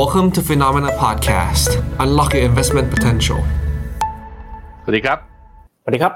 [0.00, 1.70] Welcome to Phenomena Podcast.
[2.04, 3.40] Unlock your investment potential.
[4.82, 5.18] สวัสดีครับ
[5.82, 6.12] สวัสดีครับ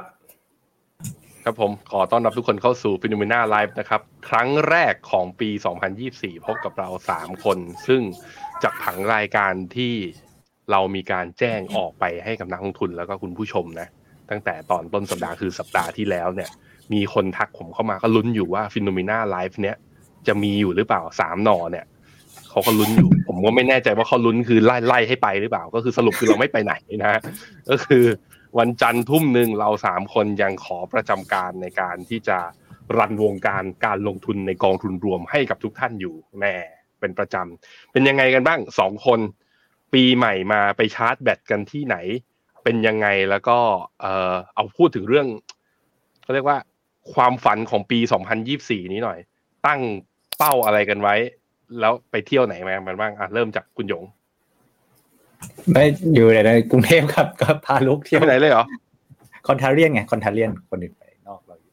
[1.45, 5.51] ครับผมขอต้อนรับทุกคนเข้าสู่ p h e n o m e n a Live นะครับ ครั้งแรกของปี
[5.99, 6.89] 2024 พบกับเรา
[7.19, 8.01] 3 คน ซึ่ง
[8.63, 9.95] จากผังรายการที่
[10.71, 13.89] เรามีการแจ้งออกไปให้กับนักลงทุนแล้วก็คุณผู้ชมนะ
[14.31, 16.51] ตั้งแต่ตอนต้นสัปดาห์คือสัปดาห์ที่แล้วเนี่ย
[16.93, 19.77] มีคนทักผมเข้ามาก็ลุ้นอยู่ว่า p h e n o m e n a Live เนี้ย
[20.27, 21.87] จะมีอยู่หรือเปล่าสามหนอเนี่ย
[22.51, 27.21] เขาก็ลุ้นอยู่ ผมก็ไม่แน่ใจว่าเขาลุ้นคือไล่ไล่ให้ไปหรือเปล่า ก็คือสรุปคือเราไม่ไปไหนนะฮะ
[27.71, 28.05] ก็คือ
[28.59, 32.39] วันจันทร์ทุ่มหนึ่งเราสามคนยังขอประจำการในการที่จะ
[32.99, 36.57] รันวงการการลงทุนในกองทุนรวมให้กับทุกท่านอยู่แน่
[37.01, 39.21] เป็นประจำเป็นยังไงกันบ้างสองคน
[39.95, 41.97] ปีใหม่มาไปชาร์จแบตกันที่ไหน
[42.65, 43.59] เป็นยังไงแล้วก็
[44.01, 45.27] เออเอาพูดถึงเรื่อง
[46.23, 46.59] เขาเรียกว่า
[47.15, 47.99] ความฝันของปี
[48.47, 49.19] 2024 นี้หน่อย
[49.67, 49.81] ตั้ง
[50.39, 51.15] เป้าอะไรกันไว้
[51.81, 54.05] แล้วไปเที่ยวไหนมากันบ้างอะเริ่มจากคุณหยง
[55.73, 58.65] ไม่อยู่ในกรุงเทพครับก็พาลูกเที่ยวไปไหนเลยเหรอ
[59.47, 61.73] คอนทาเรียนไงคอนทาเรียนคนอื่นไปนอกเราอยู่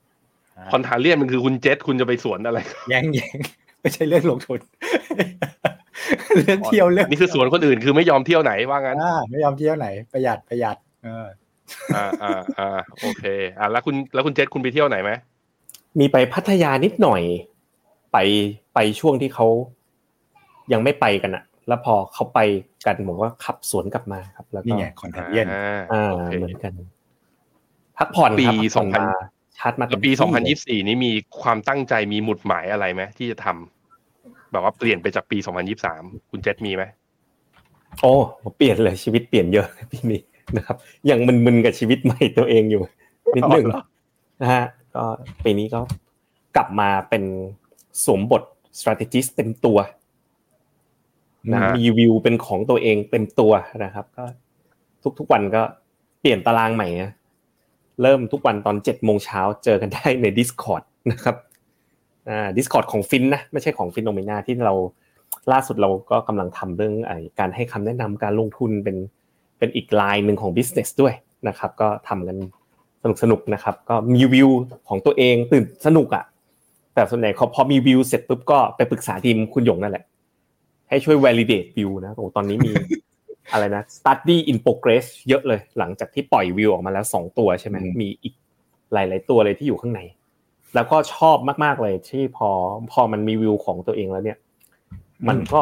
[0.72, 3.38] คอนทาเลียนมันคือคุณเจษคุณจะไปสวนอะไรแย่งแย่ง
[3.82, 4.60] ไม่ใช่เรื่องลงทุน
[6.38, 11.28] เรื่องเที่ยวเรื่องนี่คือสวนคนอื่นคือไม่ยอมเที่ยวไหนว่างั้นอ่าไม่ยอมเที่ยวไหนประหยัดประหยัด เออ
[11.96, 12.70] อ่าอ่าอ่า
[13.02, 13.26] โอเค
[13.60, 15.12] อ่าแล้วคุณแล้วคุณเจษคุณไปเที่ยวไหนไหม
[16.00, 17.22] มีไปพัทยานิดหน่อย
[18.14, 18.18] ไป
[18.74, 19.48] ไปช่วงที่เขา
[20.74, 22.40] ยังไม่ไปกันอะแล้วพอเขาไป
[22.86, 26.74] กันผมก็ขับสวนกลับมาครับ แล้วก็นี่ไงคอนทาเรียนอ่าอ่าโอเคเหมือนกัน
[27.98, 29.18] พักผ่อนครับปีพักผ่อน2000มา
[29.58, 30.12] ชาร์จมาแล้วปี
[30.50, 35.38] 2024นี้มีความตั้งใจมีหมุดหมายอะไรไหมที่จะทำแบบว่าเปลี่ยนไปจากปี
[35.84, 36.84] 2023คุณเจษมีไหม
[38.02, 38.14] โอ้
[38.58, 40.22] เปลี่ยนเลยชีวิตเปลี่ยนเยอะปีนี้
[40.58, 40.78] นะครับ
[41.10, 42.84] ยังมึนๆกับชีวิตใหม่ตัวเองอยู่
[43.36, 43.82] นิดหนึ่งอ๋อเหรอ
[44.42, 45.04] นะฮะก็
[45.44, 45.82] ปีนี้ก็
[46.56, 47.24] กลับมาเป็น
[48.06, 48.44] สวมบท
[48.80, 49.78] strategist เต็มตัว
[51.54, 53.52] นะมีวิวเป็นของตัวเองเต็มตัว
[53.84, 54.24] นะครับ ก็
[55.20, 55.62] ทุกๆวันก็
[56.22, 57.12] เปลี่ยนตารางใหม่นะ
[58.02, 61.36] เริ่มทุกวันตอนเจ็ดโมงเช้าเจอกันได้ใน Discord นะครับ
[62.30, 64.74] อ่า Discord ของฟินนะไม่ใช่ของฟินโนเมนาที่เรา
[65.52, 68.98] ล่าสุดเราก็กำลังทำเรื่องไอ้การให้คำแนะนำการลงทุนเป็น
[69.58, 71.14] เป็นอีกไลน์หนึ่งของ business ด้วย
[71.48, 72.38] นะครับ ก็ทำกัน
[73.04, 74.50] สนุกสนุกๆนะครับ ก็มีวิว
[74.88, 76.26] ของตัวเองตื่นสนุกอะ่ะ
[76.94, 80.04] แต่ส่วนใหญ่เขาพอมีวิวเสร็จปุ๊บก็ไปปรึกษาทีมคุณหยงนั่นแหละ
[80.90, 82.72] ให้ช่วย validate วิวนะโอ้ตอนนี้มี
[83.52, 88.34] อะไรนะ study in progress เยอะเลย หลังจากที่ปล่อยวิวออกมาแล้วสองตัวใช่ไหมอืมมีอีก
[88.94, 90.02] หลาย ๆ ตัวเลยที่อยู่ข้างใน
[90.76, 92.50] แล้วก็ชอบมาก ๆ เลยที่พอ
[92.92, 94.38] พอมันมีวิวของตัวเองแล้วเนี่ย
[95.30, 95.62] มันก็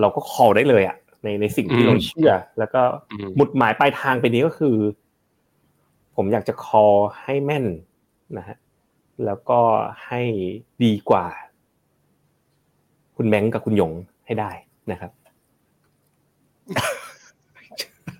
[0.00, 2.82] เราก็ call ได้เลยอะในในสิ่งที่เราเชื่อ แล้วก็
[3.12, 4.76] อืมหมุดหมายปลายทางไปนี้ก็คือ
[6.16, 7.64] ผมอยากจะ call ให้แม่น
[8.38, 8.56] นะฮะ
[9.26, 9.60] แล้วก็
[10.06, 10.20] ให้
[10.84, 11.26] ดีกว่า
[13.16, 13.92] คุณแบงก์กับคุณหยง
[14.30, 14.52] ให้ได้
[14.92, 15.10] นะครับ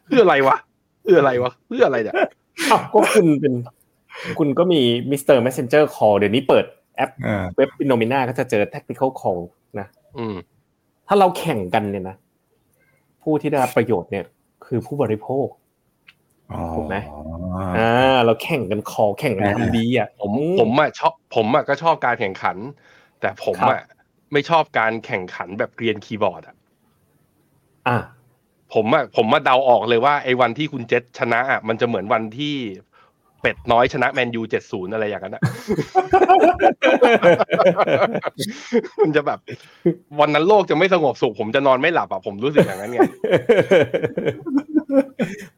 [0.07, 0.57] เพื่ออะไรวะ
[1.03, 2.15] เพื่ออะไรวะเพื่ออะไรเนี่ย
[2.71, 3.55] อ้าวก็คุณเป็น
[4.39, 5.37] คุณก็มี Mr.
[5.37, 6.65] Messenger Call เดี๋ยวนี้เปิด
[6.97, 9.41] แอปอ่าเว็บ FINNOMENA ก็จะเจอ technical call
[9.81, 9.87] นะ
[10.19, 10.37] อืม
[11.09, 12.17] ถ้าเราแข่งกันเนี่ยนะ
[13.23, 14.25] ผู้ที่ได้รับประโยชน์เนี่ย
[14.67, 15.47] คือผู้บริโภค
[16.53, 16.97] อ๋อถูกไหม
[17.79, 22.57] อ่า เราแข่งกัน call แข่งกันทำดีอะ ผมผมอะชอบผมอะก็ชอบการแข่งขัน
[23.21, 23.83] แต่ผมครับอะ
[24.33, 26.57] ไม่ชอบการแข่งขันแบบเกรียนคีย์บอร์ดอะ
[27.89, 27.99] อะ
[28.75, 32.55] ผมอะผมมาเดาออกเลยว่าไอ้วันที่คุณเจษชนะอะมันจะเหมือนวันที่
[33.43, 35.43] เป็ดน้อยชนะแมนยูเจ็ดศูนย์อะไรอย่างนั้นอะ
[39.01, 39.39] มันจะแบบ
[40.21, 43.01] วันนั้นโลกจะไม่สงบสุขผมจะนอนไม่หลับอะผมรู้สึกอย่างนั้นไง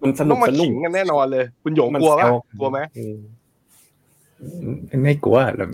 [0.02, 3.16] มันสนุต้อกงมาสนุกขิงกันแน่นอนเลย คุณหยงมันกลัวปะแซว กลัวไหมอืม
[5.02, 5.66] ไม่กลัวเรา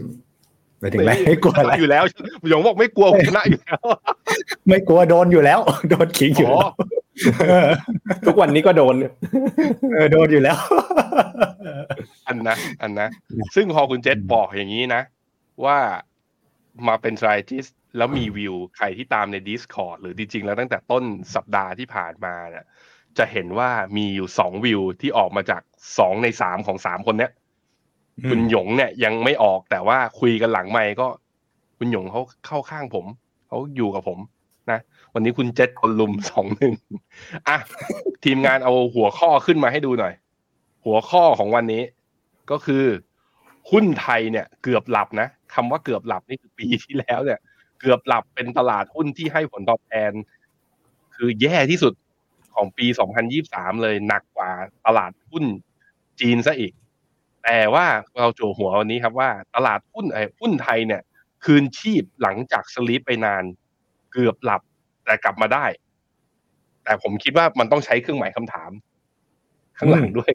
[0.81, 2.05] ไม่ถึงไรไม่กลัวอะไรอยู่แล้ว
[2.49, 3.81] หยงบอกไม่กลัวผมชนะอยู่แล้ว
[4.69, 6.67] ไม่กลัวโดนอยู่แล้ว โดนขิงอยู่อ๋อ
[8.07, 8.95] แล้วทุกวันนี้ก็โดน
[9.93, 10.57] เออโดนอยู่แล้ว
[12.29, 13.09] อันนะอันนะ
[13.55, 15.03] ซึ่งพอคุณเจษบอกอย่างนี้นะ
[15.65, 15.79] ว่า
[16.89, 22.65] มาเป็น strategist แล้วมีวิวใครที่ตามใน Discord หรือจริงๆ แล้วตั้งแต่ต้นสัปดาห์ที่ผ่านมาเนี่ย
[23.19, 25.63] จะเห็นว่ามีอยู่สองวิวที่ออกมาจาก
[25.99, 27.31] สองในสามของสามคนเนี้ย
[28.29, 31.09] คุณหยงเนี่ยยังไม่ออกแต่ว่าคุยกันหลังไม่ก็
[31.79, 33.07] คุณหยงเขาเข้าข้างผม
[33.49, 34.19] เขาอยู่กับผม
[34.71, 34.81] นะ
[35.15, 36.75] วันนี้คุณเจษคนลุมสองหนึ่ง
[37.49, 37.57] อะ
[38.25, 40.15] ทีมงานเอาหัวข้อขึ้นมาให้ดูหน่อย
[40.85, 41.83] หัวข้อของวันนี้
[42.51, 42.85] ก็คือ
[43.71, 47.41] หุ้นไทยเนี่ย เกือบหลับนะคำว่าเกือบหลับนี่คือปีที่แล้วเนี่ย
[47.81, 50.13] เกือบหลับเป็นตลาดหุ้นที่ให้ผลตอบแทน
[51.15, 51.95] คือแย่ที่สุด
[52.55, 52.87] ของปี
[53.35, 54.51] 2023 เลยหนักกว่า
[54.87, 55.45] ตลาดหุ้น
[56.21, 56.73] จีนซะอีก
[57.51, 57.87] แต่ว่า
[58.19, 61.03] เราโจหัววันนี้ครับว่าตลาดหุ้นไอ้หุ้นไทยเนี่ย
[61.45, 63.45] คืนชีพหลังจากสลีปไปนาน
[64.13, 64.63] เกือบหลับ
[65.05, 65.67] แต่กลับมาได้
[66.85, 68.71] แต่ผมคิดว่ามันต้องใช้เครื่องหมายคำถาม
[69.79, 70.31] ข้างหลังด้วย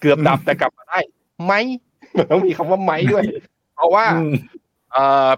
[0.00, 0.98] เกือบดับแต่กลับมาได้
[1.44, 1.52] ไหม
[2.16, 3.24] มันต้องมีคำว่าไหมด้วย
[3.74, 4.34] เพราะว่าอืม
[4.92, 5.30] เอ่อ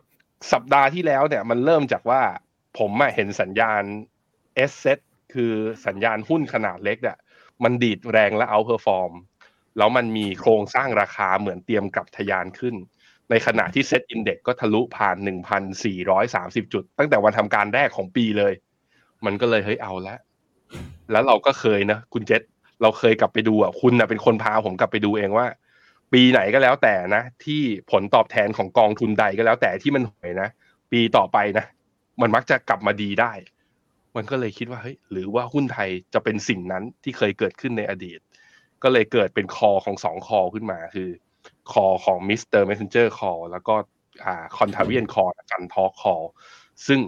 [0.52, 2.22] สัปดาห์ที่แล้วเนี่ย มันเริ่มจากว่า
[2.78, 3.82] ผมอะเห็นสัญญาณ
[4.70, 4.98] sSET
[5.34, 5.52] คือ
[5.86, 7.18] สัญญาณหุ้นขนาดเล็กเนี่ย
[7.64, 9.12] มันดีดแรงและ outperform
[9.78, 12.74] แล้วมันมีโครงสร้างราคาเหมือนเตรียมกลับทะยานขึ้น
[13.30, 15.16] ในขณะที่ SET Index ก็ทะลุผ่าน
[15.94, 18.52] 1,430 จุด ตั้งแต่วันทำการแรกของปีเลย
[19.24, 20.16] มันก็เลยเฮ้ยเอาละ
[21.12, 22.42] แล้วเราก็เคยนะ คุณเจษ
[22.82, 25.46] เราเคยกลับไปดูอะคุณนะเป็นคนพาผมกลับไปดูเองว่า
[26.12, 30.48] ปีไหนก็แล้วแต่นะ ที่ผลตอบแทนของกองทุนใดก็แล้วแต่ที่มันห่วยนะ
[30.92, 31.64] ปีต่อไปนะ
[32.20, 33.32] มันมักจะกลับมาดีได้
[34.16, 38.18] มันก็เลยคิดว่าเฮ้ยหรือว่าหุ้นไทยจะเป็นสิ่งนั้นที่เคยเกิดขึ้นในอดีต
[38.82, 41.08] ก็เลยเกิดเป็นคอของสองคอขึ้นมาคือ
[41.72, 42.62] call ของ Mr.
[42.62, 43.74] Messenger Call แล้วก็
[44.24, 46.14] อ่า contrarian call FundTalk Call
[46.86, 47.00] ซึ่ง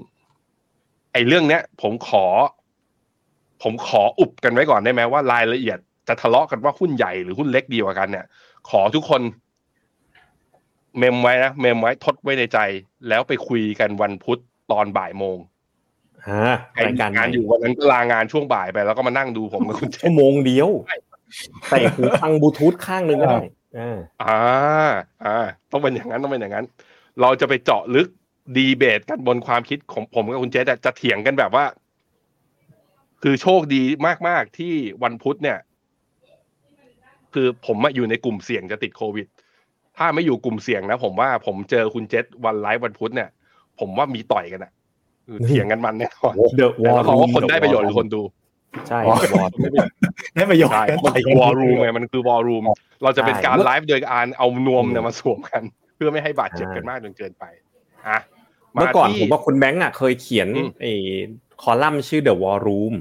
[1.12, 2.24] ไอ้เรื่องเนี้ย ผมขอ
[3.62, 5.78] ผมขออุบกันไว้ก่อนได้ไหมว่ารายละเอียด
[6.08, 8.26] จะทะเลาะกันว่าหุ้นใหญ่หรือหุ้นเล็กดีกว่ากันเนี่ย
[8.70, 9.22] ขอทุกคน
[10.98, 12.58] เมมไว้นะเมมไว้ทดไว้ในใจ
[13.08, 14.40] แล้วไปคุยกันวันพุธ
[14.72, 15.38] ตอนบ่ายโมง
[16.28, 20.70] อ่าใครรายมีการงานอยู่วันนั้นก็ลางานช่วงบ่ายไปแล้วก็มานั่งดูผมกับคุณเจชั่วโมงเดียว
[21.69, 23.40] ใส่หูฟังบลูทูธข้างหนึ่งก็ได้
[23.79, 24.90] อ่าอ่า
[25.25, 25.38] อ่า
[25.70, 26.67] ต้องเป็นอย่างนั้นต้องเป็นอย่างนั้น
[27.20, 28.08] เราจะไปเจาะลึก
[28.56, 31.64] ดีเบตกันบนความคิดของผมกับคุณเจษอะจะเถียงกันแบบว่า
[33.23, 33.82] คือโชคดี
[34.29, 35.58] มาก ๆ ที่วันพุธเนี่ย
[37.34, 39.26] คือผมอะอยู่ในกลุ่มเสี่ยงจะติดโควิด
[39.99, 43.29] ถ้าไม่อยู่กลุ่มเสี่ยงนะผมว่าผมเจอคุณเจษวันไลฟ์วันพุธเนี่ย
[43.81, 44.73] ผมว่ามีต่อยกันอะ
[45.26, 48.23] คือเถียงกันมันแน่นอนเดอะวแต่อแล้วลเขาว่าคนได้ประโยชน์หรือคนดู
[48.88, 49.48] ใช่อ๋อวอล
[50.34, 52.64] ได้ประโยชน์ใช่กันมันไปคือวอลรูมไงมันคือวอลรูม
[53.02, 55.62] เราจะเป็นการใช่ไลฟ์โดยการเอานวมเนี่ยอืมมาสวมกัน
[55.94, 57.44] เพื่อไม่ให้บาดเจ็บกันมากจนเกินไป
[58.08, 58.19] อะ
[58.74, 60.92] เมื่อก่อนที่ผมว่าคุณแบงค์อะเคยเขียนอืมไอ้
[61.62, 62.94] คอลัมน์ชื่อ The War Room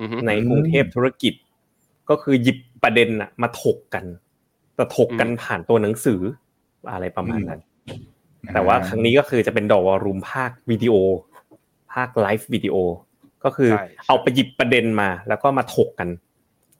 [0.00, 1.34] อือฮึในกรุงเทพธุรกิจ
[2.10, 4.04] ก็คือหยิบประเด็นอะมาถกกัน
[4.76, 6.20] แต่ถกกันอืมผ่านตัวหนังสือ
[6.92, 7.60] อะไรประมาณนั้น
[8.52, 10.94] แต่ว่าครั้งนี้ก็คือจะเป็นดอวอรูมภาควิดีโอ
[11.92, 12.76] ภาคไลฟ์วิดีโอ
[13.46, 16.08] ก็คือใช่เอาไปหยิบประเด็นมาแล้วก็มาถกกัน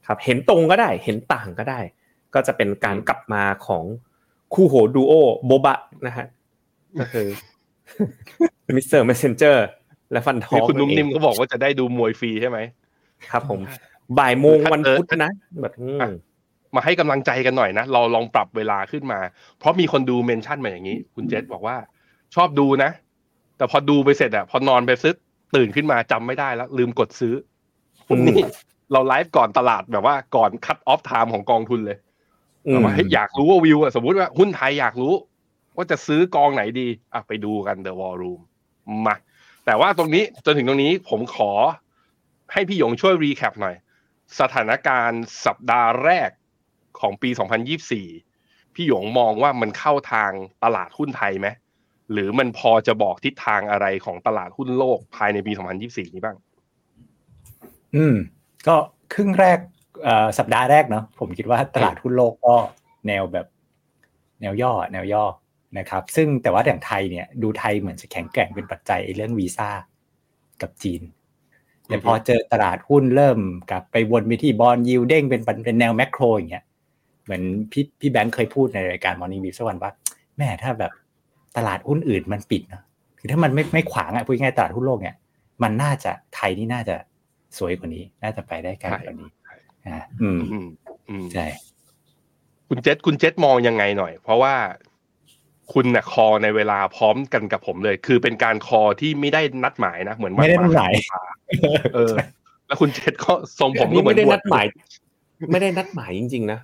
[0.07, 1.79] ครับ เห็นตรงก็ได้ เห็นต่างก็ได้
[2.33, 3.83] ก็จะเป็นการกลับมาของ
[4.53, 5.13] คู่โหดูโอ
[5.45, 6.27] โบบะนะฮะ
[6.99, 7.27] ก็คือ
[8.75, 9.67] มิสเตอร์เมสเซนเจอร์
[10.11, 12.59] และฟันทอนี่งคุณนุ่มนิ่มเขาบอกว่าจะได้ดูมวยฟรีใช่ไหม
[13.31, 13.59] ครับ ผม
[14.19, 15.31] บ่ายโมงวันพุธนะ
[15.61, 16.11] แบบอืม
[16.75, 19.19] มาให้กำลังใจกันหน่อยนะ เราลองปรับเวลาขึ้นมา
[19.59, 21.75] เพราะมีคนดูเมนชั่นมาอย่างนี้ คุณเจษบอกว่า
[22.35, 22.91] ชอบดูนะ
[23.57, 25.15] แต่พอดูไปเสร็จอะพอนอนไปซึก
[25.55, 27.33] ตื่นขึ้นมาจำไม่ได้แล้ว ลืมกดซื้อ
[28.09, 28.41] อมนี่
[28.91, 31.97] เราไลฟ์ก่อนตลาดแบบว่าก่อนคัตออฟไทม์ของกองทุนเลย
[32.67, 35.13] อืแบบมว่าเฮ้ยอยากรู้ว่าวิวอะสมมุติว่าหุ้นไทยอยากรู้
[35.75, 38.41] ว่าจะซื้อกองไหนดีอะไปดูกัน The War Room
[39.07, 39.15] มา
[39.65, 41.51] แต่ว่าตรงนี้จนถึงตรงนี้ผมขอ
[42.53, 43.75] ให้พี่หยงช่วยรีแคปหน่อย
[44.39, 46.29] สถานการณ์สัปดาห์แรก
[46.99, 47.29] ของปี
[48.01, 50.31] 2024 พี่หยงมองว่ามันเข้าทาง
[50.63, 51.47] ตลาดหุ้นไทยไหม
[52.13, 55.51] หรือมันพอจะบอกทิศทางอะไรของตลาดหุ้นโลกภายในปี
[55.83, 56.37] 2024 นี้บ้าง
[57.95, 58.15] อืม
[58.67, 58.75] ก็
[59.13, 59.59] ครึ่งแรก
[60.37, 62.55] สัปดาห์แรกเนาะผมคิดว่าตลาดหุ้นโลกก็
[63.07, 63.47] แนวแบบ
[64.41, 65.25] แนวย่อ แนวย่อ
[65.77, 69.69] นะครับ ซึ่งแต่ว่าอย่างไทยเนี่ย ดูไทยเหมือนจะแข็งแกร่งเป็นปัจจัยเรื่องวีซ่า
[70.61, 71.01] กับจีน
[71.85, 73.39] แต่พอเจอตลาดหุ้นเริ่ม
[73.71, 76.65] กลับไปวนไปที่บอลยิวเด้งเป็นเป็นแนวแมกโครอย่างเงี้ย
[77.23, 79.91] เหมือนพี่พี่แบงค์เคยพูดในรายการ Morning View สักวันว่า
[80.37, 80.91] แม่ถ้าแบบ
[81.57, 82.83] ตลาดหุ้นอื่นมันปิดเนอะ
[83.19, 85.15] คือถ้ามันไม่ไม่ขวางอะพูดง่ายๆตลาดหุ้นโลกเนี่ย
[85.63, 86.95] มันน่าจะไทยนี่น่าจะ
[87.57, 89.29] สวยกว่านี้ น่าจะไปได้ไกลกว่านี้
[89.87, 90.67] อ่าอืมอืม
[91.09, 91.45] อืมใช่
[92.69, 94.53] คุณเจษคุณเจษมองยังไงหน่อย เพราะว่า
[95.73, 100.93] คุณน่ะคอในเวลาพร้อมกันกับผมเลย คือเป็นการคอที่ไม่ได้นัดหมายนะเหมือนวันไม่ได้นัดหมาย
[101.95, 102.13] เออ
[102.67, 104.65] แล้วคุณเจษก็ทรงผมนี่ก็เหมือไม่นได้บวนัชดหมาย
[105.51, 106.59] ไม่ได้นัดหมายจริง ๆ นะ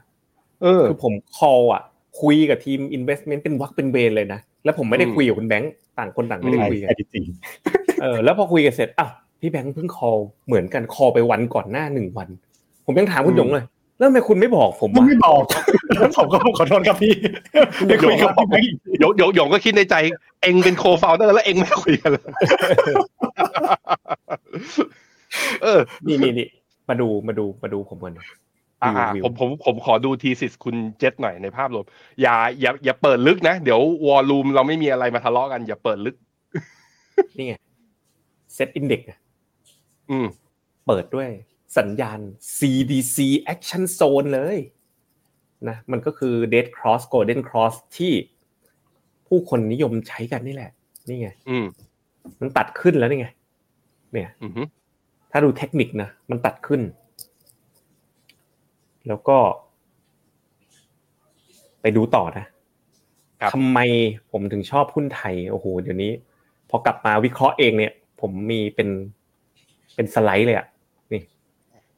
[0.62, 1.84] เออคือผม call อะ
[2.22, 7.24] คุยกับทีม investment เป็นวักเป็นเวรเลยนะ แล้วผมไม่ได้อืมคุยกับคุณแบงค์ต่างคนต่างไม่ได้ใช่คุยกันใช่จริง
[8.02, 12.28] เออแล้วพอคุยกันเสร็จอ้าวพี่แบงค์เพิ่ง call เหมือนกัน call ไปวันก่อนหน้าหนึ่งวัน
[12.86, 13.66] ผมยังถามคุณหยงเลย
[13.98, 15.44] แล้วทำไมคุณไม่บอกผมมันวะไม่บอก
[16.00, 17.14] แล้วผมก็ขอโทษครับพี่
[17.88, 19.96] ไม่คุยกับพี่แบงค์อีกหยงหยงหยงก็คิดในใจ
[20.42, 22.24] เองเป็นโคฟาวเดอร์แล้วเองไม่คุยกันเลย
[25.64, 26.48] เออนี่นี่นี่
[26.90, 28.43] มาดูมาดูมาดูผมก่อนอ่าวิว
[29.24, 31.86] ผมผมผมขอดูทีสิสคุณเจษหน่อยในภาพรวม
[32.22, 36.16] อย่าอย่าอย่าเปิดลึกนะ เดี๋ยววอลลุ่มเราไม่มีอะไรมาทะเลาะกัน อย่าเปิดลึก
[37.38, 37.54] นี่ไง
[38.56, 39.20] set index อะ
[40.12, 40.28] อืม
[40.88, 41.30] เปิดด้วย
[41.78, 42.20] สัญญาณ
[42.58, 43.18] CDC
[43.54, 44.58] action zone เลย
[45.68, 48.14] นะมันก็คือ dead cross golden cross ที่
[49.28, 50.72] ผู้คนนิยมใช้กันนี่แหละ
[51.10, 51.66] นี่ไงอืม
[52.40, 53.28] มันตัดขึ้นแล้วนี่ไง
[54.12, 54.52] เนี่ยอืม
[55.32, 56.82] ถ้าดูเทคนิคนะมันตัดขึ้น
[59.08, 59.38] แล้วก็
[61.82, 62.46] ไปดูต่อนะ
[63.54, 63.80] ทำไม
[64.32, 66.12] ผมถึงชอบหุ้นไทยโอ้โหเดี๋ยวนี้
[66.70, 68.90] พอกลับมาวิเคราะห์เองเนี่ย ผมมีเป็น
[69.96, 70.68] เป็นสไลด์เลยอะ
[71.14, 71.22] นี่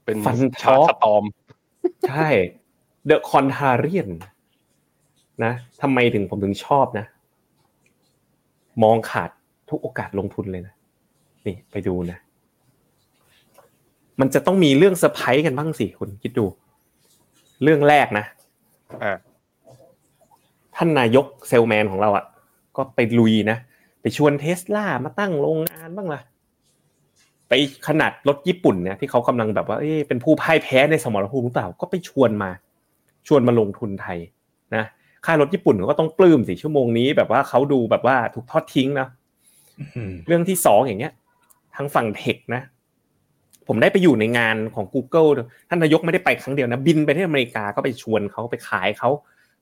[0.06, 1.24] เป็นฟันชาช็อร์ตกสตอม
[2.10, 2.28] ใช่
[3.06, 4.10] เดอะคอนทาเรียน
[5.44, 7.06] นะทำไมถึงผมถึงชอบนะ
[8.84, 9.30] มองขาด
[9.70, 10.74] ทุกโอกาสลงทุนเลยนะ
[11.48, 12.18] นี่ไปดูนะ
[14.20, 16.46] มันจะต้องมีเรื่องเซอร์ไพรส์กันบ้างสิคุณคิดดู
[17.64, 18.26] เรื่องแรกนะ
[19.04, 19.18] อ่า
[20.76, 22.26] ท่านนายกเซลแมนของเราอะ
[22.78, 23.58] ก็ไปลุยนะ
[24.02, 26.22] ไปชวนเทสลามาตั้งโรงงานบ้างล่ะ
[27.50, 27.54] ไป
[27.88, 32.52] ขนาดรถญี่ปุ่นเนี่ยที่เขากำลังแบบว่าเอ๊ะเป็นผู้พ่ายแพ้ในสมรภูมิหรือเปล่าก็ไปชวนมา
[33.28, 34.18] ชวนมาลงทุนไทย
[34.76, 34.84] นะ
[35.26, 39.08] ค่ายรถญี่ปุ่นเขาก็ต้องปลื้มสิชั่วโมงนี้ แบบว่าเขาดูแบบว่าถูกทอดทิ้งนะ
[39.96, 41.14] อืมเรื่องที่สองอย่างเงี้ย
[41.76, 42.62] ทางฝั่งเทคนะ
[43.68, 45.30] ผมได้ไปอยู่ในงานของ Google
[45.70, 49.10] ท่านนายกไม่ได้ไปครั้งเดียวนะบินไปที่อเมริกาก็ไปชวนเขาไปขายเขา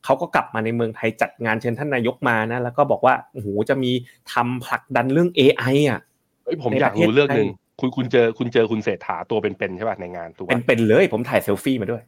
[0.06, 3.92] เขาก็กลับมาในเมืองไทยจัดงานเชิญท่านนายกมานะ แล้วก็บอกว่าโอ้โหจะมี
[4.34, 6.00] ทำผลักดันเรื่อง AI อะ
[6.44, 12.04] เอ้ยผมในอยากประเทศรู้เรื่องหนึ่งไทยคุณคุณเจอคุณเจอคุณเศรษฐาตัวเป็นๆใช่ป่ะในงานถูกเป็นป่ะเป็นเลยผมถ่ายเซลฟี่มาด้วย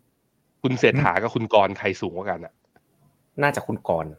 [0.64, 2.54] คุณเศรษฐากับคุณกรณ์ใครสูงกว่ากันอะ
[3.44, 4.10] น่าจะคุณกรณ์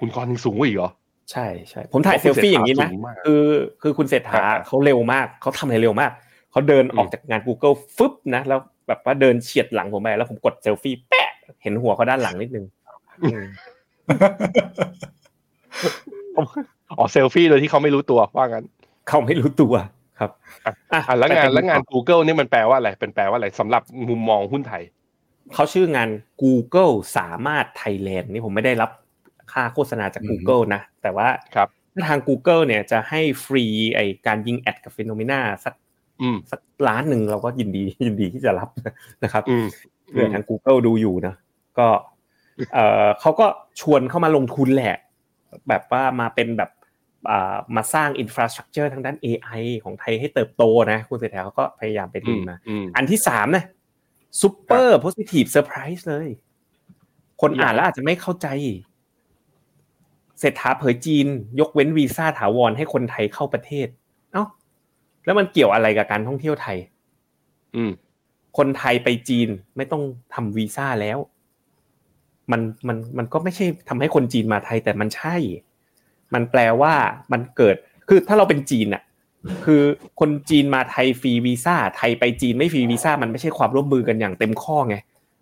[0.00, 0.90] คุณกรณ์ยังสูงกว่าอีกเหรอ
[1.32, 3.44] ใช่ใช่ผมถ่ายเซลฟี่อย่างนี้นะสูงมากคือ
[3.82, 6.12] คือคุณเศรษฐาครับเขาเร็วมากเขาทำอะไรเร็วมาก
[6.50, 11.30] เขาเดินออกจากงาน Google ฟึบนะแล้วแบบว่าเดินเฉียดหลังผมไปแล้วผมกดเซลฟี่แปะ
[11.62, 12.64] เห็นหัวเขาด้านหลังนิดนึง
[13.22, 13.42] อืม
[16.98, 18.64] อ๋อเซลฟี่โดยที่เขาไม่รู้ตัวว่างั้น
[19.08, 19.74] เขาไม่รู้ตัว
[20.18, 20.30] ครับ
[20.66, 24.82] อะอะอะแล้วงานไปกัแล้วงาน Google นี่มันแปลว่าอะไรเป็นแปลว่าอะไรสำหรับมุมมองหุ้นไทย
[25.54, 26.08] เขาชื่องาน
[26.42, 28.90] Google สามารถไทยแลนด์นี่ผมไม่ได้รับ
[29.52, 31.68] ค่าโฆษณาจากอืม Google นะ แต่ว่าครับ
[32.08, 35.85] ทาง Google เนี่ยจะให้ฟรีไอการยิงแอดกับฟิโนเมนาสักอืม
[36.50, 38.68] สักล้านหนึ่งเราก็ยินดียินดีที่จะรับ
[39.24, 39.66] นะครับอืม
[40.08, 41.34] เผื่อทาง Google ดูอยู่นะ
[41.78, 41.88] ก็
[42.72, 43.46] เออเขาก็
[43.80, 44.96] ชวนเข้ามาลงทุนแหละ
[45.68, 46.70] แบบว่ามาเป็นแบบ
[47.30, 53.64] อ่ามาสร้าง infrastructure ทางด้าน AI ของไทยให้เติบโตนะคุณเศรษฐาเขาก็พยายามไปอืดึงมมาอืมอันที่สามนะ
[54.40, 56.28] super positive surprise เลย
[57.40, 58.48] คนอ่านแล้วอาจจะไม่เข้าใจ
[60.40, 61.26] เศรษฐาเผยจีน
[61.60, 64.05] ยกเว้นวีซ่าถาวรให้คนไทยเข้าประเทศเอ้า
[65.26, 66.78] แล้วมันเกี่ยวอะไรกับการท่องเที่ยวไทย
[67.76, 67.90] อืม
[68.56, 70.02] คนไทยไปจีนไม่ต้อง
[70.34, 71.18] ทำวีซ่าแล้ว
[72.52, 75.36] มันมันมันก็ไม่ใช่ทำให้คนจีนมาไทยแต่มันใช่
[76.34, 76.94] มันแปลว่า
[77.32, 77.76] มันเกิด
[78.08, 79.02] คือถ้าเราเป็นจีนอะ
[79.64, 79.82] คือ
[80.20, 84.96] คนจีนมาไทยฟรีวีซ่า ไทยไปจีนไม่ฟรีวีซ่ามันไม่ใช่ความร่วมมือกันอย่างเต็มข้อไง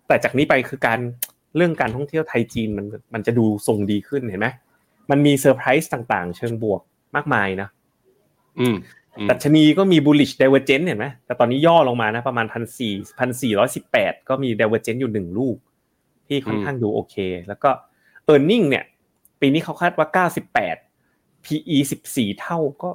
[0.07, 0.99] แต่จากนี้ไปคือการ
[1.55, 4.47] เรื่องการท่องเที่ยวไทยจีนมันมันจะดูทรงดีขึ้นเห็นไหม
[5.11, 6.81] มันมีเซอร์ไพรส์ต่างๆ เชิงบวก
[7.15, 7.69] มากมายนะ
[8.59, 8.75] อืมอืม
[9.29, 15.57] ดัชนีก็มี bullish divergence เห็นไหมแต่ตอนนี้ย่อลงมานะ ประมาณพันสี่พันสี่ร้อยสิบแปดก็มี divergence อยู่หนึ่งลูก
[16.27, 17.15] ที่ค่อนข้างดูโอเค
[17.47, 17.69] แล้วก็
[18.33, 18.83] e a r n i n g เนี่ย
[19.41, 20.75] ปีนี้เขาคาดว่าเก้าสิบแปด
[21.45, 22.89] PE สิบสี่เท่าก็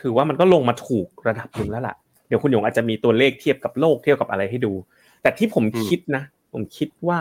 [0.00, 1.96] ถือว่ามันก็ลงมาถูกระดับหนึ่งแล้วล่ะ
[2.28, 4.72] เดี๋ยวคุณหยงอาจจะมีตัวเลขเทียบกับโลกเทียบกับอะไรให้ดู
[5.22, 7.20] แต่ที่ผมคิดนะ ผมคิดว่า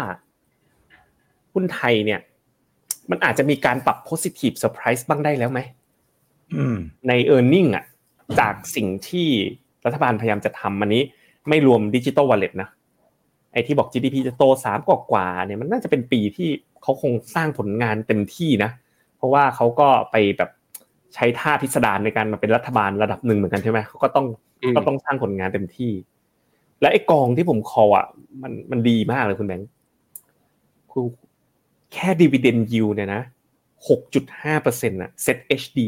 [1.54, 2.20] หุ้นไทยเนี่ย
[3.12, 5.60] มันอาจจะมีการปรับ positive surprise บ้างได้แล้วไหม
[6.56, 7.86] อืมใน e a r n i n g อะ
[8.40, 9.28] จากสิ่งที่
[9.86, 11.04] รัฐบาลพยายามจะทำมันนี้
[11.50, 12.70] ไม่รวมดิจิ t a ลวอลเล็ตนะ
[13.54, 16.50] ไอ้ที่บอก GDP จะโตสามกว่าๆเนี่ยมันน่าจะเป็นปีที่
[16.84, 18.72] เขาคงสร้างผลงานเต็มที่นะ
[19.18, 20.50] เพราะว่าเขาก็ไปแบบ
[21.16, 24.26] ใช้ท่าพิสดารในการมาเป็นรัฐบาลระดับหนึ่งเหมือนกันใช่ไหมเขาก็ต้อง
[24.64, 25.92] อืมก็ต้องสร้างผลงานเต็มที่
[26.82, 28.06] และไอ้กองที่ผมคออะ
[28.42, 29.70] มันมันดีมากเลยคุณแบงค์
[30.92, 31.06] คือ
[31.94, 33.22] แค่ดีเวเดนยิวเนี่ยนะ
[33.88, 35.80] หกจุดห้าเปอร์เซ็นต์อะ SETHD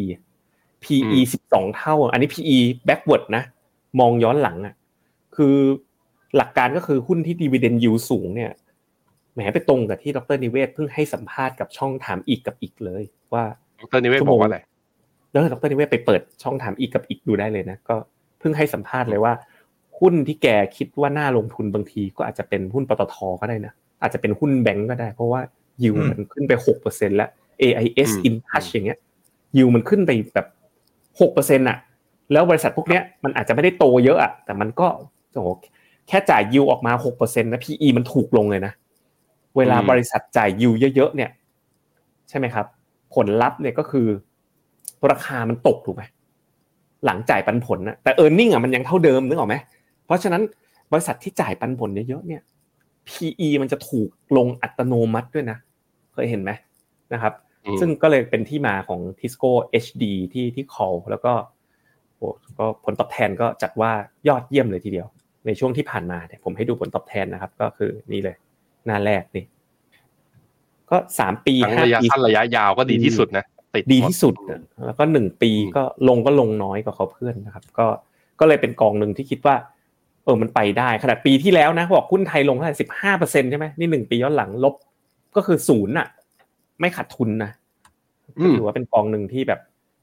[0.83, 2.57] PE สิบสองเท่า อันนี้ PE
[2.87, 3.43] backward นะ
[3.99, 4.73] มองย้อนหลังอะ
[5.35, 5.55] คือ
[6.37, 8.51] หลักการก็คือหุ้นที่ดีเวเดนยิวสูงเนี่ย
[9.33, 13.43] แหมไปตรงกับที่ดรนิเวศน์เพิ่งให้สัมภาษณ์กับช่องถามอีกกับอิกเลย ว่า
[13.81, 14.59] ดรนิเวศน์บอกว่าอะไร
[15.31, 17.95] แล้วดรนิเวศน์ไปเปิดช่องถามอีกกับอิกดูได้เลยนะ ก็
[18.39, 19.33] เพิ่งให้สัมภาษณ์เลยว่า
[19.99, 25.41] หุ้นที่แกคิดว่าน่าลงทุนบางทีก็อาจจะเป็นหุ้นปตทก็ได้นะอาจจะเป็นหุ้นแบงก์ก็ได้ เพราะว่า
[25.83, 27.29] ยิวอืมมันขึ้นไปหกเปอร์เซ็นแล้ว
[27.61, 28.99] AIS อืม InTouch อย่างเงี้ย
[29.57, 30.47] ยิวมันขึ้นไปแบบ
[31.19, 31.77] หกเปอร์เซ็นต์อะ
[32.31, 34.87] แล้วบริษัทพวกเนี้ยมันอาจจะไม่ได้โตเยอะอะแต่มันก็
[35.33, 35.47] โอ้โห
[36.07, 38.73] แค่จ่ายยิวออกมาหกเปอร์เซ็นต์นะ PE มันถูกลงเลยนะ
[39.57, 41.29] เวลาบริษัทจ่ายยิวเยอะๆเนี่ย
[42.29, 42.65] ใช่ไหมครับ
[43.15, 44.07] ผลลัพธ์เนี่ยก็คือ
[45.11, 46.03] ราคามันตกถูกไหม
[47.05, 49.55] หลังจ่ายปันผลนะแต่เออร์เน็งอะมันยังเท่าเดิมนึกออกไหม
[50.05, 50.41] เพราะฉะนั้น
[50.91, 52.41] บริษัทที่จ่ายปันผลเยอะๆเนี่ย
[53.09, 55.57] PE มันจะถูกลงอัตโนมัติด้วยนะ
[56.13, 56.51] เคยเห็นไหม
[57.13, 57.33] นะครับ
[57.79, 59.51] ซึ่งก็เลยเป็นที่มาของ Tisco
[59.83, 61.33] HD ที่ที่ call แล้วก็
[62.17, 63.91] โอ้ก็ผลตอบแทนก็จัดว่า
[64.27, 65.07] ยอดเยี่ยมเลยทีเดียว
[65.45, 68.35] ในช่วงที่ผ่านมาเนี่ยผมให้ดูผลตอบแทนนะครับ ก็คือนี่เลย
[68.85, 69.45] หน้าแรกนี่
[70.89, 77.87] ก็สามปีทั้งห้าระยะปีสั้นระยะยาวก็ดีที่สุดนะติดดีหมที่สุดอะแล้วก็หนึ่งปีก็ลงก็ลงน้อยกว่าเขาเพื่อนนะครับ ก็
[78.39, 79.55] ก็เลยเป็นกองหนึ่งที่คิดว่า
[80.23, 84.75] เออมันไปได้ขนาดปีที่แล้วนะบอกหุ้นไทยลงเท่าไหร่สิบห้าเปอร์เซ็นใช่ไหมนี่หนึ่งปีย้อนหลังลบ
[85.35, 86.07] ก็คือศูนย์อะ
[86.79, 87.51] ไม่ขาดทุนนะ
[88.39, 89.59] อืมถือว่าเป็นกองหนึ่งที่แบบ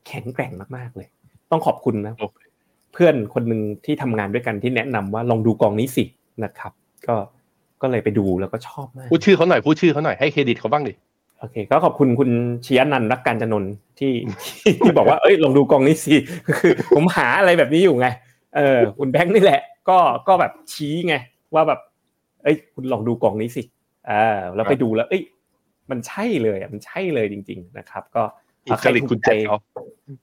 [0.06, 1.09] แข็งแกร่งมากๆเลย
[1.50, 2.38] ต้องขอบคุณนะโอเค
[2.92, 6.04] เพื่อนคนหนึ่งที่ทำงานด้วยกันที่แนะนำว่าลองดูกองนี้สิ
[6.45, 6.73] นะครับ
[7.06, 7.14] ก็
[7.83, 10.92] ก็เลยไปดูแล้วก็ชอบมากพูดชื่อเขาหน่อยพูดชื่อเขาหน่อยให้เครดิตเขาบ้างดิ
[11.40, 12.30] โอเค ก็ขอบคุณคุณ
[12.66, 16.14] ชยนันท์รักการจนนท์ที่ที่ที่บอกว่าเอ้ยลองดูกองนี้สิ
[16.59, 18.09] คือผมหาอะไรแบบนี้อยู่ไง
[18.56, 21.14] เออคุณแบงค์นี่แหละ ก็ก็แบบชี้ไง
[21.54, 21.80] ว่าแบบ
[22.42, 23.62] เอ้ย คุณลองดูกองนี้สิ
[24.11, 25.23] อ่าแล้วไปดูแล้ว เอ้ย
[25.90, 28.23] มันใช่เลยอะมันใช่เลยจริง ๆ นะครับ ก็
[28.66, 29.59] อีกจริตคุณแจ็คเขา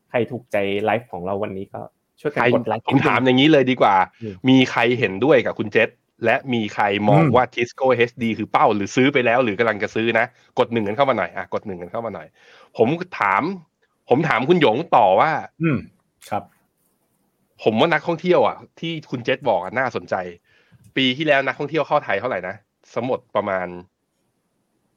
[0.09, 1.81] ใครถูกใจไลฟ์ของเราวันนี้ก็
[2.21, 5.89] ช่วยกัใคนรกดไลค์ผมถามอย่างนี้เลยดีกว่าอืมมีใครเห็นด้วยกับคุณเจษ
[6.25, 10.25] และมีใครมองอืมว่า Tisco HD คือเป้าหรือซื้อไปแล้วหรือกำลังจะซื้อนะ
[10.59, 12.27] กดหนึ่งกันเข้ามาหน่อยอะกดหนึ่งกันเข้ามาหน่อย
[12.77, 12.87] ผม
[13.19, 13.43] ถาม
[14.09, 15.31] ผมถามคุณหยงต่อว่า
[15.63, 15.77] อืม
[16.29, 16.43] ครับ
[17.63, 20.15] ผมว่านักท่องเที่ยวอะ ที่คุณเจษบอกอะน่าสนใจ
[20.97, 22.55] ปีที่แล้วนักท่องเที่ยวเข้าไทยเท่าไหร่นะ
[22.95, 23.92] สมมติประมาณเ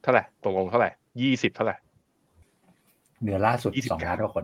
[0.07, 0.89] ท่าไหร่ตกลงเท่าไหร่
[1.21, 1.75] ยี่สิบเท่าไหร่
[3.23, 4.43] เดือนล่าสุดยี่สิบสองล้านกว่าคน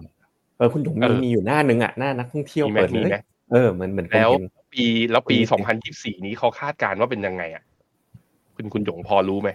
[0.57, 3.17] เออคุณหยงเอมีอมีอยู่หน้านึงอะหน้านักท่องเที่ยวมีไหมเปิดมีเลยไหม
[3.51, 7.63] เออเหมือนเหมือนผมแล้วเห็นปีแล้วปีคนนี้สองพันยี่สี่นี้เขาคาดการณ์ว่าเป็นยังไงอะ
[8.55, 9.49] คุณคุณหยงพอรู้ไหม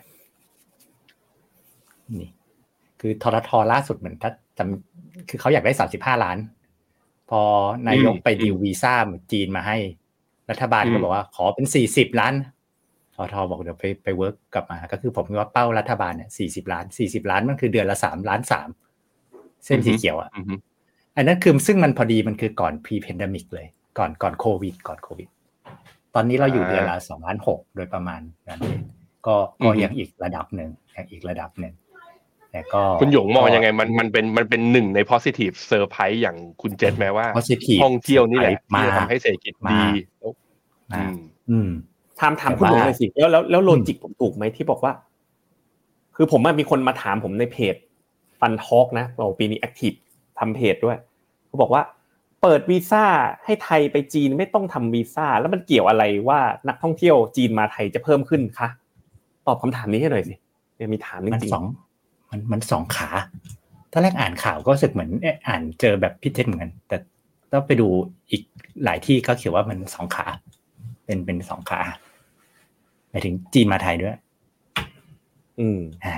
[2.20, 2.28] นี่
[3.00, 6.38] คือททท.ล่าสุดเหมือนถ้าจำคือเขาอยากได้สามสิบห้าล้าน
[7.30, 7.40] พอ
[7.88, 9.76] นายกไปดีลวีซ่าเหมือนจีนมาให้
[10.50, 12.34] รัฐบาลก็บอกว่าขอเป็นสี่สิบล้าน
[13.18, 18.68] ททท.บอกเดี๋ยวไปไป work กลับมา ก็คือผมคิดว่าเป้ารัฐบาลเนี่ยสี่สิบล้านสี่สิบล้านมันคือเดือนละสามล้านสาม
[19.64, 20.54] เส้นสีเขียวอะอือฮึ
[21.16, 23.66] อันนั้นคือซึ่งมันพอดีมันคือก่อน pre pandemic เลย
[23.98, 25.28] ก่อนก่อนโควิด ก่อนโควิด
[26.14, 28.80] ตอนนี้เราอยู่เดือนละสองล้านหกโดยประมาณนั้นเอง
[29.26, 31.74] ก็ก็ยังอีกระดับหนึ่งยังอีกระดับหนึ่ง
[32.52, 39.82] แต่ก็คุณหยงมองยังไงมันมันเป็นมันเป็นหนึ่งใน positive surprise อย่างคุณเจษไหมว่า positive ท่องเที่ยวนี่แหละมาที่จะทำให้เศรษฐกิจดี
[40.92, 41.16] มาอืม
[41.50, 41.70] อืม
[42.20, 44.92] ถามถามแต่คุณหลวงว่าหน่อยสิแล้วแล้วแล้วโลจิกผมถูกไหมที่บอกว่า
[46.16, 47.74] คือผมอะมีคนมาถามผมในเพจ
[48.40, 49.92] ฟันทอกนะบอกปีนี้แอคทีฟ
[50.38, 50.98] ทำเพจด้วย
[51.46, 51.82] เขาบอกว่า
[52.42, 53.04] เปิดวีซ่า
[53.44, 58.68] ให้ไทยไปจีนไม่ต้องทำวีซ่าแล้วมันเกี่ยวอะไรว่านักท่องเที่ยวจีนมาไทยจะเพิ่มขึ้นคะ
[59.46, 60.34] ตอบคำถามนี้ให้หน่อยสิ
[60.76, 61.64] เนี่ยมีถามจมันริงสอง
[62.30, 63.08] มันมันสองขา
[63.92, 66.96] ตอนแรกอ่านข่าวก็รู้สึกเหมือนเอ๊ะอ่านเจอแบบพิเทศเหมือนกัน แต่
[67.52, 67.88] ต้องไปดู
[68.30, 68.42] อีก
[68.84, 70.26] หลายที่ก็เขียนว่ามันสองขา
[71.04, 71.80] เป็นเป็นสองขา
[73.10, 76.14] หมายถึงจีนมาไทยด้วยๆอืมอ่า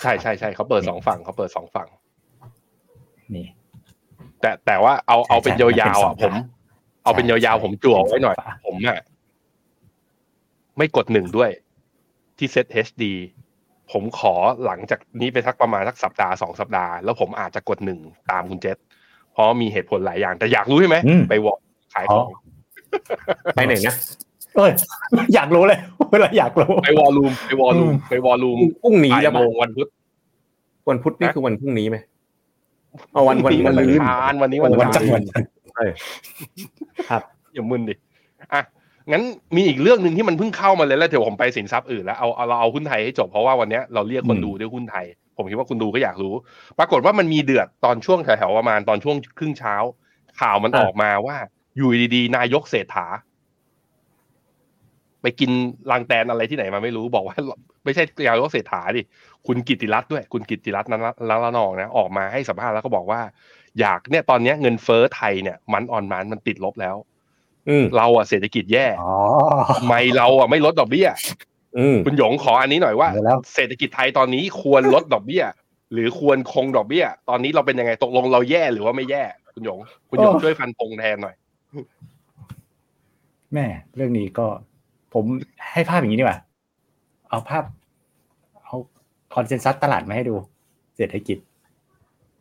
[0.00, 1.88] ใช่ใช่ใช่เขาเปิดสองฝั่งเขาเปิดสองฝั่ง
[3.34, 3.46] นี่
[4.40, 6.44] แต่แต่ว่าเอาใช่เอาเป็นใช่ยาวๆอะมันผเป็นมสอง
[7.04, 8.98] เอาเป็นใช่ยาวใช่ๆผมจั่วไว้หน่อยเป็นสองฝาผมอะ
[10.78, 11.50] ไม่กดหนึ่งด้วย
[12.38, 13.04] ที่เซต HD
[13.92, 14.34] ผมขอ
[14.64, 18.76] หลังจากนี้ไปสักประมาณสักสัปดาห์สองสัปดาห์แล้วผมอาจจะกดหนึ่งตามคุณเจษ
[19.32, 21.58] เพราะมีเหตุผลหลายอย่าง แต่อยากรู้ใช่ไหมอืมไปวอล
[21.94, 22.28] ขายของ
[23.54, 23.96] ไปไหนนะ
[24.56, 24.72] เอ้ย
[25.34, 25.78] อยากรู้เลย
[26.12, 29.88] เวลาอยากรู้ไปวอลลุ่มไปวอลลุ่มอืมไปวอลลุ่มพรุ่งนี้บ่ายแล้วโมมั้งวันพุธ
[30.88, 31.96] วันพุธนี่คือวันพรุ่งนี้ไหม
[33.12, 35.48] เอาวันวันวัวันนอังลืนคารวันนี้วันวันอังจันทคารร์วันจันทร์
[37.10, 37.22] ครับ
[37.54, 37.94] อย่ามึนดิ
[38.52, 38.62] อะ
[39.12, 39.22] งั้น
[39.56, 45.04] มีอีกเรื่องหนึ่งที่มันเพิ่งเข้ามาเลยแล้วเดี๋ยวผมไปสินทรัพย์อื่นแล้วเอาเอาเราเอาหุ้นไทยให้จบเพราะว่าวันเนี้ยเราเรียกคนดูด้วยหุ้นไทย
[45.36, 46.34] ผมคิดว่าคุณดูก็อยากรู้
[46.78, 49.74] ปรากฏว่ามันมีเดือดตอนช่วงแถวๆประมาณตอนช่วงครึ่งเช้า
[50.40, 51.36] ข่าวมันอะออกมาว่า
[51.76, 53.06] อยู่ดีๆ นายกเศรษฐา
[55.22, 55.50] ไปกิน
[55.90, 57.36] รังแตนอะไรที่ไหนมาไม่รู้บอกว่า
[57.84, 59.02] ไม่ใช่นายกเศรษฐาดิ
[59.46, 63.20] คุณกิติรัตน์ด้วย คุณกิติรัตน์นั้นละละนองนะออกมาให้สัมภาษณ์แล้วก็บอกว่า
[63.80, 66.96] อยากเนี่ยตอนนี้เงินเฟ้อไทยเนี่ย มันออนมันมันติดลบแล้ว
[67.68, 69.14] อืเราอะเศรษฐกิจแย่อ๋อ
[69.76, 71.08] ทำไมเราอะไม่ลดดอกเบี้ย
[72.06, 73.08] คุณหยงขออันนี้หน่อยว่า
[73.54, 75.44] เศรษฐกิจไทยตอนนี้ควรลดดอกเบี้ย
[75.92, 79.78] หรือควรคงดอกเบี้ย ตอนนี้เราเป็นยังไงตกลงเราแย่หรือว่าไม่แย่ คุณหยง
[80.10, 81.34] คุณหยงช่วยฟันธงแทนหน่อย
[83.54, 84.46] แหมเรื่องนี้ก็
[85.14, 85.24] ผม
[85.72, 86.40] ให้ภาพอย่างนี้ดีกว่า
[87.28, 87.64] เอาภาพ
[88.64, 88.76] เอา
[89.34, 90.36] consensus ตลาดมาให้ดู
[90.96, 91.38] เศรษฐกิจ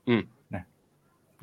[0.08, 0.22] อืม
[0.56, 0.64] นะ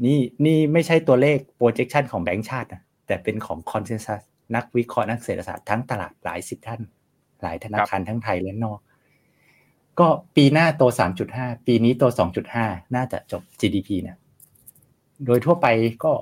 [0.05, 4.21] นี่นี่ไม่ใช่ตัวเลข projection ของแบงก์ชาตินะแต่เป็นของ consensus
[4.55, 6.81] นักวิเคราะห์นักเศรษฐศาสตร์ทั้งตลาดหลายสิบท่าน
[7.43, 8.79] หลายธนาคารทั้งไทยและนอก
[10.01, 10.83] ก็ปีหน้าโต
[11.29, 12.05] 3.5 ปีนี้โต
[12.49, 14.17] 2.5 น่าจะจบ GDP เนี่ย
[15.27, 15.67] โดยทั่วไป
[16.05, 16.13] ก็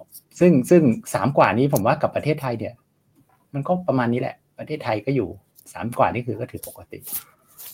[0.41, 0.83] ซึ่งซึ่ง
[1.15, 2.75] สามกว่านี้ผมว่ากับประเทศไทยเนี่ย
[3.55, 5.29] มันก็ประมาณนี้แหละ ประเทศไทยก็อยู่
[5.73, 6.99] สามกว่านี่คือก็ถือปกติ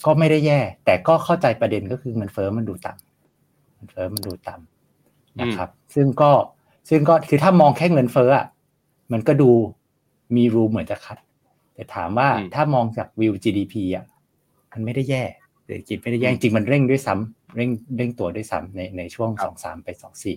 [0.04, 6.30] ก็ไม่ได้แย่ แต่ก็เข้าใจประเด็นก็คือเงินเฟ้อมันดูต่ำเงินเฟ้อมันดูต่ำนะครับ ซึ่งก็
[6.88, 8.46] ซึ่งก็คือถ้ามองแค่เงินเฟ้ออะ
[9.12, 9.50] มันก็ดู
[10.36, 11.18] มีรูเหมือนจะคัด
[11.74, 14.04] แต่ถามว่าอืมถ้ามองจากวิว GDP อะ
[14.72, 15.22] มันไม่ได้แย่
[15.64, 20.36] เศรษฐกิจไม่ได้แย่จริงๆมันเร่งด้วยซ้ำเร่งเร่งตัวด้วยซ้ำในในช่วงสองสามไปสองสี่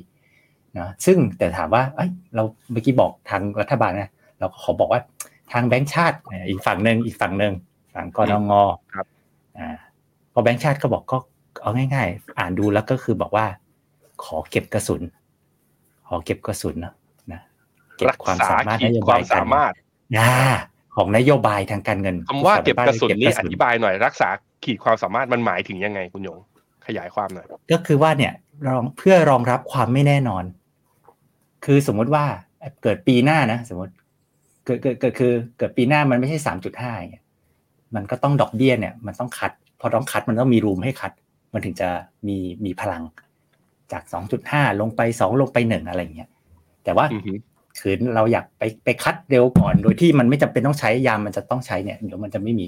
[0.77, 5.01] นะซึ่งแต่ถามว่า เอ้ยเราเมื่อกี้บอกทางรัฐบาลนะเราก็ขอบอกว่า
[5.51, 7.53] ทางแบงก์ชาติอะอีกฝั่งหนึ่งอีกฝั่งหนึ่ง
[7.95, 8.51] ฝั่งกนง
[8.93, 9.05] ครับ
[9.57, 9.69] อ่า
[10.33, 11.17] พอแบงก์ชาติก็บอกก็
[11.61, 13.45] เอาง่าย ๆ อ่านดูแล้วก็คือบอกว่า
[14.23, 15.01] ขอเก็บกระสุน
[16.07, 16.93] ขอเก็บกระสุนนะ
[17.31, 17.41] นะ
[17.97, 19.73] เก็บรักความษาสามารถขีนดโยควาบายมกาสารมารถ
[20.17, 20.33] อ่า
[20.95, 24.29] ของนโยบายทางการเงินคำว่าเก็บกระสุนนี่เก็บอธิบายหน่อยรักษา
[24.63, 26.39] ขีดความสามารถมันหมายถึงยังไงคุณหยง
[26.85, 28.33] ขยายความหน่อยก็คือว่าเนี่ย
[28.67, 30.43] รองเพื่อรองรับความไม่แน่นอน
[31.65, 32.25] คือสมมุติว่า
[32.83, 33.93] เกิดปีหน้านะ สมมติ
[34.65, 37.23] เกิดเกิดเกิดคือเกิดปีหน้ามันไม่ใช่สามจุดห้าเนี่ย
[37.95, 41.11] มันก็ต้องดอกเบี้ยเนี่ย มันต้องคัด พอต้องคัดมันต้องมีรูมให้คัด
[41.53, 41.89] มันถึงจะ
[42.27, 43.03] มีมีพลัง
[43.91, 46.29] จากสองจุดห้าลงไปสองลงไปหนึ่งอะไรอย่างเงี้ย
[46.83, 47.33] แต่ว่าอือฮึ
[47.79, 52.67] ขืนเราอยากไปไปคัดเร็วก่อน โดยที่มันไม่จำเป็นต้องใช้ยามมันจะต้องใช้เนี่ยเดี๋ยวมันจะไม่มี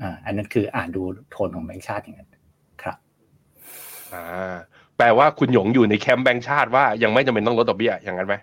[0.00, 2.30] อ่าอันนั้นคืออ่านดูโทนของแบงค์ชาติอย่างนั้น
[2.82, 2.96] ครับ
[4.12, 4.54] อ่า
[4.96, 8.34] แปลว่าคุณหยงอยู่ในแคมป์แบงค์ชาติว่ายังไม่จำเป็นต้องลดดอกเบี้ยอย่างนั้นไหม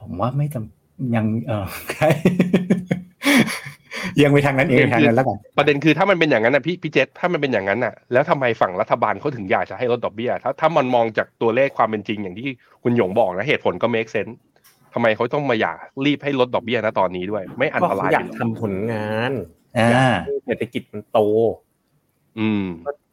[0.00, 0.81] ผมว่าไม่จำ
[1.14, 2.08] ยังเออใช่
[4.22, 12.48] ยังไปทางนั้นเองทางนั้นแล้วกันประเด็นคือถ้ามันเป็นอย่างนั้นนะพี่พี่เจษถ้ามันเป็นอย่างนั้นน่ะ แล้วทำไมฝั่งรัฐบาลเขาถึงอยากจะให้ลดดอกเบี้ยถ้าถ้ามันมองจากตัวเลขความเป็นจริงอย่างที่
[12.82, 14.34] คุณหยงบอกนะเหตุผลก็ make sense
[14.94, 19.32] ทำไมเขาต้องมาอยากรีบให้ลดดอกเบี้ยนะตอนนี้ด้วย ไม่อันก็ตราเขายอยากไปเหรอทำผลงาน
[19.78, 21.18] อ่าอยากให้เศรษฐกิจมันโต
[22.38, 22.64] อืม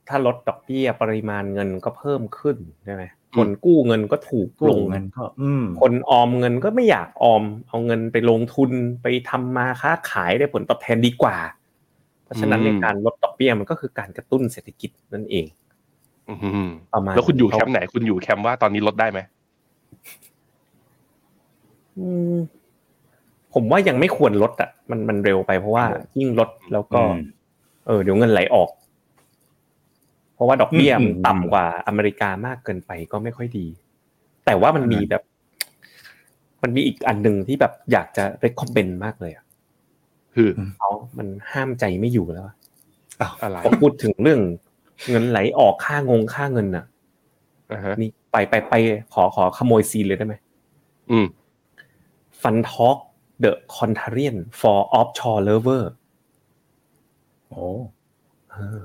[0.10, 3.04] ถ้าลดดอกเบี้ยปริมาณเงินก็เพิ่มขึ้นใช่ไหม
[3.38, 11.38] คนกู้เงินก็ถูกกู้ลงเงินก็อืมคนออมเงินก็ไม่อยากออม เอาเงินไปลงทุนไปทำมาค้าขายได้ผลตอบแทนดีกว่า
[12.24, 15.46] เพราะฉะนั้นอืมในการลดดอกเบี้ยมันก็คือการกระตุ้นเศรษฐกิจนั่นเอง
[16.30, 16.34] อื
[16.68, 19.20] มประมาณแล้วคุณอยู่แคมป์ไหน คุณอยู่แคมป์ว่าตอนนี้ลดได้ไหม
[21.98, 22.38] อืม
[23.54, 25.86] ผมว่ายังไม่ควรลดอะมันมันเร็วไปเพราะว่า
[26.20, 27.22] ยิ่งลดแล้วก็อืม
[27.88, 28.70] เออเดี๋ยวเงินไหลออก
[30.40, 33.68] เพราะว่าดอกเบี้ยอืมมันต่ำกว่าอเมริกามากเกินไปก็ไม่ค่อยดี
[34.46, 35.24] แต่ว่ามันมีแบบ
[36.64, 39.46] มันมีอีกอันหนึ่งที่แบบอยากจะ recommend มากเลยอะ
[40.36, 42.56] คือเขามันห้ามใจไม่อยู่แล้วอะ
[43.42, 44.40] อะไรพอพูดถึงเรื่อง
[45.10, 46.86] เงินไหลออกค่างงค่าเงินน่ะ
[47.72, 48.74] อ่าฮะนี่ไปไปไป
[49.14, 50.36] ขอขอขโมยซีนเลยได้ไหม
[51.12, 51.28] อืม
[52.42, 52.98] Fun Talk
[53.44, 55.84] The Contrarian for Offshore Lover
[57.50, 57.64] โอ้
[58.52, 58.80] เออ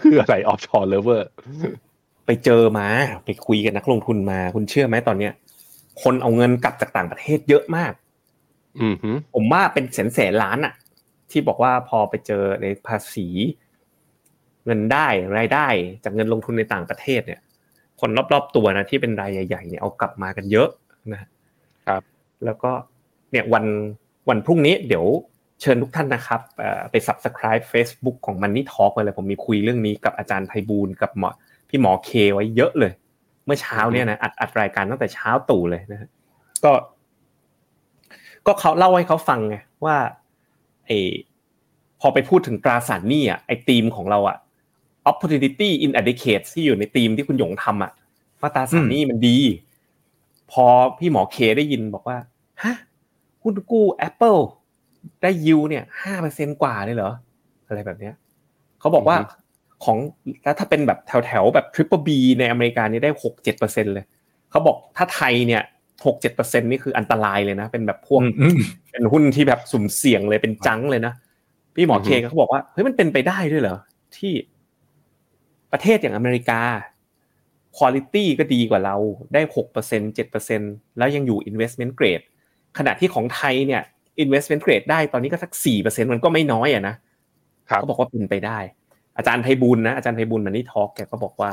[0.00, 1.28] คืออะไร offshore เลเวอร์
[2.26, 2.86] ไปเจอมา
[3.24, 5.32] ไปคุยกับนักลงทุนมา คุณเชื่อไหมตอนเนี้ย
[6.02, 7.92] คนเอาเงินกลับจากต่างประเทศเยอะมาก
[8.80, 10.74] อืมฮึผมว่าเป็นแสนแสนล้านอะ
[11.30, 13.26] ที่บอกว่าพอไปเจอในภาษี
[14.64, 15.06] เงินได้
[15.38, 15.66] รายได้
[16.04, 17.40] จากเงินลงทุนในต่างประเทศเนี่ย
[18.00, 20.68] คนรอบๆตัวนะที่เป็นรายใหญ่ๆเนี่ยเอากลับมากันเยอะ
[21.12, 21.28] นะ
[21.86, 22.02] ครับ
[22.44, 22.70] แล้วก็
[23.32, 23.64] เนี่ยวัน
[24.28, 25.06] วันพรุ่งนี้เดี๋ยว
[25.60, 26.40] เชิญทุกท่านนะครับ
[26.90, 31.30] ไป subscribe Facebook ของ Money Talk ไว้เลยผมมีคุยเรื่องนี้กับอาจารย์ไพบูลกับหมอ
[31.68, 32.92] พี่หมอเคไว้เยอะเลย
[33.44, 36.08] เมื่อเช้าเนี่ยนะอัดอัดรายการตั้งแต่เช้าตู่เลยนะฮะ
[36.64, 36.72] ก็
[38.46, 39.96] ก็เขาเล่าให้เขาฟังไงว่า
[40.86, 40.90] ไอ
[42.00, 44.36] พอไปพูดถึงตราสารหนี้อะไอธีมของเราอะ
[45.10, 47.92] opportunity in a decade ที่อยู่ในธีมที่คุณหยงทำอะ
[48.40, 49.38] ว่าตราสารหนี้มันดี
[50.52, 50.64] พอ
[50.98, 52.18] พี่หมอเคได้ยินบอกว่า
[52.62, 52.74] ฮะ
[53.42, 54.40] หุ้นกู้ Apple
[55.22, 57.12] ได้ยิวเนี่ยห้าเปอร์เซ็นกว่าเลยเหรอ
[57.66, 58.14] อะไรแบบเนี้ย
[58.80, 59.16] เขาบอกว่า
[59.84, 59.98] ของ
[60.42, 62.08] แล้วถ้าเป็นแบบแถวแถวๆแบบ Triple B
[62.38, 64.04] ในอเมริกานี่ได้หกเจ็ดเปอร์เซ็นเลย
[64.50, 65.62] เขาบอกถ้าไทยเนี่ย
[66.06, 68.56] หกเจ็ดเปอร์เซ็นนี่คืออันตรายเลยนะ เป็นแบบพวกอืม
[68.92, 71.14] เป็นหุ้นที่แบบสุ่มเสี่ยงเลยเป็นจังเลยนะ
[71.74, 73.78] พี่หมอเคเขาบอกว่าเฮ้ยมันเป็นไปได้ด้วยเหรอ
[74.16, 74.32] ที่
[75.72, 76.60] ประเทศอย่างอเมริกา
[77.78, 78.96] คุณภาพก็ดีกว่าเรา
[79.34, 80.60] ได้หกเปอร์เซ็นเจ็ดเปอร์เซ็น
[80.98, 82.24] แล้วยังอยู่ investment grade
[82.78, 83.82] ขณะที่ของไทยเนี่ย
[84.24, 86.94] investment grade ได้ตอนนี้ก็สักสี่เปอร์เซ็นมันก็ไม่น้อยอะนะ
[87.70, 88.58] ครับเขาบอกว่าเป็นไปได้
[89.16, 91.50] อาจารย์ไพบูลย์นะอาจารย์ไพบูลย์มันนี่ทอล์กแกก็บอกว่า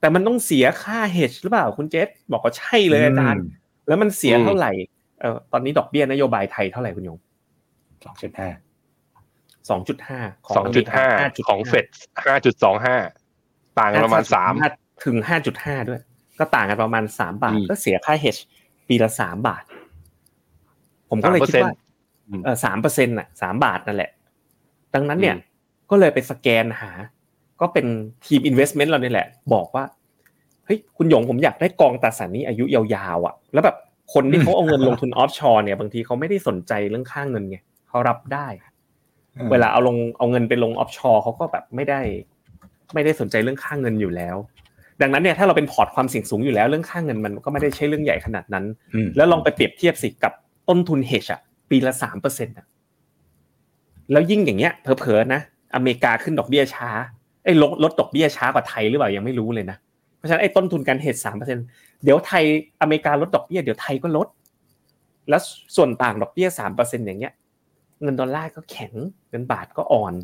[0.00, 3.42] แต่มันต้องเสียค่า hedge หรือเปล่าคุณเจษบอกว่าใช่เลยอาจารย์
[3.88, 4.72] แล้วมันเสียเท่าไหร่
[5.20, 7.18] เออตอนนี้ดอกเบี้ยนโยบายไทยเท่าไหร่คุณยง
[8.04, 8.48] สองจุดห้า
[9.70, 10.20] สองจุดห้า
[10.56, 11.06] สองจุดห้า
[11.48, 11.86] ของเฟด
[12.26, 12.96] ห้าจุดสองห้า
[13.78, 14.52] ต่างกันประมาณสาม
[15.04, 16.00] ถึงห้าจุดห้าด้วย
[16.38, 18.40] ก็ต่างกันประมาณสามบาทอืมก็เสียค่า hedge
[18.88, 19.62] ปีละสามบาท
[21.12, 21.72] ผมก็เลยคิดว่า
[22.28, 24.10] อืมเออสามเปอร์เซ็นต์่ะสามบาทนั่นแหละ
[24.94, 25.50] ดังนั้นเนี่ยอืม
[25.90, 26.90] ก็เลยไปสแกนหา
[27.60, 27.86] ก็เป็น
[28.26, 29.84] ทีม investment เราเนี่ยแหละ บอกว่า
[30.66, 33.76] เฮ้ยคุณหยงผมอยากได้กองตราสารหนี้อายุยาวๆอะ แล้วแบบ
[34.14, 37.56] คนที่เขาเอาเงินลงทุนออฟชอร์เนี่ยบางทีเขาไม่ได้สนใจเรื่องค่าเงินไง
[37.88, 38.46] เขารับได้
[39.50, 42.00] เวลาเอาลงเอาเงินไปลง offshore เขาก็แบบไม่ได้
[42.94, 44.36] ไม่ได้สนใจเรื่องค่าเงินอยู่แล้ว
[45.02, 50.32] ดังนั้นเนี่ยถ้าเราเป็นพอร์ตความเสี่ยงสูงอยู่แล้วเรื่องค่าเงินมันก็ไม่ได้ใช่เรื่องใหญ่ขนาดนั้นอืมแล้วลองไปเปรียบเทียบสิกับ
[50.68, 52.66] ต้นทุนเฮชอะปีละสามเปอร์เซ็นต์ะ
[54.12, 55.40] แล้วยิ่งอย่างเงี้ยเผลอๆนะ
[55.74, 56.88] อเมริกาขึ้นดอกเบี้ยช้า
[57.44, 59.76] ไอ้ลดลดดอกเบี้ยช้ากว่าไทยหรือเปล่ายังไม่รู้เลยนะ
[60.16, 61.64] เพราะฉะนั้นไอ้ต้นทุนการเฮชสามเปอร์เซ็นต์
[62.04, 62.44] เดี๋ยวไทย
[62.80, 64.28] อเมริกาลดดอกเบี้ยเดี๋ยวไทยก็ลด
[65.28, 65.40] แล้ว
[65.76, 67.32] ส่วนต่างดอกเบี้ยสามเปอร์เซ็นต์อย่างเงี้ย
[68.02, 68.92] เงินดอลลาร์ก็แข็ง
[69.30, 70.14] เงินบาทก็อ่อน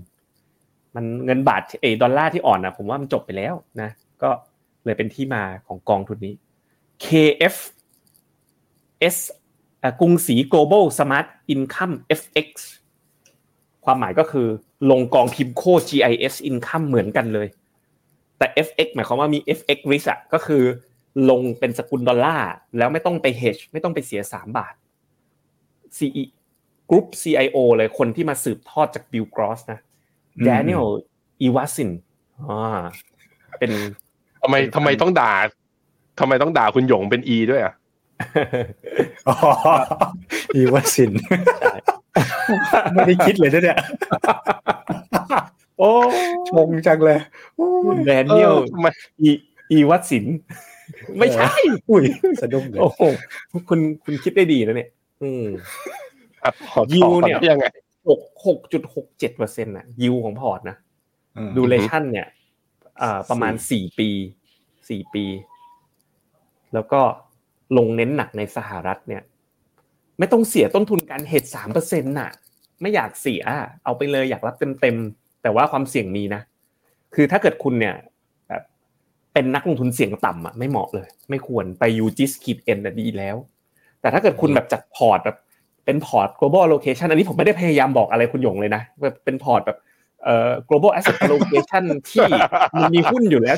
[0.94, 3.90] มันเงินบาทเอดอลลาร์ที่อ่อนนะผมว่ามันจบไปแล้วนะ
[4.22, 4.30] ก็
[4.84, 6.34] เลยเป็นที่มาของกองทุนนี้
[7.04, 7.56] KF
[9.14, 9.18] S
[10.00, 12.48] กรุงศรี global smart income FX
[13.84, 14.46] ความหมายก็คือ
[14.90, 17.48] ลงกอง PIMCO GIS income เหมือนกันเลย
[18.38, 20.62] แต่ FX หมายความว่ามี FX risk อะก็คือ
[21.30, 24.74] ลงเป็นสกุลดอลลาร์แล้วไม่ต้องไป hedge ไม่ต้องไปเสีย 3 บาท
[25.96, 26.22] CE
[26.90, 29.80] Group CIO เลยคนที่มาสืบทอดจาก Bill Gross นะ
[30.36, 30.86] อืม Daniel
[31.46, 31.90] Iwasin
[32.48, 32.80] อ่า
[33.58, 33.70] เป็น
[34.42, 35.32] ทำไมทำไมต้องด่า
[36.20, 37.74] ทำไมต้องด่าคุณหยงเป็นอีด้วยอะ
[39.28, 39.36] อ๋อ
[40.54, 41.12] อีวาสิน
[42.92, 43.78] ไม่ได้คิดเลยนะเนี่ย
[45.78, 45.90] โอ้
[46.50, 47.18] ชงจังเลย
[47.56, 48.86] โอ้ยแดเนียลเออทำไม
[49.20, 49.30] อี
[49.70, 50.24] อีวัตสิน
[51.18, 51.50] ไม่ใช่
[51.90, 52.04] อุ้ย
[52.40, 53.02] สะดุ้งเลยโอ้โห
[53.68, 54.90] คุณคุณคิดได้ดีนะเนี่ย
[55.22, 55.46] อืม
[56.44, 57.66] อะขอยิวขอเนี่ยยังไง
[58.08, 60.76] หกหกจุดหกเจ็ดเปอร์เซ็นต์ะยิวของพอร์ตนะ
[61.36, 62.28] อืม duration เนี่ย
[63.02, 64.08] อ่าประมาณสี่ปี
[64.88, 65.24] สี่ปี
[66.74, 67.00] แล้วก็
[67.76, 69.22] ลงเน้นหนักในสหรัฐเนี่ย
[70.18, 72.30] ไม่ต้องเสียต้นทุนการ hedge สามเปอร์เซ็นต์น่ะ
[72.80, 73.42] ไม่อยากเสีย
[73.84, 76.42] เอาไปเลยอยากรับเต็มเต็มๆแต่ว่าความเสี่ยงมีนะ
[77.14, 77.94] คือถ้าเกิดคุณเนี่ย
[78.48, 78.62] แบบ
[79.32, 83.36] เป็นนักลงทุนเสี่ยงต่ำอะไม่เหมาะเลย ไม่ควรไป UGIS ขีด N ดีแล้ว
[84.00, 85.36] แต่ถ้าเกิดคุณแบบจัดพอร์ตแบบ
[85.84, 89.78] เป็นพอร์ต global allocation อันนี้ผมไม่ได้พยายามบอกอะไรคุณหยงเลยนะแบบเป็นพอร์ตแบบ
[90.68, 92.24] global asset allocation ที่
[92.76, 93.56] มันมีหุ้นอยู่แล้ว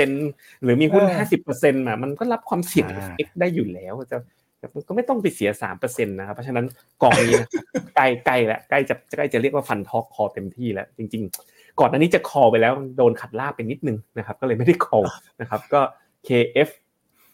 [0.00, 1.04] 70%หรือมีหุ้น
[1.42, 4.18] 50%อะมันก็รับความเสี่ยง FX ได้อยู่แล้วจะ
[4.58, 6.66] แต่มันก็ไม่ต้องไปเสีย 3%นะครับ เพราะฉะนั้น
[7.02, 7.50] กองนี้นะครับ
[7.96, 15.00] ใกล้ใกล้แล้วใกล้จะใกล้จะเรียกว่าฟันทอกคอเต็มที่แล้ว จริง ๆ ก่อนหน้านี้จะคอไปแล้วโดนขัดลาบไปนิดนึงนะครับ ก็เลยไม่ได้คอ
[15.40, 15.80] นะครับ ก็
[16.26, 16.68] KF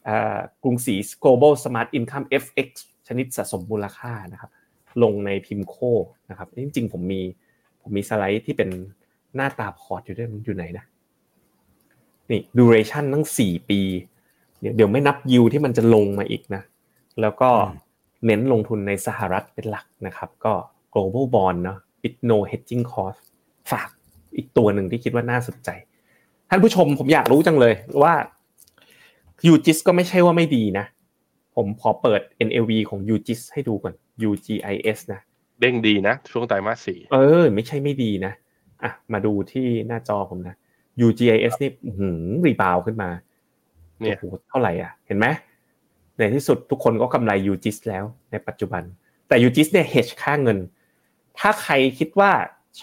[0.08, 2.68] อ่ากรุงศรี global smart income FX
[3.08, 4.50] ชนิดสะสมมูลค่านะครับ
[5.02, 5.76] ลงในพิมโค
[6.30, 7.22] นะครับจริง ๆ ผมมี
[7.86, 8.70] ผมมีสไลด์ที่เป็น
[9.36, 10.84] หน้าตาพอร์ตอยู่ด้วยมันอยู่ไหนนะ
[12.30, 13.80] นี่ duration ตั้งสี่ปี
[14.60, 16.62] เดี๋ยวเดี๋ยวไม่นับยิวที่มันจะลงมาอีกนะ
[17.20, 17.50] แล้วก็
[18.26, 20.52] เน้นลงทุนในสหรัฐเป็นหลักนะครับ ก็
[20.94, 23.20] global bond เนาะ with no hedging cost
[23.70, 23.88] ฝาก
[24.36, 25.68] อีกตัวหนึ่งที่คิดว่าน่าสนใจ
[26.48, 28.14] ท่านผู้ชมผมอยากรู้จังเลยว่า
[29.52, 30.86] UGIS ก็ไม่ใช่ว่าไม่ดีนะ
[31.56, 33.94] ผมขอเปิด NLV ของ UGIS ให้ดูก่อน
[34.28, 35.20] UGIS นะ
[35.60, 38.32] เด้งดีนะ ช่วงไตรมาสสี่เออ ไม่ใช่ไม่ดีนะ
[38.82, 40.56] อะมาดูที่หน้าจอผมนะ
[41.06, 43.10] UGIS นี่หืมรีบาวขึ้นมา
[44.00, 45.26] เนี่ยโอ้โหเท่าไหร่อะ เห็นไหม
[46.16, 48.82] ในที่สุดทุกคนก็กำไร UGIS แล้วในปัจจุบัน
[49.28, 50.58] แต่ UGIS เนี่ย hedge ค่าเงิน
[51.38, 52.30] ถ้าใครคิดว่า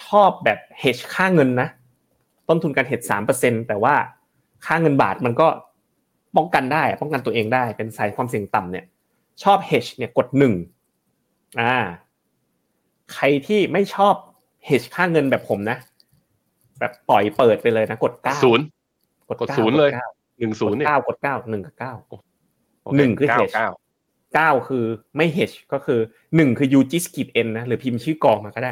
[0.02, 1.70] ชอบแบบ hedge ค่าเงินนะ
[2.50, 3.96] ต้นทุนการ hedge สามเปอร์เซ็นแต่ว่า
[4.66, 5.48] ค่าเงินบาทมันก็
[6.36, 8.86] ป้องกันได้ ป้องกันตัวเองได้ เป็นสายความเสี่ยงต่ำเนี่ย
[9.44, 10.54] ชอบ hedge เนี่ยกดหนึ่ง
[11.62, 11.76] อ่า
[13.14, 14.16] ใครที่ไม่ชอบ
[14.68, 15.78] hedge ค่าเงินแบบผมนะ
[16.80, 18.66] แบบปล่อยเปิดไปเลยนะ กดเก้าศูนย์
[19.30, 20.08] กดก้าศูนย์เลยกดก้า
[20.40, 21.94] หนึ่งศูนย์เนี่ยเก้ากดเก้าหนึ่งกับเก้า
[22.84, 23.70] โอเคหนึ่งคือเก้า hedge เก้า
[24.34, 24.86] เก้าคือ
[25.18, 26.00] ไม่ hedge ก็คือ
[26.36, 28.72] หนึ่งคือ UGIS ขีด N นะหรือพิมพ์ชื่อกองมาก็ได้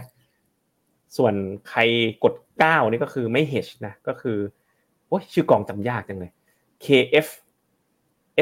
[1.17, 1.33] ส่วน
[1.69, 1.79] ใคร
[2.23, 4.37] กดเก้านี่ก็คือไม่ hedge นะก็คือ
[5.07, 6.31] โอ้ยชื่อกองจำยากจังเลย
[6.85, 7.27] KF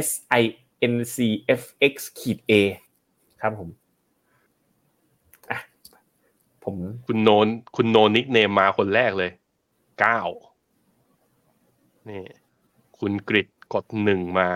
[0.07, 2.53] SINCFX ขีด A
[3.41, 3.88] ครับผมอะ
[6.65, 6.75] ผม
[7.07, 9.31] คุณโนนคุณโนนิกเนมมาคนแรกเลย
[9.99, 10.19] เก้า
[12.09, 12.23] นี่
[12.99, 14.49] คุณกริดกดหนึ่งมา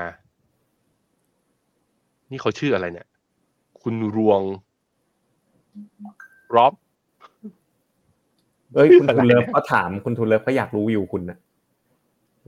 [2.29, 3.07] นี่เขาชื่ออะไรเนี่ย
[3.81, 4.41] คุณรวง
[6.55, 6.73] ร็อบ
[8.75, 11.37] เอ้ยคุณอะไรทุนเลิฟเนี่ยก็ถามคุณทุนเลิฟก็อยากรู้อยู่คุณนะ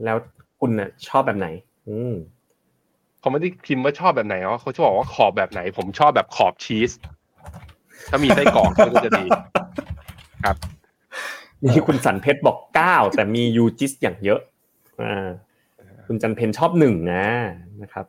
[0.03, 0.17] แล้ว
[0.59, 1.47] คุณน่ะ ชอบแบบไหน
[1.87, 2.13] อืม
[3.19, 6.91] เขาไม่ได้พิมพ์ว่าชอบแบบไหนอ๋อเขาจะบอกว่าขอบแบบไหน ผมชอบแบบขอบชีส
[8.09, 9.25] ถ้ามีไส้กรอกก็จะดี
[10.45, 10.57] ครับ
[11.65, 14.39] นี่คุณสันเพชรบอกเก้าแต่มียูจิสอย่างเยอะ
[15.01, 15.27] อ่า
[16.07, 17.25] คุณจันเพนชอบหนึ่งนะ
[17.81, 18.05] นะครับ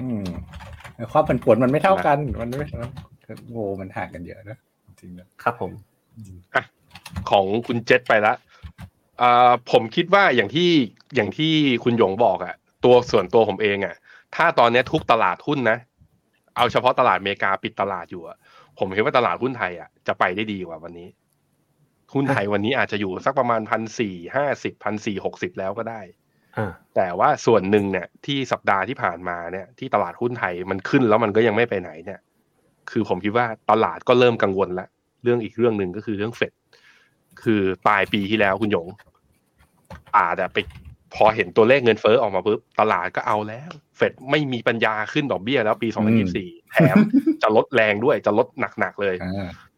[0.00, 0.22] อืม
[1.12, 2.66] ความผันผวนมันไม่เท่ากัน มันไม่
[3.50, 5.70] โง่มันห่างกันเยอะนะจริงๆแล้วครับผม
[7.30, 8.36] ของคุณเจษไปแล้ว
[9.20, 10.70] อ่าผมคิดว่าอย่างที่
[11.14, 11.52] อย่างที่
[11.84, 12.54] คุณหยงบอกอะ
[12.84, 13.94] ตัวส่วนตัวผมเองอะ
[14.36, 15.78] ถ้าตอนเนี้ยทุกตลาดหุ้นนะ
[16.56, 18.36] เอาเฉพาะตลาดอเมริกาปิดตลาดอยู่อะ
[18.78, 21.08] ผมคิดว่าตลาดหุ้นไทยอะจะไปได้ดีกว่าวันนี้
[22.14, 26.00] หุ้นไทยวันนี้อาจจะอยู่สักประมาณพันสี่ห้าสิบพันสี่หกสิบแล้วก็ได้
[26.96, 32.20] แต่ว่าส่วนหนึ่งเนี่ยที่สัปดาห์ที่ผ่านมาเนี่ย ที่ตลาดหุ้นไทยมันขึ้นแล้วมันก็ยังไม่ไปไหนเนี่ย
[32.90, 34.88] คือผมคิดว่าตลาดก็เริ่มกังวลละ
[35.22, 36.52] เรื่องอีกเรื่องหนึ่งก็คือเรื่องเฟด
[37.42, 38.88] คือปลายปีที่แล้วคุณหยง
[40.16, 40.58] อาจจะไป
[41.14, 45.88] พอเห็นตัวเลขเงินเฟ้อออกมาปุ๊บตลาดก็เอาแล้ว เฟดไม่มีปัญญาขึ้นดอกเบี้ยแล้วปี
[46.30, 46.96] 2024 แถม
[47.42, 48.46] จะลดแรงด้วยจะลด
[48.78, 49.14] หนักๆเลย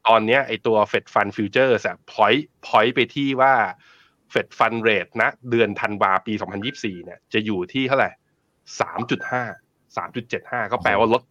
[0.09, 3.55] ตอนเนี้ยไอตัว Fed fund futures point point ไปที่ว่า
[4.31, 6.33] Fed fund rate นะ เดือนธันวาปี
[6.71, 8.11] 2024 เนี่ย จะอยู่ที่เท่าไหร่
[8.81, 11.23] 3.5 3.75 ก็แปลว่าลด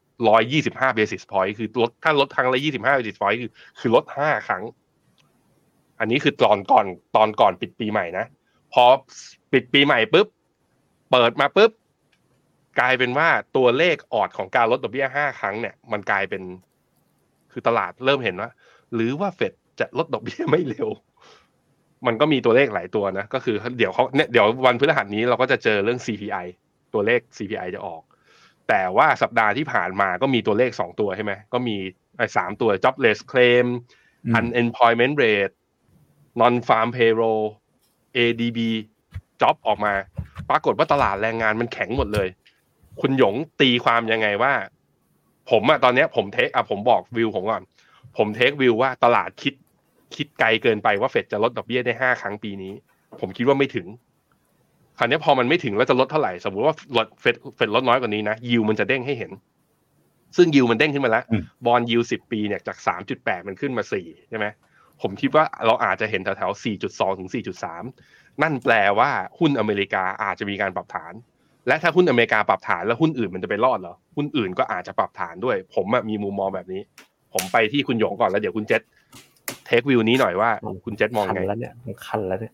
[0.43, 4.63] 125 basis point คือลดถ้าลดครั้งละ 25 basis point คือคือลด 5 ครั้ง
[5.99, 6.85] อันนี้คือตอนก่อน
[7.15, 8.25] ตอนก่อนปิดปีใหม่นะ
[8.73, 8.85] พอ
[9.51, 10.27] ปิดปีใหม่ปุ๊บ
[11.11, 11.71] เปิดมาปุ๊บ
[12.79, 16.43] กลายเป็นว่าตัวเลขออดของการลดดอกเบี้ย5ครั้งเนี่ยมันกลายเป็น
[17.51, 18.49] คือตลาดเริ่มเห็นว่า
[18.93, 20.89] หรือว่าเฟดจะลดดอกเบี้ยไม่เร็ว
[22.07, 26.45] มันก็มีตัวเลขหลายตัวนะ ก็คือเดี๋ยวเขาเนี่ยเดี๋ยววันพฤหัสนี้เราก็จะเจอเรื่อง CPI
[26.93, 28.03] ตัวเลข CPI จะออก
[28.69, 31.75] แต่ว่าสัปดาห์ที่ผ่านมาก็มีตัวเลขสองตัวใช่ไหมก็มี
[32.17, 33.67] ไอ้สามตัว jobless claim
[34.37, 35.55] unemployment rate
[36.41, 37.43] non farm payroll
[38.17, 38.59] ADB
[39.41, 39.93] job ออกมา
[40.49, 42.27] ปรากฏว่าตลาดแรงงานมันแข็งหมดเลย
[43.01, 44.53] คุณหยงตีความยังไงว่า
[45.51, 47.63] ผมอะตอนเนี้ย ผมเทคอะผมบอกวิวผมก่อน
[48.17, 49.53] ผมเทควิวว่าตลาดคิด
[50.15, 52.73] คิดไกลเกินไปว่าเฟดจะลดดอกเบี้ยได้ห้าครั้งปีนี้
[53.19, 53.87] ผมคิดว่าไม่ถึง
[54.97, 59.31] คราวนี้พอมันไม่ถึงแล้วจะลดเท่าไหร่ สมมติว่าลดเฟดเฟดลดน้อยกว่านี้นะยิวมันจะเด้งให้เห็น
[60.37, 61.23] ซึ่งยิวมันเด้งขึ้นมาแล้ว
[61.65, 64.45] บอลยิวสิบปีเนี่ยจากสามจุดแปดมันขึ้นมาสี่ใช่ไหม
[65.01, 67.83] ผมคิดว่าเราอาจจะเห็นแถวๆสี่จุดสองถึงสี่จุดสาม
[68.41, 71.13] นั่นแปลว่าหุ้นอเมริกาอาจจะมีการปรับฐาน
[71.67, 76.81] และถ้าหุ้นอเมริกาปรับฐานแล้วหุ้นอื่นมันจะไปรอดเหรอ หุ้นอื่นก็อาจจะปรับฐานด้วย ผมมีมุมมองแบบนี้
[77.33, 78.81] ผมไปที่คุณหยงก่อนแล้วเดี๋ยวคุณเจษ
[79.65, 80.49] เทควิวนี้หน่อยว่า
[80.85, 82.53] คุณเจษมองไงแล้วเนี่ยมันคันแล้วเนี่ย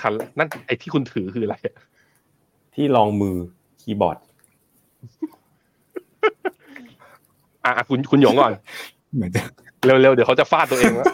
[0.00, 1.56] คันนั่นไอ้ที่คุณถือคืออะไร
[2.74, 3.36] ที่รองมือ
[3.80, 4.16] คีย์บอร์ด
[7.64, 8.52] อะคุณคุณหยงก่อน
[9.16, 9.42] เหมือนจะ
[9.84, 11.06] เร็วๆ เดี๋ยวเขาจะฟาดตัวเองแล้ว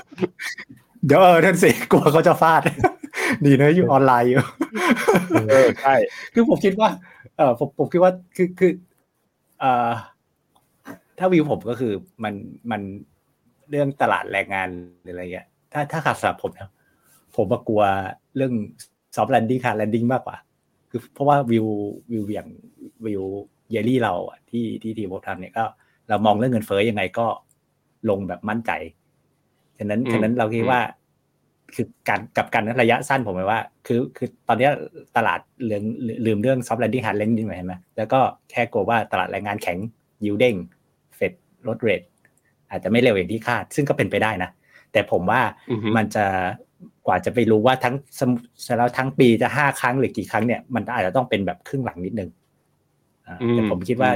[1.07, 2.63] เดี๋ยวเออท่านสิกลัวเขาจะฟาด
[3.45, 4.41] ดีนะอยู่ออนไลน์อยู่
[5.49, 5.95] เออใช่
[6.35, 6.89] คือผมคิดว่า
[7.37, 8.73] เออผมผมคิดว่าคือคือ
[9.61, 9.91] เอ่อ
[11.19, 11.93] ถ้าวิวผมก็คือ
[12.25, 12.35] มัน
[12.71, 12.81] มัน
[13.71, 14.69] เรื่องตลาดแรงงาน
[15.03, 16.71] หรืออะไรเงี้ยถ้าถ้าขาดสำหรับผมนะ
[17.37, 17.83] ผมกลัว
[18.37, 18.53] เรื่อง
[19.17, 20.37] soft landing hard landing มากกว่า
[20.91, 22.49] คือเพราะว่า view view อย่าง
[23.07, 25.65] view yearly เราอะที่ที่ทีมผมทำเนี่ยก็
[26.09, 27.27] เรามองเรื่องเงินเฟ้อยังไงก็
[28.11, 28.73] ลงแบบมั่นใจ
[29.79, 30.81] ฉะนั้นฉะนั้นเราคิดว่า
[31.75, 34.69] คือการกับการระยะสั้นผมหมายว่า คือคือตอนนี้
[35.17, 35.83] ตลาดเรื่อง
[36.27, 39.79] ลืมเรื่อง soft landing hard landing ไปเห็นไหมแล้วก็แค่กลัวว่าตลาดแรงงานแข็ง
[40.25, 40.55] yield เด้ง
[41.17, 41.33] เฟด
[41.69, 42.03] ลด rate
[42.71, 44.51] อาจจะไม่เร็วอย่างที่คาด ซึ่งก็เป็นไปได้นะ
[44.93, 45.41] แต่ผมว่า
[45.97, 46.25] มันจะ
[47.07, 47.95] กว่าจะไปรู้ว่าทั้ง
[48.79, 52.31] แล้วทั้งปีจะห้าครั้งหรือกี่ครั้งเนี่ยมันอาจจะต้องเป็นแบบครึ่งหลังนิดนึง
[53.53, 54.11] แต่ผมคิดว่า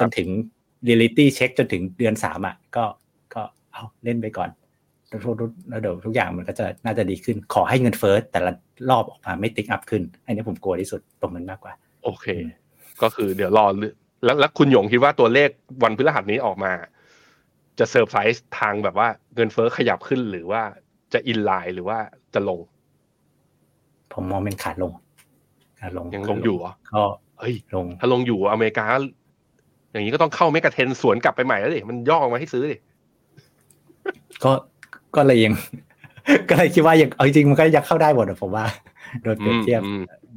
[0.00, 0.28] จนถึง
[0.84, 2.84] reality check จนถึงเดือนสามอะก็ก็
[3.72, 4.50] เอาเล่นไปก่อน
[5.08, 8.52] แล้วเดี๋ยวทุกอย่างมันก็จะน่าจะดีขึ้น ขอให้เงินเฟ้อแต่ละ
[8.90, 11.72] รอบออกมาไม่ tick up ขึ้น อันนี้ผมกลัวที่สุดตรงนั้นมากกว่า
[12.04, 12.26] โอเค
[13.02, 13.66] ก็คือเดี๋ยวรอ
[14.24, 15.48] แล้วแล้วคุณหยงคิดว่าตัวเลข
[15.82, 16.72] วันพฤหัสนี้ออกมา
[17.78, 20.62] จะเซอร์ไพรส์ทางแบบว่าเงินเฟ้อขยับขึ้นหรือว่า
[21.12, 21.98] จะ in line หรือว่า
[22.34, 22.60] จะลง
[24.12, 24.92] ผมมองเป็นขาลง
[25.80, 27.02] ขาลงยังลงอยู่อะก็
[27.38, 28.84] เฮ้ยลง ถ้าลงอยู่อเมริกา
[29.92, 32.76] อย่างนี้ก็ต้องเข้า MEGA10 สวนกลับไปใหม่แล้วดิมันย่อมาให้ซื้อดิ
[34.44, 34.52] ก็
[35.16, 35.54] ก็เลยยัง
[36.48, 38.66] ก็เลยคิดว่ายังเอาจริงมันก็ยังเข้าได้หมดผมว่า
[39.22, 39.82] โดยเปรียบเทียบ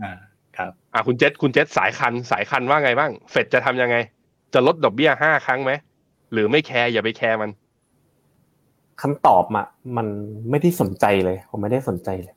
[0.01, 0.11] อ่า
[0.57, 3.95] ครับ อ่าคุณเจษคุณเจษสายคันสายคันว่าไงบ้าง เฟดจะทำยังไง
[4.53, 5.71] จะลดดอกเบี้ยห้าครั้งไหม
[6.31, 7.49] หรือไม่แคร์อย่าไปแคร์มัน
[9.01, 10.07] คำตอบอะมัน
[10.49, 12.35] ไม่ได้สนใจเลย ผมไม่ได้สนใจเลย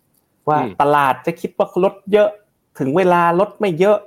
[0.49, 2.29] ว่าตลาดจะคิดว่าลดเยอะ
[2.79, 3.99] ถึงเวลาลดไม่เยอะ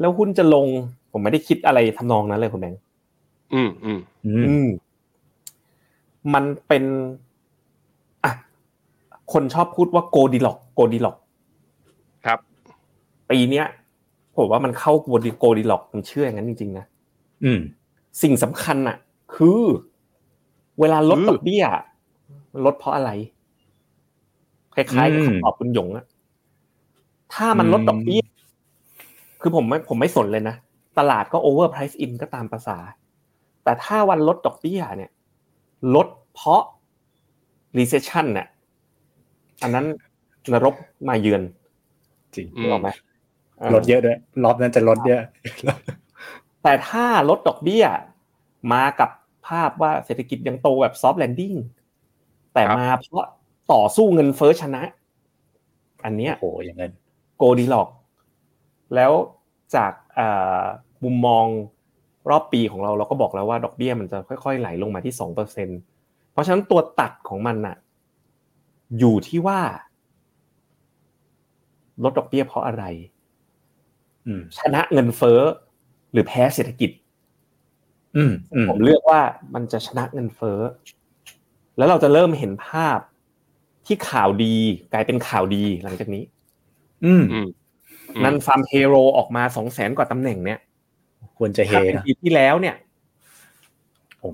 [0.00, 0.66] แล้วหุ้นจะลง
[1.12, 2.80] ผมไม่ได้คิดอะไรทำนองนั้นเลยคุณแบงค์
[3.54, 4.68] อืมอืมอืม
[6.34, 6.84] มันเป็น
[8.24, 8.32] อะ
[9.32, 11.16] คนชอบพูดว่า Goldilocks Goldilocks
[12.24, 12.38] ครับ
[13.30, 13.66] ปีเนี้ย
[14.36, 16.84] ผมว่ามันเข้า Goldi Goldilocks ผมเชื่ออย่างนั้นจริงๆนะ
[17.44, 17.60] อืม
[18.22, 18.96] สิ่งสำคัญอะ
[19.34, 19.62] คือ
[20.80, 21.64] เวลาลดดอกเบี้ย
[22.64, 23.10] ลดเพราะอะไร
[24.74, 26.04] คล้ายๆกับคำตอบคุณหยงอะ
[27.34, 28.22] ถ้ามันลดดอกเบี้ย
[29.40, 30.56] คือผมไม่ผมไม่สนเลยนะ
[30.98, 32.78] ตลาดก็ over price in ก็ตามภาษา
[33.64, 35.10] แต่ถ้าวันลดดอกเบี้ยเนี่ย
[35.94, 36.62] ลดเพราะ
[37.78, 38.48] recession เนี่ย
[39.62, 39.86] อันนั้น
[40.52, 40.74] นรก
[41.08, 41.42] มาเยือน
[42.34, 42.88] จริงรู้ไหม
[43.74, 45.20] ลดเยอะด้วย รอบนั้นจะลดเยอะ
[46.62, 47.84] แต่ถ้าลดดอกเบี้ย
[48.72, 49.10] มากับ
[49.46, 51.54] ภาพว่าเศรษฐกิจยังโตแบบ soft landing
[52.54, 53.24] แต่มาเพราะ
[53.72, 54.82] ต่อสู้เงินเฟ้อชนะ
[56.04, 56.92] อันเนี้ยโอ้อย่างนั้น
[57.36, 57.88] โกดีหลอก
[58.94, 59.12] แล้ว
[59.76, 59.92] จาก
[61.04, 61.46] มุมมอง
[62.30, 65.68] รอบปีของเราเราก็บอกแล้วว่าดอกเบี้ยมันจะค่อยๆไหลลงมาที่สองเปอร์เซ็น
[66.32, 67.76] เพราะฉะนั้นตัวตัดของมันน่ะ
[68.98, 69.60] อยู่ที่ว่า
[72.02, 72.84] ลดดอกเบี้ยเพราะอะไร
[74.58, 75.40] ชนะเงินเฟ้อ
[76.12, 76.90] หรือแพ้เศรษฐกิจ
[78.16, 78.32] อืม
[78.68, 79.20] ผมเลือกว่า
[79.54, 80.58] มันจะชนะเงินเฟ้อ
[81.76, 82.98] แล้วเราจะเริ่มเห็นภาพ
[83.86, 84.54] ที่ข่าวดี
[84.92, 86.24] กลายเป็นข่าวดีหลังจากนี้
[87.04, 87.22] อืม
[88.24, 90.58] นัน Farm Payroll ออกมาสองแสนกว่าตำแหน่งเนี่ย
[91.38, 91.72] ควรจะเฮ
[92.04, 92.76] ปีที่แล้วเนี่ย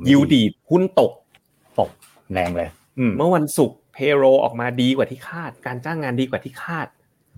[0.08, 1.12] ยิ่งดีหุ้นตก
[1.78, 1.90] ตก
[2.32, 2.70] แรงเลย
[3.16, 6.86] เมื่อวันศุกร์ payroll ออกมาดีกว่าที่คาด การจ้างงานดีกว่าที่คาด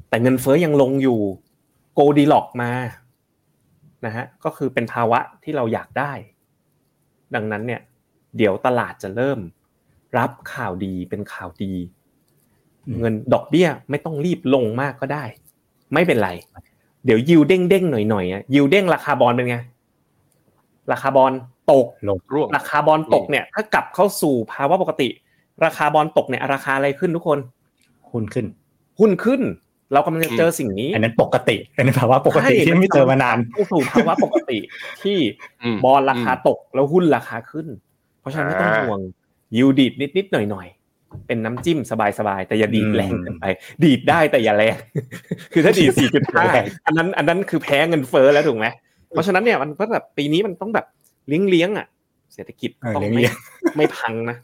[0.09, 1.21] แต่เงินเฟ้อยังลงอยู่
[1.95, 2.71] Goldilocks มา
[4.07, 6.13] นะฮะก็คือเป็นภาวะที่เราอยากได้
[7.35, 7.81] ดังนั้นเนี่ย
[8.37, 9.39] เดี๋ยวตลาดจะเริ่ม
[10.19, 11.73] รับข่าวดีเป็นข่าวดี
[12.99, 15.25] เงินดอกเบี้ยไม่ต้องรีบลงมากก็ได้
[15.95, 16.31] ไม่เป็นไร
[17.05, 19.57] เดี๋ยวยิวเด้งเด้งหน่อยหน่อยอะยิวเด้งราคาบอลเป็นไง
[20.93, 21.33] ราคาบอล
[21.73, 25.09] ตกลงร่วงราคาบอลตกเนี่ย ถ้ากลับเข้าสู่ภาวะปกติ
[25.65, 27.39] ราคาบอลตกเนี่ย ราคาอะไรขึ้นทุกคน
[28.11, 28.47] หุ้นขึ้น
[29.01, 29.43] หุ้นขึ้น
[29.93, 34.59] เรากำลังจะเจอสิ่งนี้ อันนั้นปกติเป็นภาวะปกติที่ไม่เจอมานานเข้าสู่ภาวะปกติ
[35.03, 35.19] ที่
[35.85, 37.67] บอลราคาตกแล้วหุ้นราคาขึ้น
[38.21, 39.01] เพราะฉะนั้นไม่ต้องห่วง
[39.57, 40.67] ยูดีดนิดนิดหน่อยหน่อย
[41.27, 43.45] เป็นน้ำจิ้มสบายๆ แต่อย่าดีดแรงเกินไป
[43.85, 44.77] ดีดได้แต่อย่าแรง
[45.53, 46.45] คือถ้าดีดสี่จุดห้า
[46.87, 48.67] อันนั้นอันนั้นคือแพ้เงินเฟ้อแล้วถูกไหม
[49.09, 50.87] เพราะฉะนั้นเนี่ยมันก็แบบปีนี้มันต้องแบบ
[51.29, 51.87] เลี้ยงเลี้ยงอะ
[52.35, 53.23] เศรษฐกิจต้องไม่
[53.77, 54.37] ไม่พังนะ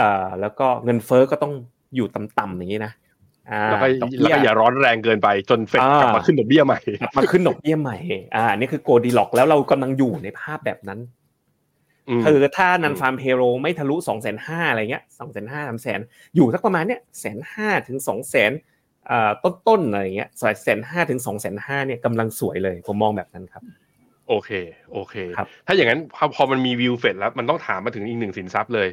[0.00, 1.52] อ่าแล้วก็เงินเฟ้อก็ต้อง
[1.96, 2.92] อยู่ต่ำๆอย่างนี้นะ
[3.70, 3.86] แล้วก็
[4.20, 6.80] แล้วก็อย่าร้อนแรงเกินไปจนเฟดกลับมาขึ้นดอกเบี้ยใหม่
[7.16, 7.96] มาขึ้นดอกเบี้ยใหม่
[8.36, 10.98] อ่านี่คือโกดีล็อกแล้วเรากำลังอยู่ในภาพแบบนั้น
[12.24, 16.00] คือถ้านันฟาร์มเพโรไม่ทะลุสองแสนห้าอะไรเงี้ยสองแสนห้าสามแสน
[16.34, 18.52] อยู่สักประมาณเนี้ยแสนห้าถึงสองแสน
[19.44, 23.62] ต้นๆอะไรเงี้ยสายแสนห้าถึงสองแสนห้าเนี่ยกำลังสวยเลย ผมมองแบบนั้นครับ
[24.28, 24.50] โอเค
[24.92, 25.14] โอเค
[25.66, 28.88] ถ้าอย่างนั้นพอพอมันมีวิวเฟดแล้วมันต้องถามมาถึงอีกหนึ่งสินทรัพย์เลย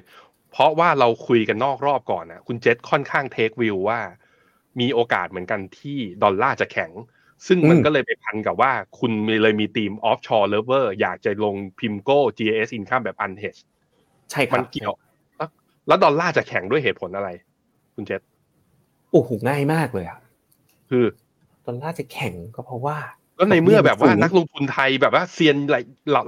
[0.51, 3.99] เพราะว่าเราคุยกันนอกรอบก่อนนะคุณเจษค่อนข้างเทควิวว่า
[4.79, 6.91] มีโอกาสเหมือนกันที่ดอลลาร์จะแข็ง
[7.47, 13.57] ซึ่งมันก็เลยไปพันกับว่าคุณมีเลยมีทีม offshore เลเวอร์อยากจะลงพิมโก้ GS Income แบบอันเฮช
[14.31, 14.93] ใช่ครับมันเกี่ยว
[15.87, 17.29] แล้วดอลลาร์จะแข็งด้วยเหตุผลอะไร
[17.95, 18.21] คุณเจษ
[19.11, 20.19] โอ้โหง่ายมากเลยอะ
[20.89, 21.05] คือ
[21.65, 22.97] ดอลลาร์จะแข็งก็เพราะว่า
[23.37, 25.57] ก็ในเมื่อแบบว่านักลงทุนไทยแบบว่าเซียน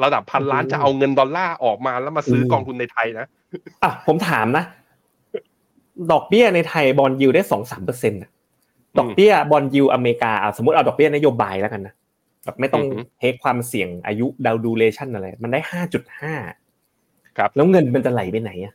[0.03, 3.27] ระดับพันล้านจะเอาเงินดอลลาร์ออกมาแล้วมาซื้อกองทุนในไทยนะ
[3.83, 4.63] อะผมถามนะ
[6.11, 8.21] ดอกเบี้ยในไทยบอลยิวได้สองสามเปอร์เซ็นต์
[8.97, 11.93] ดอกเบี้ยบอลยูอเมริกาเอาสมมติเอาดอกเบี้ยนโยบายแล้วกันนะ
[12.43, 12.83] แบบไม่ต้อง
[13.19, 16.33] เทคความเสี่ยงอายุดาวดูเลชันอะไร มันได้ห้าจุดห้า
[17.37, 18.73] ครับ แล้วเงินมันจะไหลไปไหนอะ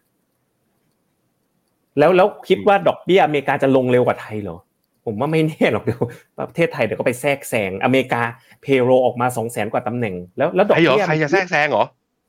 [1.98, 4.58] แล้วแล้วคิดว่าดอกเบี้ยอเมริกาจะลงเร็วกว่าไทยเหรอ
[5.06, 6.00] ผมว่าไม่แน่หรอกเดี๋ยว
[6.38, 8.22] ประเทศไทยเดี๋ยวก็ไปแทรกแซงอเมริกา
[8.62, 11.84] เพโรออกมาสองแสนกว่าตำแหน่ง แล้วแล้วดอกเบี้ยใครจะแทรกแซงเหรอ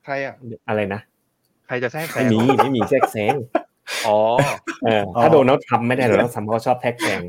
[0.06, 0.36] ใครอะ
[0.70, 1.02] อะไรนะ
[1.68, 3.34] ใครจะแทรกแซงไม่มีไม่มีแทรกแซง
[4.08, 4.18] อ๋อ
[5.22, 7.22] ถ้าโดนัลด์ทรัมป์ไม่ได้หรอกทรัมป์เขาชอบแทรกแซง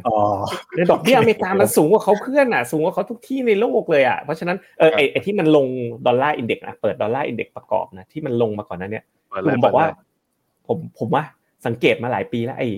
[0.76, 5.66] ในดอกเบี้ยอเมริกามันสูงกว่าเขาเพื่อนอะสูงกว่าเขาทุกที่ในโลกเลยอะเพราะฉะนั้นเออไอที่มันลง
[6.06, 9.04] Dollar Index นะเปิด Dollar Index ประกอบนะที่มันลงมาก่อนนั้นเนี่ย
[9.46, 9.86] ผมบอกว่า
[10.66, 11.24] ผมผมว่า
[11.66, 12.68] สังเกตมาหลายปีแล้ว ไอ้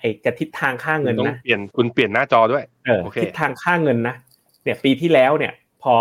[0.00, 4.14] ไอ้กระทิศทางค่าเงินนะเปลี่ยนคุณเปลี่ยนหน้าจอด้วยเออทิศทางค่าเงินนะ
[4.64, 5.52] เนี่ยปีที่แล้วเนี่ย
[5.82, 5.94] พอ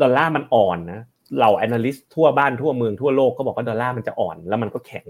[0.00, 1.02] ดอลลาร์มันอ่อนนะ
[1.40, 5.06] เรา analyst ทั่วบ้านทั่วเมืองทั่วโลกก็บอกว่าดอลลาร์มันจะอ่อน แล้วมันก็แข็ง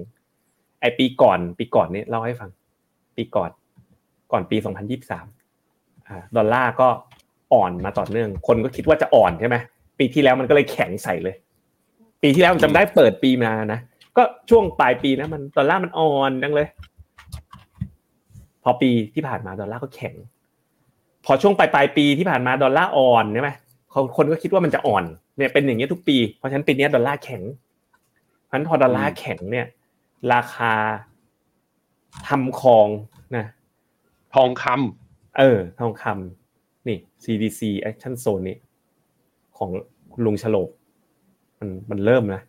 [0.80, 2.50] ไอปีก่อนปีก่อนนี้เล่าให้ฟัง
[3.16, 3.50] ปีก่อน
[4.32, 5.26] ก่อนปีสองพันยี่สิบสาม
[6.36, 6.88] ดอลลาร์ก็
[7.52, 9.56] อ่อนมาต่อเนื่อง คนก็คิดว่าจะอ่อนใช่ไหม
[9.98, 11.34] ปีที่แล้วมันก็เลยแข็งใส่เลย
[12.22, 13.80] ปีที่แล้วจำได้เปิดปีมานะ
[14.16, 16.68] ก็ช่วงปลายปีนะมันดอลลาร์มันอ่อนดังเลย
[18.62, 20.14] พอปีที่ผ่านมาดอลลาร์ก็แข็ง
[21.24, 23.50] พอช่วงปลายปลายปีที่ผ่านมาดอลลาร์อ่อนใช่ไหม
[24.16, 25.04] คนก็คิดว่ามันจะอ่อน
[25.36, 27.42] เนี่ยเป็นอย่างนี้ทุกปีเพราะฉะนั้นปีนี้ดอลลาร์แข็ง
[28.44, 29.66] เพราะฉะนั้นพอดอลลาร์แข็งเนี่ย
[30.32, 30.72] ราคา
[32.28, 32.88] ทำของ
[33.36, 33.46] นะ
[34.34, 37.60] ทองคำเออ ทองคำนี่ CDC
[37.90, 38.56] Action Zone นี้
[39.58, 39.70] ของ
[40.24, 40.68] ลุงฉลบ
[41.58, 42.42] มันมันเริ่มนะ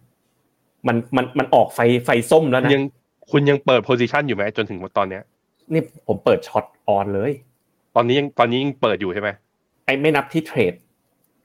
[0.88, 2.84] มันมันมันออกไฟไฟส้มแล้วนะยัง
[3.32, 5.24] คุณยังเปิด position อยู่ไหมจนถึงตอนเนี้ย
[5.74, 7.32] นี่ผมเปิด short on เลย
[7.96, 9.30] ตอนนี้ยังตอนนี้ยังเปิดอยู่ใช่ไหม
[9.86, 10.74] ไอ้ไม่นับที่เทรด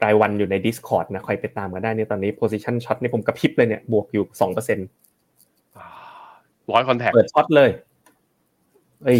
[0.05, 4.87] รายวันอยู่ใน Discord นะใครไปตามกันได้เนี่ยตอนนี้ position shot นี่ผมกระพริบเลยเนี่ยบวกอยู่สองเปอร์เซ็นต์
[6.73, 7.71] ร้อย contract เปิด short เลย
[9.05, 9.19] เอ้ย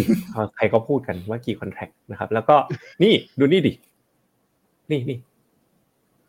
[0.55, 2.55] ใครก็พูดกันว่ากี่ contract นะครับ แล้วก็
[3.03, 3.71] นี่ดูนี่ดิ
[4.91, 5.17] นี่นี่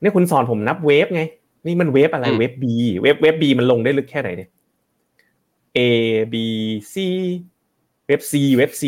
[0.03, 1.23] นี่คุณสอนผมนับ wave ไง
[1.67, 4.51] นี่มัน wave อะไร wave B wave wave B มันลงได้ลึกแค่ไหนเนี่ย
[5.77, 5.81] A
[6.33, 6.35] B
[6.93, 6.95] C
[8.07, 8.83] wave C wave C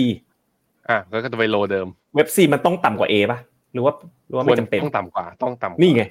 [0.89, 3.39] อะก็จะไปโลเดิม เวฟ C มันต้องต่ำกว่า A ป่ะ
[3.73, 3.93] หรือว่า
[4.27, 6.03] หรือว่าควไม่รจำเป็นต้องต่ำกว่า ต้องต่ำกว่านี่ไง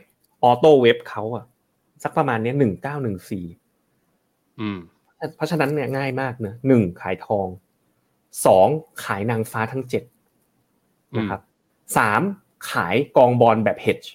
[0.44, 1.46] auto wave เขาอะ
[2.04, 3.46] สักประมาณเนี้ยหนึ่งเก้าหนึ่งสี่
[4.60, 4.80] อืม
[5.36, 7.48] เพราะฉะนั้นเนี่ยง่ายมากเนอะหนึ่งขายทอง
[8.46, 8.68] สอง
[9.04, 10.04] ขายนางฟ้าทั้งเจ็ด
[11.18, 11.42] นะครับ
[11.98, 12.22] สาม
[12.72, 14.08] ขายกองบอลแบบ hedge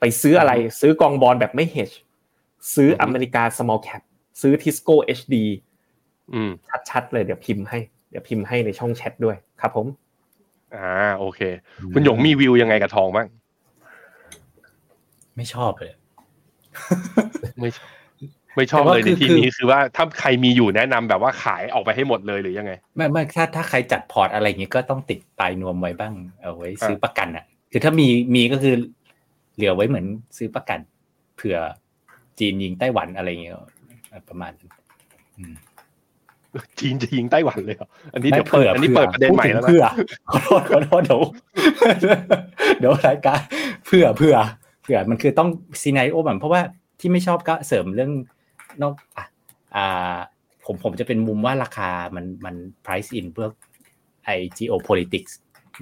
[0.00, 1.96] ไปซื้ออะไรซื้อกองบอลแบบไม่ hedge
[2.74, 4.02] ซื้ออเมริกา small cap
[4.40, 5.34] ซื้อ TISCO HD
[6.32, 6.50] อืม
[6.90, 7.78] ชัดๆเลยเดี๋ยวพิมพ์ให้
[8.10, 9.86] เดี๋ยวพิมพ์ให้ในช่องแชทด้วยครับผม
[10.74, 11.40] อ่าโอเค
[11.94, 13.26] คุณหยงมีวิวยังไงกับทองบ้าง
[15.36, 15.92] ไม่ชอบเลย
[17.60, 17.70] ไม่
[18.56, 28.74] ไม่ชอบแต่ว่าเลยในคือที่คือนี้คือว่าถ้าใครมีอยู่แนะนำแบบว่าขายออกไปให้หมดเลยหรือยังไง ไม่ไม่ถ้าถ้าใครจัดพอร์ตอะไรอย่างงี้ก็ต้องติดปลายนวมไว้บ้างเอาไว้ซื้อประกันอะ คือถ้ามีมีก็คือ
[29.56, 30.78] เหลือไว้เหมือนซื้อประกัน
[31.36, 31.56] เผื่อ
[32.38, 33.56] จีนยิงไต้หวันอะไรอย่างเงี้ย
[34.28, 34.70] ประมาณนั้น
[35.38, 35.54] อืม
[36.78, 39.84] จีนจะยิงไต้หวันเลยเหรออันนี้ไม่เดี๋ยวเปิดอันนี้เปิดประเด็นใหม่แล้วพูถึงนะเพื่อ
[40.30, 41.22] ขอโทษขอโทษเดี๋ยว
[42.80, 43.40] เดี๋ยวรายการ
[43.86, 44.34] เพื่อเพื่อ
[44.82, 45.48] เพื่อมันคือต้อง
[45.82, 46.60] ซีไนโอแบบเพราะว่า
[47.00, 48.12] ที่ไม่ชอบก็เสริมเรื่อง
[48.82, 49.24] นอกอะ
[49.76, 50.16] อ่า
[50.66, 52.54] ผมผมจะเป็นมุมว่าราคามันมัน
[52.84, 53.48] price in เพื่อ
[54.24, 55.32] ไอ geopolitics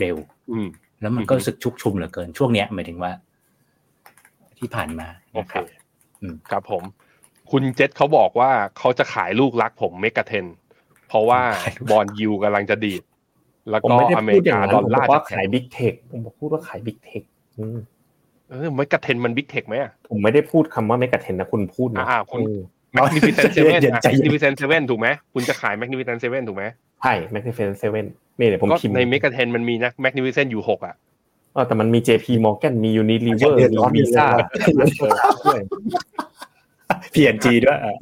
[0.01, 0.16] เร็ว
[0.51, 0.68] อืม
[1.01, 3.12] แล้วมันก็รู้สึกชุกชุมเหลือเกินช่วงเนี้ยหมายถึงว่า
[4.59, 5.64] ที่ผ่านมาโอนะเคครับ
[6.22, 6.82] อืมครับผม
[7.51, 10.46] คุณเจษเขาบอกว่าเขาจะขายลูกรักผมเมกะเทน
[11.09, 13.03] เพราะว่าขายลูกบอลยูกำลังจะดีด
[13.70, 17.22] แล้วผมก็ไม่ได้อเมพูริดอย่ากางนั้นดอลผมลาบอร์กว่าจะแข็ขายงบิ๊กเทคผมบอกพูดว่าขายบิ๊กเทค
[18.51, 22.40] เออเมกะเทนมันบิ๊กเทคไหมอะผมไม่ได้พูดคำว่า MEGA 10 นะคุณพูดนะอ่าคุณ
[22.93, 26.64] เออ Magnificent Seven เย็นๆใจเย็นแมกนิฟิ cent Seven ถูกไหมคุณจะขาย Magnificent Seven ถูกไหม
[27.03, 28.07] ใช่ Magnificent Seven
[28.39, 30.95] นี่เดี๋ยวผมก็พิมพ์ใน ME GA 10มันมีนะ Magnificent อยู่หกอะ
[31.55, 34.26] เออแต่มันมี JP Morgan มี Unilever เดือดมีร้อน Visa
[34.78, 35.61] ด้วย
[37.14, 37.97] P&G ด้วยอะ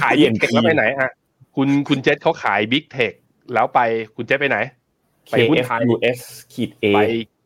[0.00, 1.10] ขาย Big Tech แล้วไปไหนอะ
[1.56, 3.12] คุณคุณเจษเขาขาย Big Tech
[3.54, 3.80] แล้วไป
[4.16, 4.58] คุณเจษไปไหน
[5.30, 6.18] ไปหุ้นไทย KFUS
[6.52, 7.00] ขีด A ไป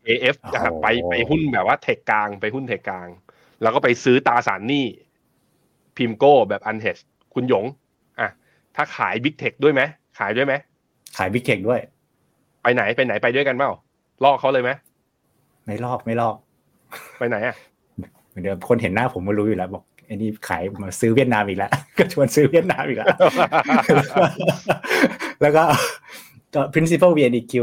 [0.06, 3.08] AF อะโอ้ไปไปหุ้นแบบว่า tech กลาง ไปหุ้น tech กลาง
[3.62, 4.84] แล้วก็ไปซื้อตราสารหนี้
[5.96, 6.96] PIMCO แบบ unhedge
[7.34, 7.64] คุณหยง
[8.20, 8.28] อะ
[8.76, 9.82] ถ้าขาย Big Tech ด้วยไหม
[10.18, 10.54] ขายด้วยไหม
[11.16, 11.80] ขาย Big Tech ด้วย
[12.62, 13.70] ไปไหนไปไหนไปด้วยกันเปล่า
[14.24, 14.70] ลอกเขาเลยไหม
[15.64, 16.36] ไม่ลอกไม่ลอก
[17.18, 17.56] ไปไหนอะ
[18.28, 23.08] เหมือนเดิมคนเห็นหน้าผมก็รู้อยู่แล้วบอกไอ้นี่ขายมาซื้อเวียดนามอีกแล้ว ก็ชวนซื้อเวียดนามอีกแล้ว
[25.42, 25.64] แล้วก็
[26.54, 27.54] ก็ Principal VNEQ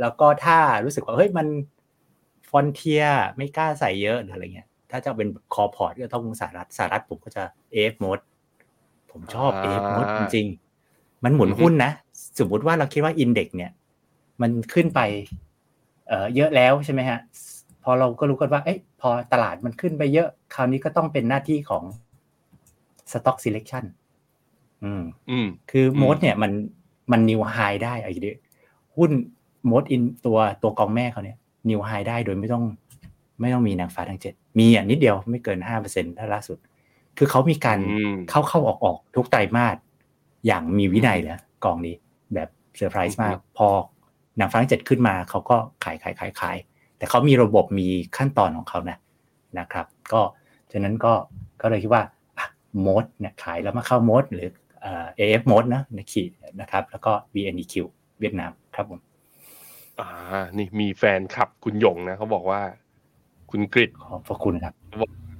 [0.00, 1.46] แล้วก็ถ้ารู้สึกว่าเฮ้ยมัน
[2.50, 3.04] frontier
[3.36, 7.42] ไม่กล้าใส่เยอะหรืออะไรเงี้ย ถ้าจะเป็น core port ก็ต้องสหรัฐสหรัฐผมก็จะ
[7.74, 8.22] AF mode
[9.10, 11.92] ผมชอบอ่า AFMOAT จริงๆ มันหมุนหุ้นนะ
[12.38, 13.72] สมมุติว่าเราคิดว่า index เนี่ย
[14.42, 15.00] มันขึ้นไป
[16.08, 17.18] เอ่อเยอะแล้วใช่ไหมฮะ
[17.82, 21.84] พอเราก็รู้กันว่า เอ้ยพอตลาดมันขึ้นไปเยอะ คราวนี้ก็ต้องเป็นหน้าที่ของ
[23.12, 23.84] stock selection
[24.84, 26.52] อืม อืม คืออืม moat เนี่ยมัน
[27.12, 28.36] มัน new high ได้ไอ้เดีย
[28.96, 29.10] หุ้น
[29.66, 31.38] moat อินตัวตัวกองแม่เขาเนี่ย
[31.68, 32.64] new high ได้โดยไม่ต้อง
[33.42, 36.58] ไม่ต้องมีนางฟ้าทั้งเจ็ดมีอะนิดเดียวไม่เกินห้าเปอร์เซ็นต์ถ้าล่าสุด
[37.18, 39.76] คือเขามีการอืมเข้าเข้าออกออกทุกไตรมาส
[40.46, 41.96] อย่างมีวินัยนะกองนี้
[42.34, 43.68] แบบเซอร์ไพรส์มาก พอ
[44.40, 46.56] นางฟ้าทั้งเจ็ดขึ้นมาเขาก็ขายขายขายขาย
[46.98, 48.98] แต่เขามีระบบมีขั้นตอนของเขานะ
[49.58, 50.20] นะครับ ก็
[50.72, 51.12] ฉะนั้นก็
[51.62, 52.02] ก็เลยคิดว่า
[52.80, 54.48] โมดเนี่ยขายแล้วมาเข้าโมดหรือ
[54.80, 56.30] เอ่อ AF โมดนะในขีด
[56.60, 57.74] นะครับ แล้วก็ VNEQ
[58.20, 59.00] เวียดนามครับผม
[60.00, 60.08] อ่า
[60.56, 62.60] นี่มีแฟนคลับคุณหยงนะเขาบอกว่า
[63.52, 64.74] คุณกริดขอบพระคุณครับ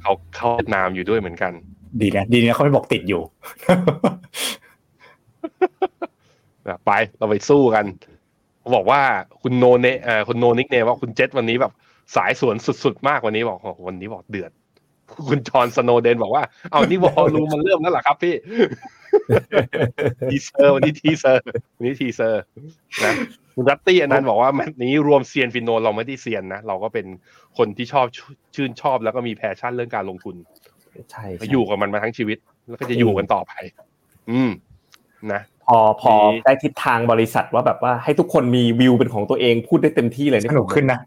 [0.03, 1.53] เขาเข้าเวียดนามอยู่ด้วยเหมือนกัน
[2.01, 3.23] ดีนะดีนะเขาไม่บอกติดอยู่
[6.69, 7.85] นะไปเราไปสู้กัน
[8.61, 9.01] เขาบอกว่า
[9.43, 11.73] คุณโนเนเอ่อคุณโนนิกเนว่าคุณเจษวันนี้แบบ
[12.17, 14.51] สายสวนสุดๆมากวันนี้บอกโอ้โหวันนี้บอกเดือด
[15.29, 18.35] คุณจอห์นสโนเดนบอกว่า เอานี่วอลลุ่มมันเริ่มแล้วเหรอครับพี่
[20.31, 21.43] ทีเซอร์วันนี้ทีเซอร์
[21.77, 22.43] วันนี้ทีเซอร์
[23.05, 23.13] นะ
[23.55, 27.07] คุณรัตตี้อนันต์บอกว่าแมตช์นี้รวมเซียนฟินโนเราไม่ได้เซียนนะ เราก็เป็น
[27.59, 28.07] คนที่ชอบ
[28.55, 30.37] ชื่นชอบแล้วก็มีแพชชั่นเรื่องการลงทุน
[31.11, 32.39] ใช่ก็อยู่กับมันมาทั้งชีวิต
[32.69, 33.53] แล้วก็จะอยู่กันต่อไป
[34.31, 34.51] อืม
[35.33, 40.99] นะพอพอมีได้ทิศทางบริษัทว่าแบบว่าให้ทุกคนมีวิวเป็นของตัวเองพูดได้เต็มที่เลยสนุกขึ้นนะ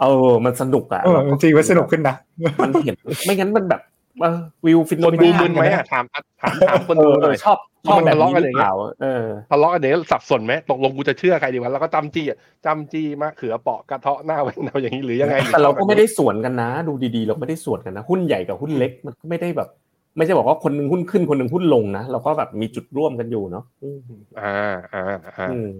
[0.00, 2.16] เออ มันสนุกอะเออจริงว่าสนุกขึ้นนะ
[2.62, 3.80] มันเห็นไม่งั้นมันแบบ
[4.20, 19.68] เออวิวฟินคนดูมึนไหมไม่ได้อะถามถามถามคนเอดูอหน่อยชอบ ชอบมันแบบทะเลาะนี้กันหอรืย่างเงี้อเปล่าเออทะเลาะกันเนี่ยสับสนไหมตกลงกูจะเชื่อใครดีวะแล้วก็จำจี้อะจำจี้มะเขือเปาะกระเทาะหน้าไว้เอาอย่างนี้หรือยังไงแต่เราก็ไม่ได้สวนกันนะ ดูดีๆ เราไม่ได้สวนกันนะ หุ้นใหญ่กับหุ้นเล็กมันก็ไม่ได้แบบ
[20.16, 24.00] ไม่ใช่บอกว่าคนหนึงหุ้นขึ้นคนหนึงหุ้นลงนะเราก็แบบมีจุดร่วมกันอยู่เนาะอืม
[24.40, 25.70] อ่าอ่าอ่าอืม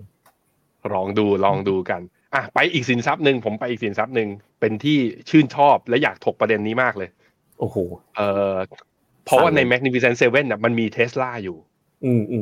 [0.94, 2.00] ลองดูลองดูกัน
[2.34, 4.28] อะไปอีกสินทรัพย์หนึ่งผมไปอีกสินทรัพย์หนึ่ง
[4.61, 4.98] เป็นที่
[5.30, 7.09] ชื่นชอบและอยากถกประเด็นนี้มากเลย
[7.61, 7.76] โอ้โห
[8.16, 8.20] เอ
[8.52, 8.55] อ
[9.24, 11.74] เพราะว่าในสั่งเลย Magnificent Seven น่ะมันมีเทสลาอยู่อืมอืม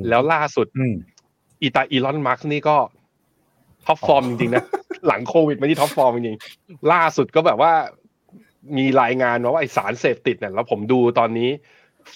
[0.08, 0.94] แล้วล่าสุดอืม
[1.62, 2.76] อีตา Elon Musk นี่ก็
[3.86, 4.64] top form จริงๆนะ
[5.06, 7.72] หลังโควิดมาที่ top form จริงๆล่าสุดก็แบบว่า
[8.76, 11.50] มีรายงานมาว่าใช้สารเสพติดเนี่ยแล้วผมดูตอนนี้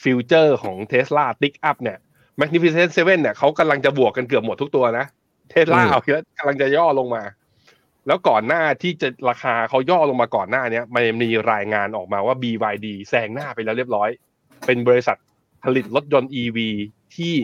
[0.03, 1.99] future ของ Tesla tick up เนี่ย
[2.41, 5.07] Magnificent Seven เนี่ยเขากำลังจะบวกกันเกือบหมดทุกตัวนะ
[5.51, 7.23] เทสลาเอาเยอะกำลังจะย่อลงมา
[8.07, 14.09] แล้วก่อนหน้าที่จะราคาเขาย่อลงมาก่อนหน้าเนี้ยมันมีรายงานออกมาว่า BYD แซงหน้าไปแล้วเรียบร้อย
[14.67, 15.17] เป็นบริษัท
[15.65, 16.59] ผลิตรถยนต์ EV
[17.19, 17.35] ที่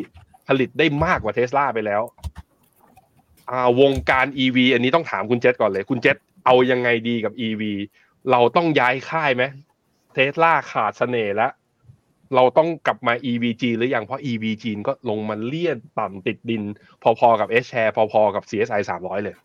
[0.49, 2.03] ผลิตได้มากกว่าเทสลาไปแล้ว
[3.51, 6.17] อ่าวงการ EV อันนี้ต้องถามคุณเจษก่อนเลย คุณเจษ
[6.47, 7.63] เอายังไงดีกับ EV
[8.31, 9.45] เราต้องย้ายค่ายไหม
[10.15, 11.53] เทสลาขาดเสน่ห์แล้ว
[12.35, 16.63] เราต้องกลับมา EV จีนหรือยังเพราะ EV จีนก็ลงมาเลี่ยนต่ำติดดิน
[17.03, 19.37] พอๆกับ S share พอๆกับ CSI 300 เลย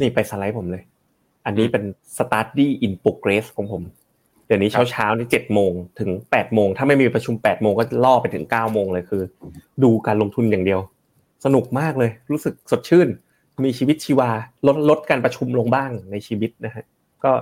[0.00, 0.82] นี่ไปสไลด์ผมเลย
[1.46, 1.84] อันนี้เป็น
[2.16, 3.82] study in progress ของผม
[4.52, 9.22] ดี๋ยวนี้เช้าเช้าๆนี่เจ็ดโมงถึงแปดโมงถ้าไม่มีประชุมแปดโมงก็ล่อไปถึงเก้าโมงเลยคือ
[9.82, 10.80] ดูการลงทุนอย่างเดียว
[11.44, 13.08] สนุกมากเลย รู้สึกสดชื่น
[13.64, 14.30] มีชีวิตชีวา
[14.66, 16.84] ลดลดการประชุมลงบ้างในชีวิตนะฮะ
[17.24, 17.32] ก็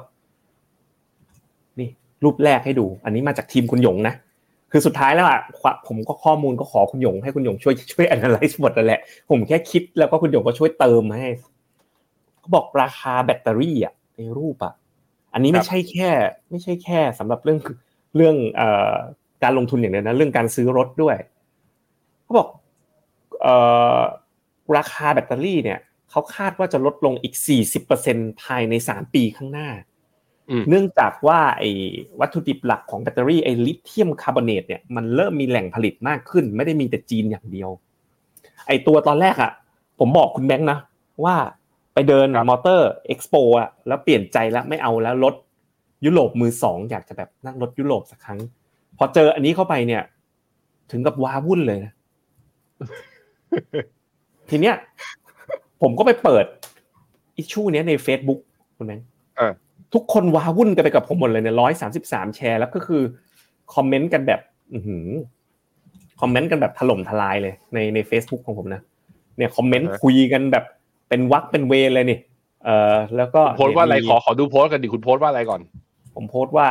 [1.79, 1.89] นี่
[2.25, 4.15] รูปแรกให้ดู อันนี้มาจากทีมคุณหยงนะ
[4.73, 5.41] คือสุดท้ายแล้วอะ
[5.87, 9.01] ผมก็ข้อมูลก็ขอคุณหยงให้คุณหยงช่วยช่วย analyze หมดนั่นแหละ
[9.31, 11.29] ผมแค่คิดแล้วก็คุณหยงก็ช่วยเติมให้
[12.39, 14.73] เขาบอกราคาแบตเตอรี่อะในรูปอะ
[15.33, 16.11] อันนี้ไม่ใช่แค่
[16.51, 17.59] ไม่ใช่แค่สำหรับเรื่อง
[18.17, 18.95] เรื่องเอ่อ
[19.43, 21.17] การลงทุนอย่างเดียวนะเรื่องการซื้อรถด้วย
[22.23, 22.49] เขาบอก
[23.43, 23.55] เอ่
[23.97, 24.01] อ
[24.77, 25.79] ราคาแบตเตอรี่เนี่ย
[26.11, 27.35] เขาคาดว่าจะลดลงอีก
[27.89, 29.69] 40%ภายใน 3 ปีข้างหน้า
[30.69, 31.71] เนื่องจากว่าไอ้
[32.21, 37.71] วัตถุดิบหลักของแบตเตอรี่ไอ้ lithium carbonate เนี่ยมันเริ่มมีแหล่งผลิตมากขึ้น ไม่ได้มีแต่จีนอย่างเดียว
[38.67, 39.53] ไอ้ตัวตอนแรกอะ
[39.99, 40.79] ผมบอกคุณแบงค์นะ
[41.25, 41.37] ว่า
[41.95, 45.35] ไปเดิน Motor Expo อะแล้วเปลี่ยนใจแล้วไม่เอาแล้วรถ
[46.05, 48.41] ยุโรปมือสองอยากจะแบบนั่งรถยุโรปสักครั้ง
[48.99, 50.03] พอเจออันนี้เข้าไปเนี่ย
[50.91, 51.93] ถึงกับว้าวุ่นเลยนะ
[54.51, 54.77] ทีเนี้ย
[55.83, 56.45] ผมก็ไปเปิด
[57.37, 58.41] อิชชูเนี้ยใน Facebook
[58.77, 59.07] คุณแบงค์
[59.95, 63.03] ทุกคนว้าวุ่นกันไปกับผมหมดเลยเนี่ยร้อยสามสิบสามแชร์แล้วก็คือ
[63.75, 64.41] คอมเมนต์กันแบบ
[64.73, 64.79] อื
[66.21, 68.83] คอมเมนต์กันแบบถล่มทลายเลยในใน Facebook ของผมนะ
[69.37, 70.65] เนี่ยคอมเมนต์คุยกันแบบ
[71.11, 72.19] เป็นวักเป็นเวเลยนี่
[72.65, 75.61] เอ่อแล้วก็โพสว่าอะไรขอขอดูโพสกันดิคุณโพสว่าอะไรก่อน
[76.15, 76.67] ผมโพสว่า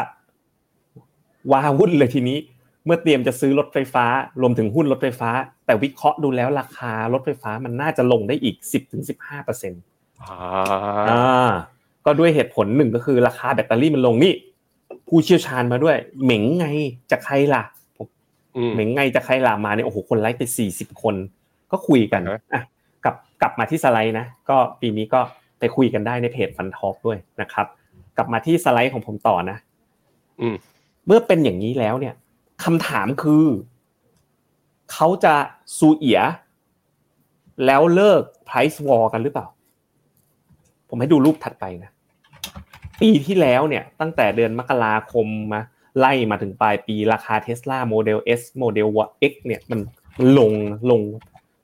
[1.51, 2.37] ว้าวุ่นเลยทีนี้
[2.85, 4.05] เมื่อเตรียมจะซื้อรถไฟฟ้า
[4.41, 5.29] รวมถึงหุ้นรถไฟฟ้า
[5.65, 9.81] แต่วิเคราะห์ดูแล้วราคารถไฟฟ้ามันน่าจะลงได้อีกสิบถึงสิบห้าเปอร์เซ็นต์
[11.09, 11.49] อ่า
[12.05, 14.33] ก็ด้วยเหตุผลหนึ่งก็คือราคาแบตเตอรี่มันลงนี่
[15.07, 16.65] ผู้เชี่ยวชาญมาด้วย เหม่งไง
[17.11, 17.63] จะใครล่ะ
[18.73, 21.15] เหม่งไงจะใครล่ะมาเนี่ยโอ้โหคนไลค์ไปสี่สิบคน
[21.71, 22.21] ก็คุยกัน
[22.53, 22.63] อะ
[23.41, 25.21] กลับกลับมาที่สไลด์นะก็ปีนี้ก็
[25.59, 27.67] ไปคุยกันได้ในเพจ Fund Talk ด้วยนะครับ
[28.17, 29.57] กลับมาที่สไลด์ของผมต่อนะ
[31.05, 32.13] เมื่อเป็นอย่างนี้แล้วเนี่ย
[32.63, 33.45] คำถามคือ
[34.91, 35.33] เขาจะ
[35.77, 36.21] ซูเอี๋ย
[37.65, 39.47] แล้วเลิก price war กันหรือเปล่า
[40.89, 41.91] ผมให้ดูรูปถัดไปนะ
[43.01, 45.61] ปีที่แล้วเนี่ย ตั้งแต่เดือนมกราคมมา
[45.99, 48.87] ไล่มาถึงปลายปีราคาเทสลาโมเดล S โมเดล
[49.31, 49.79] X เนี่ย มัน
[50.37, 50.51] ลง
[50.91, 51.01] ลง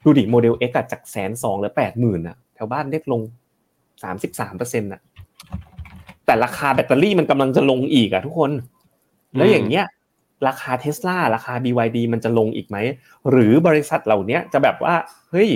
[0.05, 3.21] ดูดิ Model X จากแสนสองหรือแปดหมื่นอะแถวบ้านเล็กลง
[4.03, 5.01] สามสิบสามเปอร์เซ็นต์อะ
[6.25, 8.51] แต่ราคาแบตเตอรี่มันกำลังจะลงอีกอะทุกคน
[9.35, 9.85] แล้วอย่างเงี้ย
[10.47, 12.77] ราคาเทสลาราคา BYD มันจะลงอีกไหม
[13.29, 14.95] หรือบริษัทเหล่านี้จะแบบว่า
[15.31, 15.49] เฮ้ย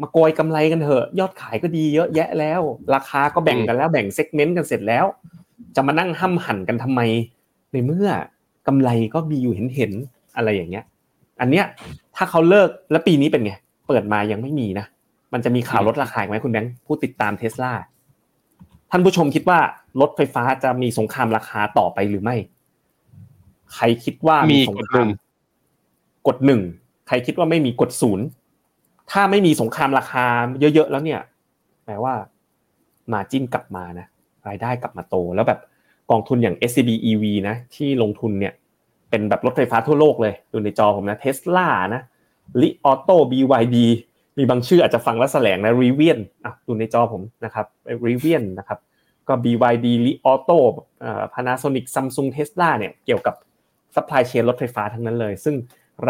[0.00, 2.60] มาโกยกำไรกันเถอะ ยอดขายก็ดีเยอะแยะแล้ว
[2.94, 5.04] ราคาก็แบ่งกันแล้วแบ่ง segment กันเสร็จแล้ว
[5.76, 7.00] จะมานั่งห้ำหั่นกันทำไม
[7.72, 8.08] ในเมื่อ
[8.66, 9.92] กำไรก็มีอยู่เห็นเห็น
[10.36, 10.84] อะไรอย่างเงี้ย
[11.42, 11.66] อันเนี้ย
[12.16, 13.52] ถ้าเขาเลิกแล้วปีนี้เป็นไง
[13.88, 14.86] เปิดมายังไม่มีนะ
[15.32, 17.72] มันจะมีข่าวลดราคาไหมคุณแบงค์ผู้ติดตามเทสลา
[18.90, 19.58] ท่านผู้ชมคิดว่า
[20.00, 22.36] รถไฟฟ้าจะมีสงครามราคาต่อไปหรือไม่
[23.74, 25.06] ใครคิดว่ามีสงคราม
[26.26, 26.60] กดหนึ่ง
[27.08, 28.26] ใครคิดว่าไม่มีกดศูนย์
[29.10, 30.24] ถ้าไม่มีสงครามราคา
[30.60, 31.20] เยอะๆแล้วเนี่ย
[31.84, 32.14] แปลว่า
[33.12, 34.06] margin กลับมานะ
[34.48, 35.60] รายได้กลับมาโต แล้วแบบ
[36.10, 38.52] กองทุนอย่าง SCB EV นะที่ลงทุนเนี่ย
[39.12, 42.02] เป็นแบบรถไฟฟ้าทั่วโลกเลยดูในจอผมนะเทสลานะ
[42.60, 43.76] Li Auto BYD
[44.38, 47.66] มีบางชื่ออาจจะฟังแล้วแสลงนะ Rivian อะดูในจอผมนะครับ
[48.08, 48.78] Rivian นะครับ
[49.28, 53.34] ก็ BYD Li Auto Panasonic Samsung Tesla เนี่ยเกี่ยวกับ
[53.94, 55.56] supply chain รถไฟฟ้าทั้งนั้นเลย ซึ่ง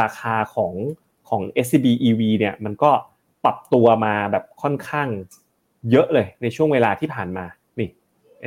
[0.01, 0.73] ราคาของ
[1.29, 2.91] ของ SCB EV เนี่ยมันก็
[3.45, 5.09] ปรับตัวมาแบบค่อนข้าง
[5.91, 7.45] เยอะเลยในช่วงเวลาที่ผ่านมา
[7.79, 7.89] นี่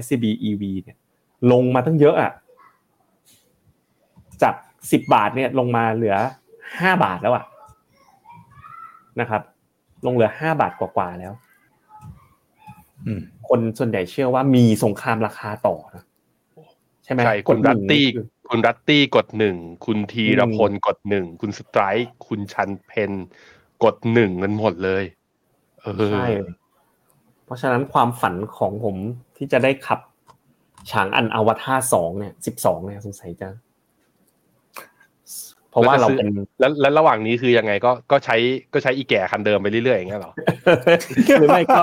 [0.03, 0.97] SCB EV เนี่ย
[1.51, 2.31] ลงมาตั้งเยอะอะ
[4.43, 4.55] จาก
[4.91, 6.15] สิบบาทเนี่ยลงมาเหลือ
[6.79, 7.45] ห้าบาทแล้วอะ
[9.19, 9.41] นะครับ
[10.05, 11.33] ลงเหลือห้าบาทกว่าๆแล้ว
[13.47, 16.03] คนส่วนใหญ่เชื่อว่ามีสงครามราคาต่อนะ
[17.03, 18.05] ใช่ไหมใช่คุณรัตตี้
[18.49, 19.55] คุณรัตตี้กดหนึ่ง
[19.85, 23.11] คุณทีรพลกดหนึ่งคุณสไตร์คุณชันเพน
[23.83, 25.03] กดหนึ่งกันหมดเลย
[25.81, 26.27] เออใช่
[27.45, 28.95] เพราะฉะนั้นความฝันของผม
[29.37, 29.99] ที่จะได้ขับ
[30.91, 33.49] ฉางอันอวตารสองเนี่ยสิบสองเนี่ยสงสัยจะ
[35.75, 36.27] เพราะว่าเราเป็น
[36.59, 38.35] แล้วแล้วระหว่างนี้คือยังไงก็ก็ใช้
[38.73, 40.33] ก็ใช้อีแก่คันเดิมไปเรื่อยๆอย่างเงี้ยเหรอ
[41.39, 41.81] หรือไม่ก็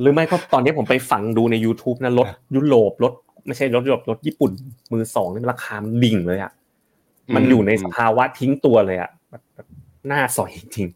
[0.00, 3.12] หรือไม่ก็ตอนนี้ผมไปฟังดูใน YouTube นะรถยุโรปรถ
[3.46, 4.50] ไม่ใช่รถยุโรปรถญี่ปุ่น
[4.92, 6.52] มือสองนี่ราคามันดิ่งเลยอะ
[7.34, 9.42] มันอยู่ในสภาวะทิ้งตัวเลยอะแบบ
[10.06, 10.86] หน้าสอยจริง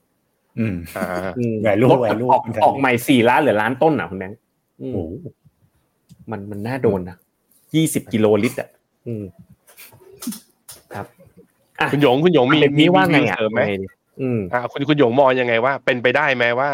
[0.58, 4.38] อืมอ่าๆอืม value รถ value ออกออกใหม่สี่ล้านเหลือล้านต้นอะคุณแบงค์
[4.80, 5.12] อืมโอ้โห
[6.30, 7.16] มันมันน่าโดนนะ
[7.74, 8.68] ยี่สิบกิโลลิตรอะ
[9.06, 9.47] อืมครับอะ
[11.92, 13.86] คุณหยงคุณหยงมีเป็นนี้ว่าไงอะเสริมไหมไงดี
[14.20, 16.70] อืมอ่าคุณคุณหยงมองยังไงว่า เป็นไปได้ไหมว่า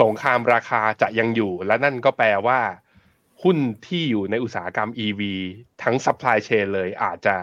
[0.00, 2.60] สงครามราคาจะยังอยู่ และนั่นก็แปลว่า
[3.42, 5.20] หุ้นที่อยู่ในอุตสาหกรรม EV
[5.82, 7.36] ทั้ง supply chain เลยอาจจะ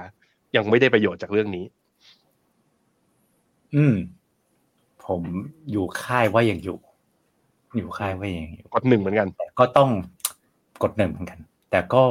[0.56, 1.66] ยังไม่ได้ประโยชน์จากเรื่องนี้
[3.76, 3.96] อืม
[5.06, 5.22] ผม
[5.72, 6.80] อยู่ค่ายว่ายังอยู่
[7.78, 9.90] อยู่ค่ายว่ายังอยู่กดหนึ่งเหมือนกันแต่ก็ต้อง
[10.84, 11.40] กดหนึ่งเหมือนกัน
[11.72, 12.04] แต่ก็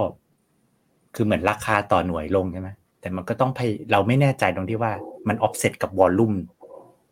[1.14, 2.70] คือเหมือนราคาต่อหน่วยลงใช่ไหม
[3.01, 4.92] แต่มันก็ต้องพยเราไม่แน่ใจตรงที่ว่า
[5.28, 6.32] มันออฟเซตกับ volume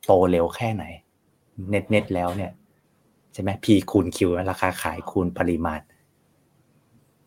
[0.06, 0.84] โตเร็วแค่ไหน
[1.70, 2.52] net net แล้วเนี่ย
[3.32, 4.18] ใช่ไหม P คูณ Q
[4.50, 5.80] ราคาขายคูณปริมาณ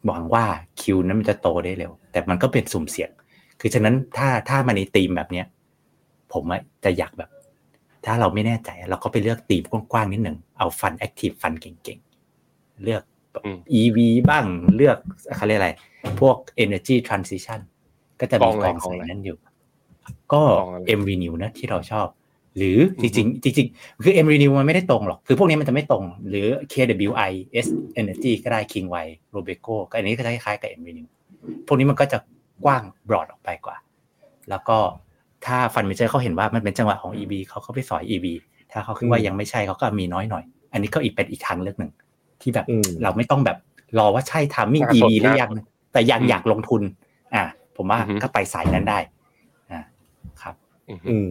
[0.06, 0.46] หวังว่า
[0.82, 3.10] Q นั้นมันจะโตได้เร็ว แต่มันก็เป็นสุ่มเสี่ยง
[3.60, 5.46] คือฉะนั้นถ้าถ้ามาในธีมแบบเนี้ย
[6.34, 7.30] ผมอะจะอยากแบบ
[8.06, 13.04] ถ้าเราไม่แน่ใจเราก็ไปเลือกธีมกว้างๆนิดหนึ่งเอาฟันแอคทีฟฟันเก่งๆ เลือก
[13.46, 13.98] อืม EV
[14.30, 14.46] บ้าง
[14.76, 14.98] เลือก
[15.36, 15.72] เขาเรียกอะไร
[16.20, 17.60] พวก Energy Transition
[18.22, 19.38] ก็จะมีกองอะไรกองกองใส่อะไรนั้นอยู่
[20.34, 22.08] ก็กองอะไร M Renew นะที่เราชอบ
[22.58, 27.32] หรือจริงๆจริงๆคือ M Renew มันไม่ได้ตรงหรอก คือพวกนี้มันจะไม่ตรง หรือ KWI
[27.66, 27.68] S
[28.02, 31.08] Energy ก็ได้ King Y Robeco ก็อันนี้ก็จะคล้ายๆกับ M Renew
[31.68, 32.18] พวกนี้มันก็จะ
[32.66, 33.78] กว้างบรอดออกไปกว่า
[34.50, 34.78] แล้วก็
[35.46, 38.26] ถ้าฟันเมเจอร์เขาเห็นว่ามันเป็นจังหวะของ EV เขาก็ไปสอย EV
[38.72, 40.44] ถ้าเขาคิดว่าอืมยังไม่ใช่เขาก็มีน้อยหน่อย
[40.74, 41.92] อันนี้ก็อีกเป็นอีกทางเลือกหนึ่ง
[42.42, 43.58] ที่แบบอืมเราไม่ต้องแบบ
[44.00, 46.82] รอว่าใช่ทามมิ่งน่าสน EV หรือยังน่าสนแต่ยังอืมอยากลงทุน
[47.36, 47.44] อ่า
[47.80, 49.00] ผมว่าอือฮึก็ไปสายนั้นได้
[49.72, 49.82] อ่า
[50.42, 50.56] ครับ
[51.10, 51.30] อืม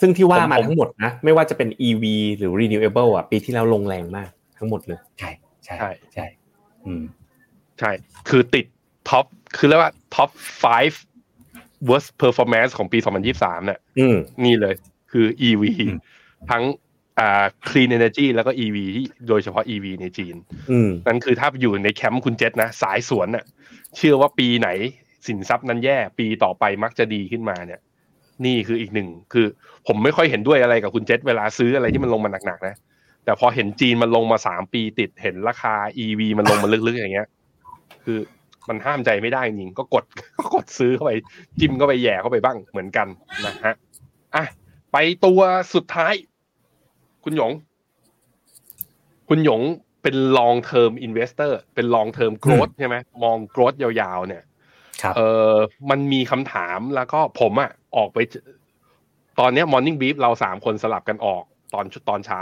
[0.00, 2.04] ซึ่งที่ว่ามาผมทั้งหมดนะ ไม่ว่าจะเป็น EV
[2.38, 5.30] หรือ renewable อะ ปีที่แล้วลงแรงมากทั้งหมดเลย ใช่
[5.64, 6.26] ใช่ใช่ใช่
[6.86, 7.02] อืม
[7.78, 7.90] ใช่
[8.28, 8.66] คือติด
[9.08, 9.24] top
[9.56, 10.30] คือเรียกว่า top
[11.04, 12.98] 5 worst performance ของปี
[13.32, 14.74] 2023 เนี่ยอืมนี่เลย
[15.12, 15.98] คือ EV อืม
[16.50, 16.62] ทั้ง
[17.18, 20.36] อ่า clean energy แล้วก็ EV ที่โดยเฉพาะ EV ในจีน
[20.70, 23.44] อืมนั่นคือถ้าอยู่ในแคมป์คุณเจษนะ สายสวนน่ะ
[23.96, 24.68] เชื่อว่าปีไหน
[25.26, 27.80] สินทรัพย์นั้นแย่ ปีต่อไปมักจะดีขึ้นมาเนี่ย
[28.44, 29.46] นี่คืออีกหนึ่งคือ
[29.86, 32.74] ผมไม่ค่อยเห็นด้วยอะไรกับคุณเจษเวลาซื้ออะไรที่มันลงมาหนักๆนะ
[33.24, 37.28] แต่พอเห็นจีนมันลงมาสามปีติดเห็นราคา EV มันลงมาลึกๆอย่างเงี้ย
[38.04, 38.18] คือ
[38.68, 40.04] มันห้ามใจไม่ได้จริงก็กด
[40.38, 41.12] ก็กดซื้อเข้าไป
[41.60, 43.06] จิ้มเข้าไปแย่เข้าไปบ้างเหมือนกัน
[43.46, 43.74] นะฮะ
[44.34, 44.44] อะ
[44.92, 45.40] ไปตัว
[45.74, 46.14] สุดท้าย
[47.24, 47.52] คุณหยง
[49.28, 49.62] คุณหยง
[50.02, 54.42] เป็น long term investor เป็น long term growth ใช่ไหมมอง growth ยาวๆเนี่ย
[55.16, 55.20] เอ
[55.52, 55.54] อ
[55.90, 58.18] มันมีคำถามแล้วก็ผมอะออกไป
[59.40, 61.42] ตอนเนี้ย morning brief เราสามคนสลับกันออก
[61.74, 62.40] ตอนตอนเช้า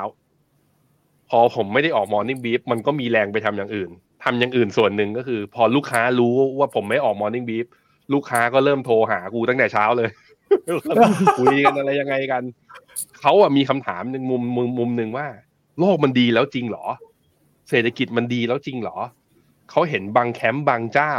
[1.30, 3.90] พอผมไม่ได้ออก morning brief มันก็มีแรงไปทำอย่างอื่น
[4.24, 7.66] ทำอย่างอื่นส่วนหนึ่งก็คือ พอลูกค้ารู้ว่าผมไม่ออก morning brief
[8.12, 10.10] ลูกค้าก็เริ่มโทรหากูตั้งแต่เช้าเลย
[11.38, 12.42] คุยกันอะไรยังไงกัน
[13.20, 15.26] เขาอะมีคำถามหนึ่งมุมมุมมุมหนึ่งว่า
[15.80, 16.84] โลกมันดีแล้วจริงหรอ
[17.70, 18.98] เศรษฐกิจมันดีแล้วจริงหรอ
[19.70, 21.14] เขาเห็นบางแคมป์บางเจ้า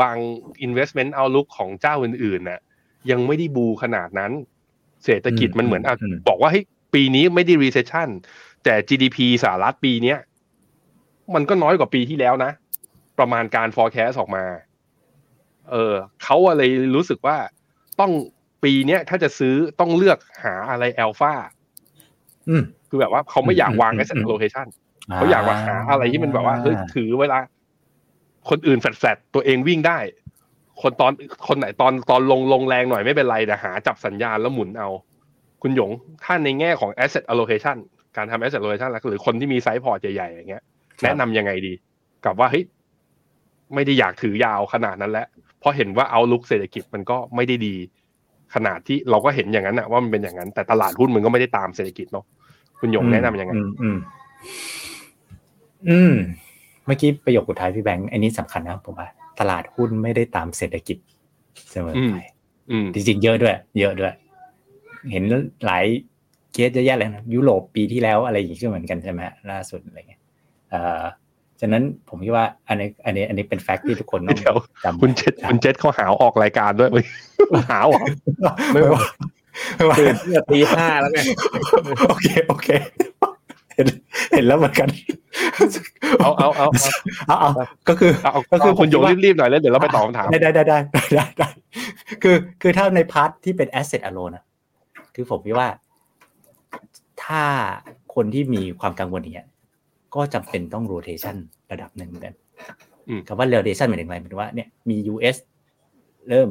[0.00, 0.16] บาง
[0.66, 2.60] investment outlook ของเจ้าอื่นๆน่ะ
[3.10, 4.32] ยังไม่ได้บูขนาดนั้น
[5.04, 6.64] เศรษฐกิจมันเหมือนอะอืมบอกว่าเฮ้ย
[6.94, 8.08] ปีนี้ไม่ได้ recession
[8.64, 10.18] แต่ GDP สหรัฐปีเนี้ย
[11.34, 12.52] มันก็น้อยกว่าปีที่แล้วนะ
[13.18, 14.44] ประมาณการ forecast ออกมา
[15.70, 16.62] เออเขาอะไร
[16.96, 17.36] รู้สึกว่า
[18.00, 18.12] ต้อง
[18.64, 21.34] ปีเนี้ยถ้าจะซื้อต้องเลือกหาอะไร alpha
[22.48, 24.66] อืมคือแบบว่าเขาไม่อยากวางอืม asset อืม allocation
[25.14, 27.38] เขาอยากมาหาอะไรที่มันแบบว่าเฮ้ยถือเวลา
[28.48, 29.98] คนอื่นแฟลตๆตัวเองวิ่งได้
[30.82, 31.12] คนตอน
[31.48, 34.88] คนไหนตอนตอนลงลงแรงหน่อยไม่เป็นไรแต่หาจับสัญญาณแล้วหมุนเอา
[35.62, 35.90] คุณหยง
[36.24, 37.76] ถ้าในแง่ของ asset allocation
[38.16, 40.62] การทำ asset allocation แล้วหรือคนที่มีไซส์พอร์ตใหญ่ๆอย่างเงี้ย
[41.02, 41.72] แนะนำยังไงดี
[42.24, 42.64] กับว่าเฮ้ย
[43.74, 45.26] ไม่ได้อยากถือยาวขนาดนั้นแล้ว
[45.60, 47.74] เพราะเห็นว่าเอาลุกเศรษฐกิจมันก็ไม่ได้ดี
[48.54, 52.24] ขนาดที่เราก็เห็นอย่างนั้นนะว่ามันเป็นอย่างนั้น แต่ตลาดหุ้นมันก็ไม่ได้ตามเศรษฐกิจเนาะ
[52.80, 53.98] คุณหยงแนะนำยังไง อืม อืม
[55.88, 56.00] อื
[56.90, 59.08] มเมื่อกี้ประโยคสุดท้ายพี่แบงค์อันนี้สำคัญนะผมว่า
[59.40, 60.96] ตลาดหุ้นไม่ได้ตามเศรษฐกิจ
[61.70, 62.16] เสมอไป
[62.70, 64.12] อืมจริงๆเยอะด้วย เยอะด้วย
[65.12, 65.24] เห็น
[65.66, 65.84] หลาย
[66.52, 70.20] เคสเยอะแยะเลยนะยุโรปปีที่แล้วอะไรอย่างนี้ก็เหมือนกันใช่ไหมฮะล่าสุดอะไรเงี้ย
[70.70, 71.02] เอ่อ
[71.60, 77.06] ฉะนั้นผมคิดว่าอันนี้อันนี้อันนี้เป็น fact ที่ทุกคนต้องเดี๋ยวจำคุณเจษคุณเจษเขาหาวออกรายการด้วยเว้ย
[77.70, 78.04] หาวเหรอ
[78.72, 79.02] ไม่ว่า
[79.76, 81.18] ไม่ว่าตื่นเพื่อตีห้าแล้วไง
[82.08, 82.68] โอเคโอเค
[83.80, 83.88] เห็น
[84.34, 84.88] เห็นแล้วเหมือนกัน
[86.20, 86.68] เอาเอาเอา
[87.28, 90.78] เอาเอาเอาก็คือเอาก็คือคุณโยผมคิดว่ารีบๆหน่อยแล้วเดี๋ยวเราไปตอบคำถามได้ได้ได้ได้
[91.14, 91.48] ได้ได้
[92.22, 94.44] คือคือถ้าใน part ที่เป็น asset alone นะ
[95.14, 95.68] คือผมคิดว่า
[97.24, 97.42] ถ้า
[98.14, 99.48] คนที่มีความกังวลอย่างเงี้ย
[100.14, 101.36] ก็จำเป็นต้อง rotation
[101.72, 102.34] ระดับหนึ่งเหมือนกัน
[103.08, 105.36] อืมคำว่า rotation หมายถึงอะไรหมายถึงว่าเนี่ยมี US
[106.28, 106.48] เริ่ม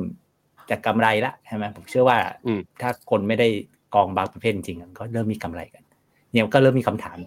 [0.70, 3.48] จะกำไรละใช่ไหมผมเชื่อว่าอืมถ้าคนไม่ได้
[3.96, 5.84] กองบางประเภทจริงๆก็เริ่มมีกำไรกัน
[6.32, 7.18] เนี่ยก็เริ่มมีคำถาม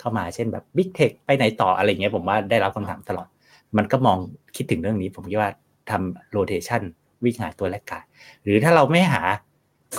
[0.00, 3.28] เข้ามาเช่นแบบ Big Tech ไปไหนต่ออะไรเงี้ยผมว่าได้รับคำถามตลอด
[3.76, 4.18] มันก็มอง
[4.56, 5.50] คิดถึงเรื่องนี้ ผมคิดว่า
[5.90, 6.82] ทำ rotation
[7.24, 8.04] วิ่งหาตัวแรกกาย
[8.42, 9.22] หรือถ้าเราไม่หา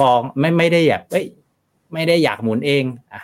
[0.02, 1.26] กองไม่ไม่ได้แบบเอ้ย
[1.94, 2.84] ไม่ได้อยากหมุนเอง
[3.14, 3.24] อะ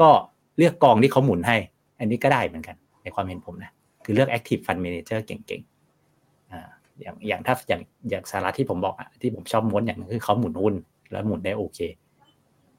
[0.00, 0.10] ก็
[0.58, 1.56] เลือกกองที่เขาหมุนให้
[1.98, 3.72] อันนี้ก็ได้เหมือนกัน ในความเห็นผมนะ
[4.04, 6.68] คือเลือก active fund manager เก่งๆอ่า
[7.02, 10.74] อย่างอย่างถ้าอย่างอย่างสาระที่ผมบอกอะที่ผมชอบม้วนอย่างนึงคือเขาหมุนหุ้น
[11.10, 11.78] แล้วหมุนได้โอเค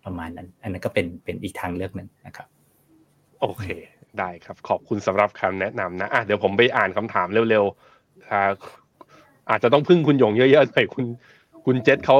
[0.07, 2.47] ประมาณนั้น อันนั้นก็เป็นเป็นอีกทางเลือกหนึ่งนะครับ
[3.41, 3.65] โอเค
[4.19, 8.51] ได้ครับ ขอบคุณสำหรับคำแนะนำนะอะเดี๋ยวผมไปอ่านคำถามเร็วๆอ่า
[9.49, 11.05] อาจจะต้องพึ่งคุณหยงเยอะๆหน่อยคุณ
[11.65, 12.17] คุณเจษเขา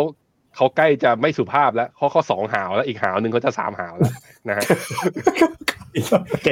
[0.55, 4.13] เขาใกล้จะไม่สุภาพแล้วเขาเขาสองหาวแล้วอีกหาวหนึ่งเขาจะสามหาวแล้ว
[4.49, 4.65] นะฮะ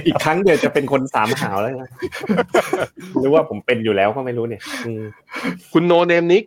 [0.07, 1.89] อีกครั้งเดียวจะเป็นคนสามหาวแล้วนะ
[3.19, 5.03] หรือว่าผมเป็นอยู่แล้วก็ไม่รู้เนี่ยอืม
[5.73, 6.43] คุณ No Name Nick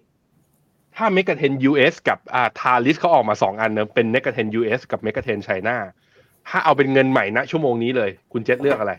[0.99, 5.76] ถ้าเมก a เทน US กับอ่า Talis เขาออกมาสองอันเนอะเป็นเมก a เทน US กับเมก a เทนไชน่า
[6.49, 8.92] ถ้าเอาเป็นเงินใหม่ณชั่วโมงนี้เลย คุณเจษเลือกอะไร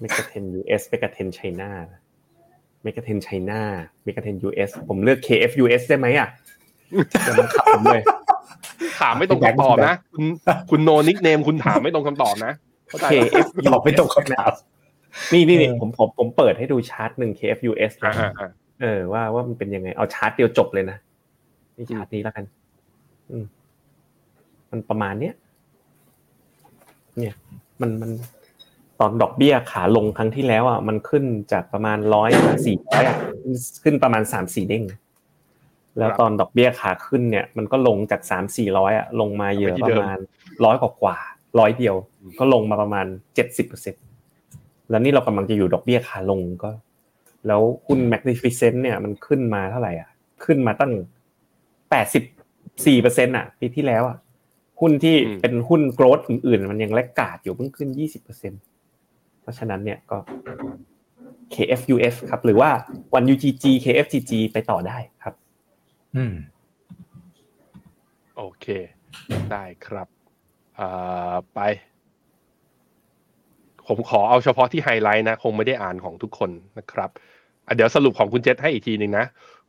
[0.00, 5.82] MEGA Ten US MEGA Ten China MEGA Ten China MEGA Ten US ผมเลือก KF US
[5.88, 6.28] ได้ไหมอะ
[7.26, 8.02] จะมาขับผมเลย
[9.00, 10.24] ถามไม่ตรงคำตอบนะ คุณ
[10.70, 12.52] คุณ No Nickname คุณถามไม่ตรงคำตอบนะ
[12.88, 14.52] เข้าใจปะ KF ตอบไม่ตรงคำถาม
[15.32, 18.50] นี่นี่นี่เออผมผมผมเปิดให้ดูชาร์ตหนึ่ง KF US อ่านะอ่าอ่า
[18.82, 20.98] เออว่าว่ามันเป็นยังไง เอาชาร์ตเดียวจบเลยนะ
[21.76, 22.44] นี่ชาร์ตนี้แล้วกัน
[23.30, 23.44] อืม
[24.70, 25.34] มันประมาณเนี้ย
[27.18, 27.34] เนี่ย
[27.80, 28.10] มันมัน
[29.00, 32.30] ตอนดอกเบี้ยขาลงครั้งที่แล้วอะมันขึ้นจากประมาณร้อย
[32.66, 33.16] สี่ร้อยอะ
[33.82, 34.84] ขึ้นประมาณสามสี่เด้ง
[35.98, 40.18] แล้วตอนดอกเบี้ยขาขึ้นเนี่ย มันก็ลงจากสามสี่ร้อยอะลงมาเยอะประมาณ
[40.64, 41.16] ร้อยกว่ากว่า
[41.58, 41.94] ร้อยเดียว
[42.38, 43.94] ก็ลงมาประมาณเจ็ดสิบเปอร์เซ็น
[44.90, 46.70] แล้วนี่เรากำลังจะอยู่ดอกเบี้ยขาลงก็
[47.46, 50.08] แล้วหุ้น Magnificent เนี่ยมันขึ้นมาเท่าไหร่อะ
[50.44, 50.92] ขึ้นมาตั้ง
[51.90, 52.24] แปดสิบ
[52.86, 54.18] สี่เปอร์เซ็นต์อะปีที่แล้วอะ
[54.80, 58.60] หุ้นที่เป็นหุ้นโกรดอื่นๆ มันยังแลกกาดอยู่เพิ่งขึ้นยี่สิบเปอร์เซ็นต์
[59.40, 60.18] เพราะฉะนั้นเนี่ยก็
[61.54, 62.70] KFUF ครับ หรือว่า
[63.14, 65.34] วัน UGG KFGG ไปต่อได้ครับ
[66.16, 66.34] อืม
[68.36, 68.66] โอเค
[69.52, 70.08] ได้ครับ
[70.78, 71.60] อ่าไป
[73.86, 77.22] ผมขอเอาเฉพาะที่ไฮไลท์นะ คงไม่ได้อ่านของทุกคนนะครับอะ
[77.76, 79.26] เดี๋ยวสรุปของคุณเจษให้อีกทีหนึ่งนะ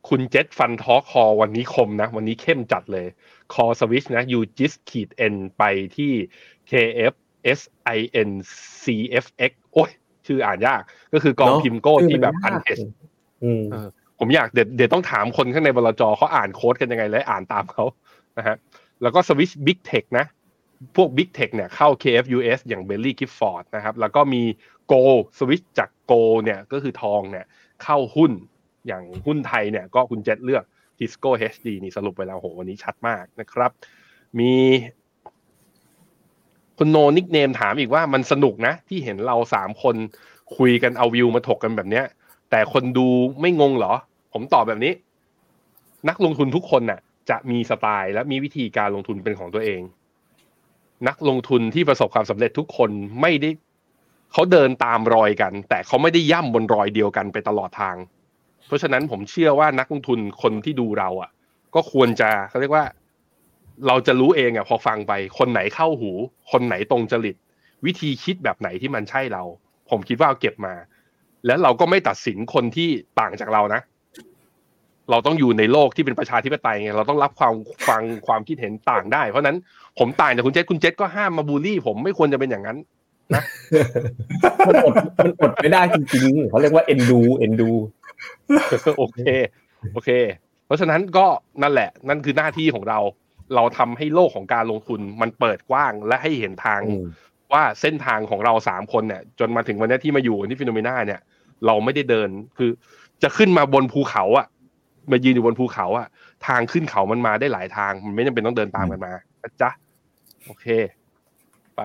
[0.08, 3.06] คุณเจษฟันทอคอวันนี้คมนะ วันนี้เข้มจัดเลย
[3.54, 5.62] คอสวิชนะยูจิสขีดเอ็นไป
[5.96, 6.12] ที่
[6.70, 7.14] KF
[7.58, 7.60] S
[7.96, 8.30] I N
[8.82, 8.84] C
[9.24, 9.90] F X โอ้ย
[10.26, 10.80] ชื่ออ่านยาก
[11.12, 12.70] ก็คือกองเนอะพิมโก้ชื่อที่แบบมันพันยากเอ
[13.44, 13.62] อืม
[14.18, 17.84] ผมอยากเดี๋ยวเดี๋ยวต้องถามคนข้างในบลจเขาอ่านโค้ดกันยังไงและอ่านตามเขา
[18.38, 18.56] นะฮะ
[19.02, 20.26] แล้วก็สวิชบิ๊กเทคนะ
[20.96, 24.42] พวก Big Tech เนี่ยเข้า KFUS อย่าง Belly Gifford นะครับ แล้วก็มี
[24.92, 25.02] Go
[25.38, 27.46] สวิชจาก Go เนี่ยก็คือทองเนี่ย
[27.82, 28.32] เข้าหุ้น
[28.86, 30.64] อย่างหุ้นไทยเนี่ยก็คุณเจษเลือก
[30.98, 33.70] Tisco HD นี่สรุปไปแล้วโหวันนี้ชัดมากนะครับ
[34.38, 34.52] มี
[36.78, 39.96] คุณโนนิกเนมถามอีกว่ามันสนุกนะ ที่เห็นเราสามคน
[40.56, 42.04] คุยกันเอาวิวมาถกกันแบบเนี้ย
[42.50, 43.08] แต่คนดู
[43.40, 43.94] ไม่งงเหรอ
[44.32, 44.92] ผมตอบแบบนี้
[46.08, 47.00] นักลงทุนทุกคนน่ะ
[47.30, 49.80] จะมีสไตล์และมีวิธีการลงทุนเป็นของตัวเอง
[51.08, 53.50] นักลงทุนที่ประสบความสำเร็จทุกคนไม่ได้
[54.36, 57.96] เขาเดินตามรอยกัน แต่เขาไม่ได้ย่ำบนรอยเดียวกันไปตลอดทาง
[58.66, 61.30] เพราะฉะนั้นผมเชื่อว่านักลงทุนคนที่ดูเราอะ
[61.74, 62.84] ก็ควรจะเขาเรียกว่า
[63.86, 66.10] เราจะรู้เองอะพอฟังไป คนไหนเข้าหู
[66.52, 67.36] คนไหนตรงจริต
[67.86, 69.42] วิธีคิดแบบไหนที่มันใช่เรา
[69.90, 70.74] ผมคิดว่าเอาเก็บมา
[71.46, 72.88] แล้วเราก็ไม่ตัดสินคนที่
[73.20, 73.80] ต่างจากเรานะ
[75.10, 77.54] เราต้องอยู่ในโลกที่เป็นประชาธิปไตยไงเราต้องรับความ
[77.88, 79.58] ฟังความคิดเห็นต่างได้ เพราะฉะนั้น
[79.98, 82.78] ผมต่างจากคุณเจษคุณเจษก็ห้ามมาบูลลี่ ผมไม่ควรจะเป็นอย่างนั้น
[84.68, 87.70] มันอดมันอดไม่ได้จริงๆเขาเรียกว่าเอ็นดูเอ็นดู
[88.98, 89.20] โอเค
[89.94, 90.10] โอเค
[90.66, 91.26] เพราะฉะนั้นก็
[91.62, 92.98] นั่นแหละ นั่นคือหน้าที่ของเรา
[93.54, 97.06] เราทำให้โลกของการลงทุนมันเปิดกว้างและให้เห็นทางอืม
[97.52, 101.20] ว่าเส้นทางของเราสามคนเนี่ย จนมาถึงวันนี้ที่มาอยู่ที่ฟิโนเมนาเนี่ย
[101.66, 102.70] เราไม่ได้เดินคือ
[103.22, 104.46] จะขึ้นมาบนภูเขาอะ
[105.10, 106.06] มายืนอยู่บนภูเขาอะ
[106.46, 109.12] ทางขึ้นเขามันมาได้หลายทาง มันไม่จำเป็นต้องเดินตามกันมา
[109.42, 109.70] นะจ๊ะ
[110.46, 110.66] โอเค
[111.76, 111.80] ไป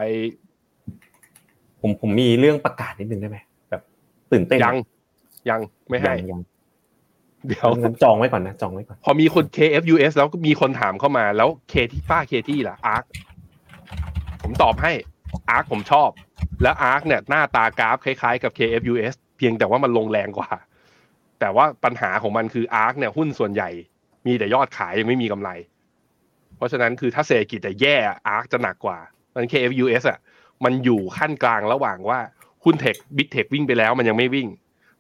[1.82, 3.38] ผมผมมีเรื่องประกาศนิดนึงได้ไหม
[3.70, 3.82] แบบ
[4.32, 4.78] ตื่นเต้นยัง
[5.50, 5.60] ยัง
[5.90, 6.42] ไม่ให้ยังยัง
[7.48, 13.04] เดี๋ยวงั้นจองไว้ก่อนนะจองไว้ก่อนพอมีคน KFUS แล้วก็มีคนถามเข้ามาแล้วเคที่ป้าเคที่ล่ะอาร์ค
[14.42, 14.92] ผมตอบให้
[15.50, 16.10] อาร์คผมชอบ
[16.64, 20.50] แล้ว ARK เนี่ยหน้าตากราฟคล้ายๆกับ KFUS เพียงแต่ว่ามันลงแรงกว่า
[21.40, 23.70] แต่ว่าปัญหาของมันคือ ARK เนี่ยหุ้นส่วนใหญ่
[24.28, 25.50] มีแต่ยอดขายยังไม่มีกำไร
[26.58, 27.96] เพราะฉะนั้นคือถ้าเศรษฐกิจจะแย่
[28.28, 28.98] ARK จะหนักกว่า
[29.36, 30.20] มัน KFUS อะ
[30.66, 32.20] มันอยู่ขั้นกลางระหว่างว่า
[32.64, 34.48] หุ้น tech big tech วิ่งไปแล้วมันยังไม่วิ่ง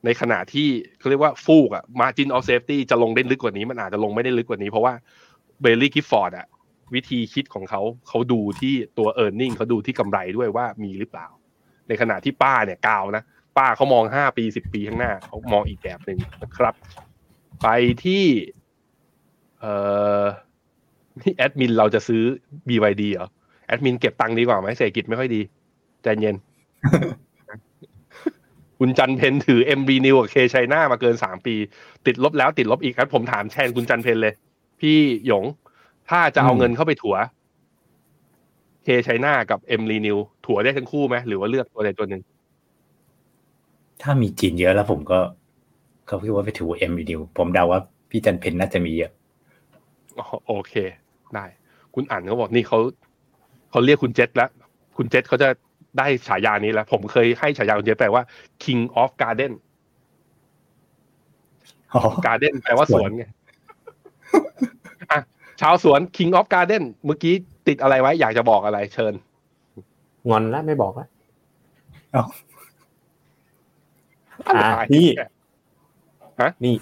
[0.06, 0.68] ในขณะที่
[1.00, 4.94] เขาเรียกว่าฟูกอะ margin of safety จะลงได้ลึกกว่านี้ มันอาจจะลงไม่ได้ลึกกว่านี้ เพราะว่า
[5.62, 6.48] Baillie Gifford อะ
[6.94, 11.28] วิธีคิดของเขาเขาดูที่ตัว e a r n i n g เขาดูที่กำไรด้วยว่ามีหรือเปล่า
[11.88, 13.24] ในขณะที่ป้าเนี่ยกาวนะ
[13.58, 16.74] ป้าเขามองห้าปีสิบปีข้างหน้าเขามองอีกแบบหนึ่งนะครับ
[17.62, 17.68] ไป
[18.04, 18.26] ที่
[19.60, 19.74] เอ่
[20.22, 20.24] อ
[21.22, 22.24] นี่แอดมินเราจะซื้อ
[22.68, 23.28] BYD เหรอ
[23.72, 25.42] แอดมินเก็บตังค์ดีกว่าไหมเศรษฐกิจไม่ค่อยดี
[26.04, 26.36] ใจเย็น
[28.80, 31.56] คุณจันเพนถือ MB New กับ K China มาเกินสามปี
[32.06, 34.34] ติดลบแล้วติดลบอีกครับ ผมถามแทนคุณจันทร์เพ็ญเลย
[34.80, 34.98] พี่
[35.28, 35.46] หยง
[36.10, 37.16] ถ้าจะเอาเงินเข้าไปถัว
[38.86, 42.22] K China กับ M r e New ถัวได้ทั้งคู่ไหมหรือว่าเลือกตัวใดตัวหนึ่ง
[44.02, 45.20] ถ้ามีจีนเยอะแล้วผมก็
[46.08, 49.12] เขาคิดว่าไปถือเอ็มวีดิวผมเดาว่าพี่จันทร์เพ็ญน่าจะมีเยอะ
[50.20, 50.74] อ๋อโอเค
[51.36, 51.46] ได้
[51.94, 52.80] คุณอ่านเขาบอกนี่เขา
[53.72, 54.50] เขาเรียกคุณเจษแล้ว
[54.98, 55.50] คุณเจษเขาจะ
[55.98, 58.24] ได้ฉายานี้แล้ว ผมเคยให้ฉายาคุณเจษแปลว่า
[58.64, 59.54] King of Garden
[61.94, 63.24] อ๋อ Garden แปลว่าสวนไง
[65.12, 65.20] อะ
[65.62, 67.34] ชาวสวน King of Garden เมื่อกี้
[67.68, 69.14] ติดอะไรไว้ อยากจะบอกอะไร เชิญ
[70.30, 71.08] งอนแล้วไม่บอกแล้ว
[72.14, 72.24] เอ้า
[74.48, 75.08] อะอะไรพี่
[76.42, 76.76] ฮะนี่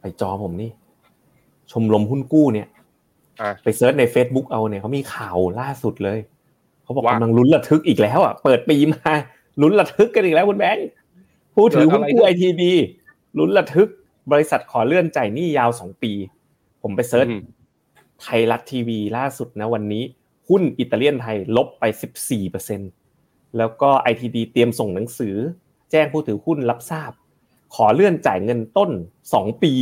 [0.00, 0.70] ไปจอผมนี่
[1.70, 2.75] ชมรมหุ้นกู้เนี่ยอะ
[3.62, 6.18] ไปเซิร์ชใน Facebook เอาเนี่ยเขามีข่าวล่าสุดเลย
[6.82, 9.12] เขาบอกว่ากำลังลุ้นระทึกอีกแล้วอะเปิดปีมา
[9.62, 10.86] ลุ้นระทึกกันอีกแล้วคุณแบงค์
[11.54, 12.72] ผู้ถือหุ้นกู้ ITD
[13.38, 13.88] ลุ้นระทึก
[14.32, 16.12] บริษัทขอเลื่อนจ่ายหนี้ยาวสองปี
[16.82, 17.42] ผมไป search อืม
[18.22, 20.04] ไทยรัฐทีวีล่าสุดนะวันนี้
[20.48, 21.84] หุ้นอิตาเลียนไทยลบไป
[22.18, 22.80] 14เปอร์เซ็นต์
[23.56, 25.36] แล้วก็ ITD เตรียมส่งหนังสือ
[25.90, 27.10] แจ้งผู้ถือหุ้นรับทราบ
[27.74, 28.90] ขอเลื่อนจ่ายเงินต้น
[29.30, 29.72] 2ปี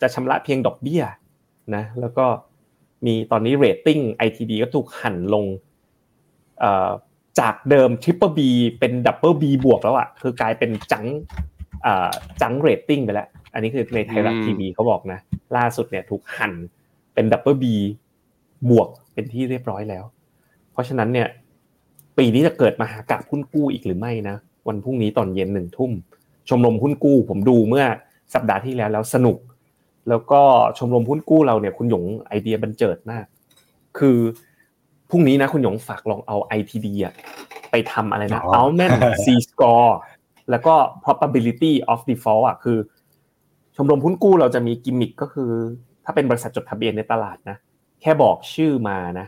[0.00, 1.02] จะชำระเพียงดอกเบี้ย
[1.74, 2.26] นะ แล้วก็
[3.06, 5.44] มีตอนนี้เรตติ้ง ITD ก็ถูกหั่นลง
[6.60, 6.90] เอ่อ
[7.40, 8.40] จากเดิม Triple B
[8.78, 11.06] เป็นดับเบิล B บวกแล้วอะคือกลายเป็น junk
[11.82, 15.18] เอ่อ junk rating ไปแล้ว อันนี้คือในไทยรัฐอืมทีวีเขาบอกนะ
[15.56, 16.52] ล่าสุดเนี่ยถูกหั่น
[17.14, 17.64] เป็นดับเบิล B
[18.70, 20.04] บวกเป็นที่เรียบร้อยแล้ว
[20.72, 21.28] เพราะฉะนั้นเนี่ย
[22.18, 24.36] ปีนี้จะเกิดมหากาพย์หุ้นกู้อีกหรือไม่นะ
[24.68, 25.92] วันพรุ่งนี้ตอนเย็นหนึ่งทุ่ม
[26.48, 27.84] ชมรมหุ้นกู้ผมดูเมื่อ
[28.34, 29.36] สัปดาห์ที่แล้วแล้วสนุก
[30.08, 30.40] แล้วก็
[30.78, 33.24] ชมรมหุ้นกู้เราเนี่ยคุณหยงไอเดียบันเจิดมาก
[33.98, 34.18] คือ
[35.10, 37.14] พรุ่งนี้นะคุณหยงฝากลองเอา ITD อะ
[37.70, 38.90] ไปทำอะไรนะอ๋อ Altman
[39.24, 39.90] C score
[40.50, 40.74] แล้วก็
[41.04, 42.78] probability of default อะคือ
[43.76, 45.50] ชมรมหุ้นกู้เราจะมีกิมมิคก็คือ
[46.04, 47.56] ถ้าเป็นบริษัทจดทะเบียนในตลาดนะ
[48.00, 49.26] แค่บอกชื่อมานะ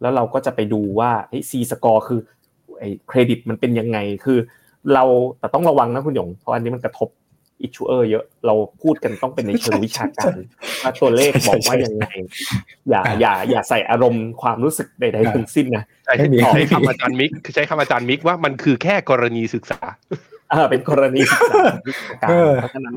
[0.00, 2.20] แล้วเราก็จะไปดูว่าไอ้ซีสกอร์คือ
[2.78, 4.38] ไอ้เครดิตมันเป็นยังไงคือ
[4.94, 5.04] เรา
[5.38, 7.08] แต่ต้องระวังนะคุณหยง เพราะอันนี้มันกระทบ
[7.62, 10.36] อิชูเออร์เยอะเราพูดกันต้องเป็นในเชิงวิชาการ
[10.82, 12.06] ว่าตัวเลขบอกว่ายังไง
[12.90, 19.80] อย่าอย่าอย่าใส่อารมณ์ความรู้สึกใดๆทั้งสิ้นนะใช้ไม่มีใช้คำอาจารย์มิกใช้คำอาจารย์มิกว่ามันคือแค่กรณีศึกษา
[20.50, 22.96] เออเป็นกรณีศึกษาวิชาการเออเพราะฉะนั้น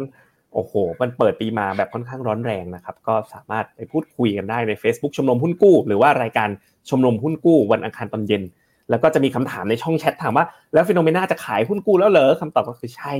[0.53, 6.49] โอ้โห มันเปิดปีมาแบบค่อนข้างร้อนแรงนะครับ ก็สามารถไปพูดคุยกันได้ใน Facebook ชมรมหุ้นกู้ หรือว่ารายการ
[6.89, 8.43] ชมรมหุ้นกู้วันอังคารตอนเย็น
[8.89, 13.13] แล้วก็จะมีคำถามในช่องแชทถามว่า แล้ว FINNOMENA จะขายหุ้นกู้แล้วเหรอคำตอบก็คือใช่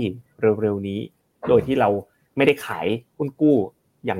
[0.61, 0.99] เร็วๆนี้
[1.49, 1.89] โดยที่เรา
[2.37, 2.87] ไม่ได้ขาย
[3.17, 3.57] หุ้นกู้
[4.05, 4.19] อย่าง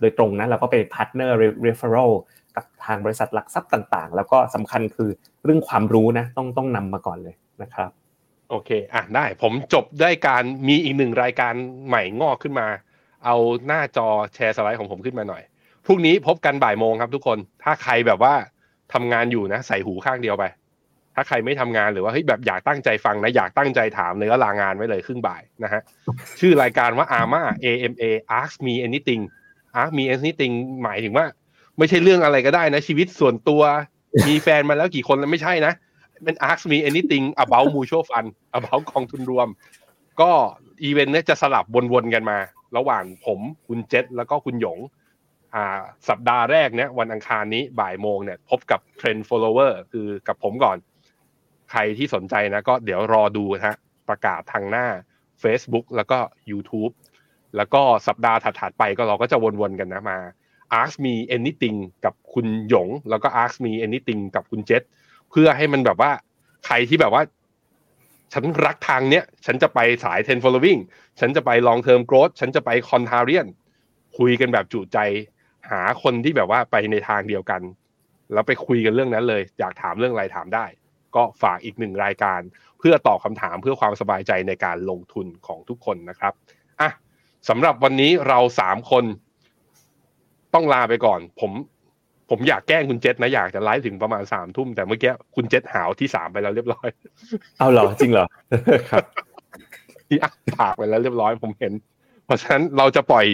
[0.00, 2.12] โดยตรงนะเราก็เป็น partner referral
[2.56, 5.10] กับทางบริษัทหลักทรัพย์ต่างๆ แล้วก็สำคัญคือ
[5.44, 7.90] เรื่องความรู้นะต้องต้องนำมาก่อนเลยนะครับ
[8.50, 11.54] โอเคอะได้ผมจบได้การมีอีกหนึ่งรายการ
[11.86, 12.66] ใหม่งอกขึ้นมา
[13.24, 15.42] เอาหน้าจอแชร์สไลด์ของผมขึ้นมาหน่อย
[15.86, 18.34] พรุ่งนี้พบกันบ่ายโมงครับทุกคนถ้าใครแบบว่า
[18.92, 20.44] ทำงานอยู่นะ ใส่หูข้างเดียวไป
[21.18, 25.82] ถ้าใครไม่ทำงานหรือว่าเฮ้ยแบบอยากตั้งใจฟังนะอยากตั้งใจถามเลยก็ลางานไว้เลยครึ่งบ่ายนะฮะ
[26.40, 28.04] ชื่อรายการว่า AMA AMA
[28.40, 29.22] Ask Me Anything
[29.80, 31.26] Ask Me Anything หมายถึงว่า
[31.78, 33.62] ไม่ใช่เรื่องอะไรก็ได้นะ ชีวิตส่วนตัว
[34.28, 35.72] มีแฟนมาแล้วกี่คนแล้วไม่ใช่นะ
[36.24, 39.48] เป็น ask me anything about mutual fund about กองทุนรวม
[40.20, 40.30] ก็
[40.82, 42.38] อีเวนต์เนี้ยจะสลับวนๆกันมา
[42.76, 44.78] ระหว่างผมคุณเจษแล้วก็คุณหยง
[45.54, 50.76] อ่าสัปดาห์แรกเนี้ยวันอังคารนี้บ่ายโมงเนี่ยพบกับ Trend Follower คือกับผมก่อน
[51.70, 53.76] ใครที่สนใจนะก็เดี๋ยวรอดูนะฮะ
[54.08, 54.86] ประกาศทางหน้า
[55.42, 56.18] Facebook แล้วก็
[56.50, 56.92] YouTube
[57.56, 60.18] แล้วก็สัปดาห์ถัดๆไปก็เราก็จะวนๆกันนะมา
[60.82, 64.82] ask me anything กับคุณหยง แล้วก็ ask me anything กับคุณเจษ
[65.30, 66.12] เพื่อให้มันแบบว่า
[66.66, 67.22] ใครที่แบบว่า
[68.32, 70.80] ฉันรักทางเนี้ย ฉันจะไปสาย 10 following
[71.20, 73.46] ฉันจะไป long term growth ฉันจะไป contrarian
[74.18, 74.98] คุยกันแบบจุใจ
[75.70, 77.62] หาคนที่แบบว่าไปในทางเดียวกัน
[78.32, 80.64] แล้วไปคุยกันเรื่องนั้นเลย อยากถามเรื่องอะไรถามได้
[81.16, 82.40] ก็ฝากอีกหนึ่งรายการ
[82.78, 86.32] เพื่อตอบคำถามเพื่อความสบายใจในการลงทุนของทุกคนนะครับ
[86.80, 86.90] อะ
[87.48, 89.04] สำหรับวันนี้เราสามคน
[90.54, 91.52] ต้องลาไปก่อน ผม
[92.30, 96.88] ผมอยากแกล้งคุณเจษนะอยากจะไลฟ์ถึงประมาณสามทุ่มแต่เมื่อกี้คุณเจษหาวที่สามไปแล้วเรียบร้อย
[97.58, 98.26] เอาเหรอจริงเหรอ
[98.90, 99.04] ครับ
[100.08, 101.72] ที่อ่านปากไปแล้วเรียบร้อยผมเห็น
[102.24, 103.26] เพราะฉะนั้นเราจะปล่อย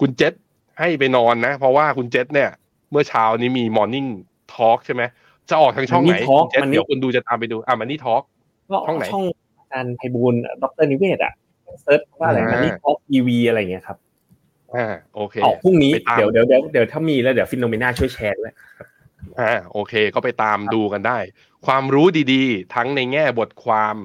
[0.00, 0.32] คุณเจษ
[0.78, 2.50] ให้ไปนอนนะ เพราะว่าคุณเจษเนี่ย
[2.90, 4.06] เมื่อเช้านี้มีมอร์นิ่ง
[4.54, 5.02] ทอล์กใช่ไหม
[5.50, 8.22] จะออกทางช่องไหน Morning Talk คุณเจษ Money เดี๋ยวคุณดูจะตามไปดูอะมันนี่ทอล์ก
[8.70, 9.24] ก็ช่องไหนช่อง
[9.58, 11.32] อาจารย์ไพบูลย์ดรนิเวศอะ
[11.82, 13.96] search ว่าอะไรอ่า Money Talk TV อะไรอย่างเงี้ยครับ
[14.74, 18.54] อ่าโอเคออกพรุ่งนี้ไปตามเดี๋ยวเดี๋ยวเดี๋ยวเดี๋ยวถ้ามีแล้วเดี๋ยว FINNOMENA ช่วยแชร์ด้วย
[19.40, 21.18] อ่าโอเคก็ไปตามดูกันได้
[21.66, 23.96] ความรู้ดีๆ ทั้งในแง่บทความ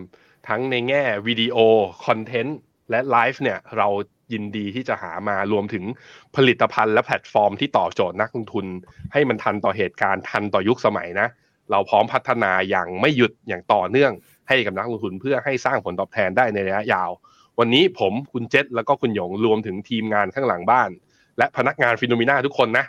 [0.50, 1.58] ทั้งในแง่วิดีโอ
[2.06, 2.60] content
[2.90, 3.88] และไลฟ์เนี่ยเรา
[4.34, 5.84] ยินดีที่จะหามารวมถึง
[6.36, 8.66] ผลิตภัณฑ์และแพลตฟอร์มที่ตอบโจทย์นักลงทุน
[9.14, 11.28] ให้มันทันต่อเหตุการณ์ทันต่อยุคสมัยนะ
[11.72, 14.12] เราพร้อมพัฒนาอย่างไม่หยุดอย่างต่อเนื่อง
[14.48, 17.10] ให้กับนักลงทุนเพื่อให้สร้างผลตอบแทนได้ในระยะยาว
[17.60, 20.90] วันนี้ผมคุณเจษแล้วก็คุณหยงรวมถึงทีมงานข้างหลังบ้าน
[21.38, 22.86] และพนักงาน FINNOMENA ทุกคนนะ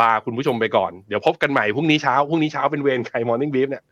[0.00, 3.84] ลาคุณผู้ชมไปก่อนเดี๋ยวพบกันใหม่พรุ่งนี้เช้าพรุ่งนี้เช้าเป็นเวรใคร Morning Brief เนี่ย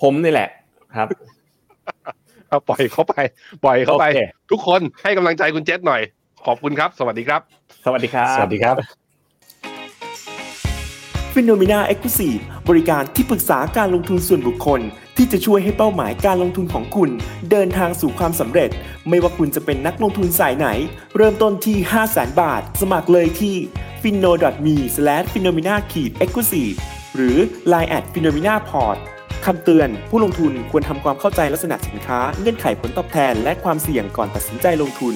[0.00, 0.50] ผมนี่แหละ
[0.96, 1.08] ครับ
[2.48, 3.14] เอาปล่อยเขาไป
[3.64, 4.20] ปล่อยเขาไปโอเค
[4.50, 6.02] ทุกคนให้กำลังใจคุณเจษหน่อย
[6.46, 7.40] ขอบคุณครับ สวัสดีครับ
[7.84, 8.76] สวัสดีครับ สวัสดีครับ
[11.32, 12.30] f i n o m e n a e x c l u s i
[12.34, 14.80] v e บริการที่ปรึกษาการลงทุนส่วนบุคคล
[15.16, 17.10] ที่จะช่วยให้เป้าหมายการลงทุนของคุณ
[17.50, 18.70] เดินทางสู่ความสำเร็จ
[19.08, 20.66] ไม่ว่าคุณจะเป็นนักลงทุนสายไหน
[21.16, 23.54] เริ่มต้นที่ 5 0 0 0 0 0 บาท สมัครเลยที่
[24.02, 24.32] f i n o
[24.66, 24.76] m e
[25.32, 26.64] f i n o m e n a e x c l u s i
[26.64, 26.74] v e
[27.14, 27.36] หรือ
[27.72, 28.98] line at f i n o m e n a p o r t
[29.44, 35.14] คำเตือน ผู้ลงทุนควรทำความเข้าใจลักษณะสินค้า เงื่อนไขผลตอบแทน และความเสี่ยงก่อนตัดสินใจลงทุน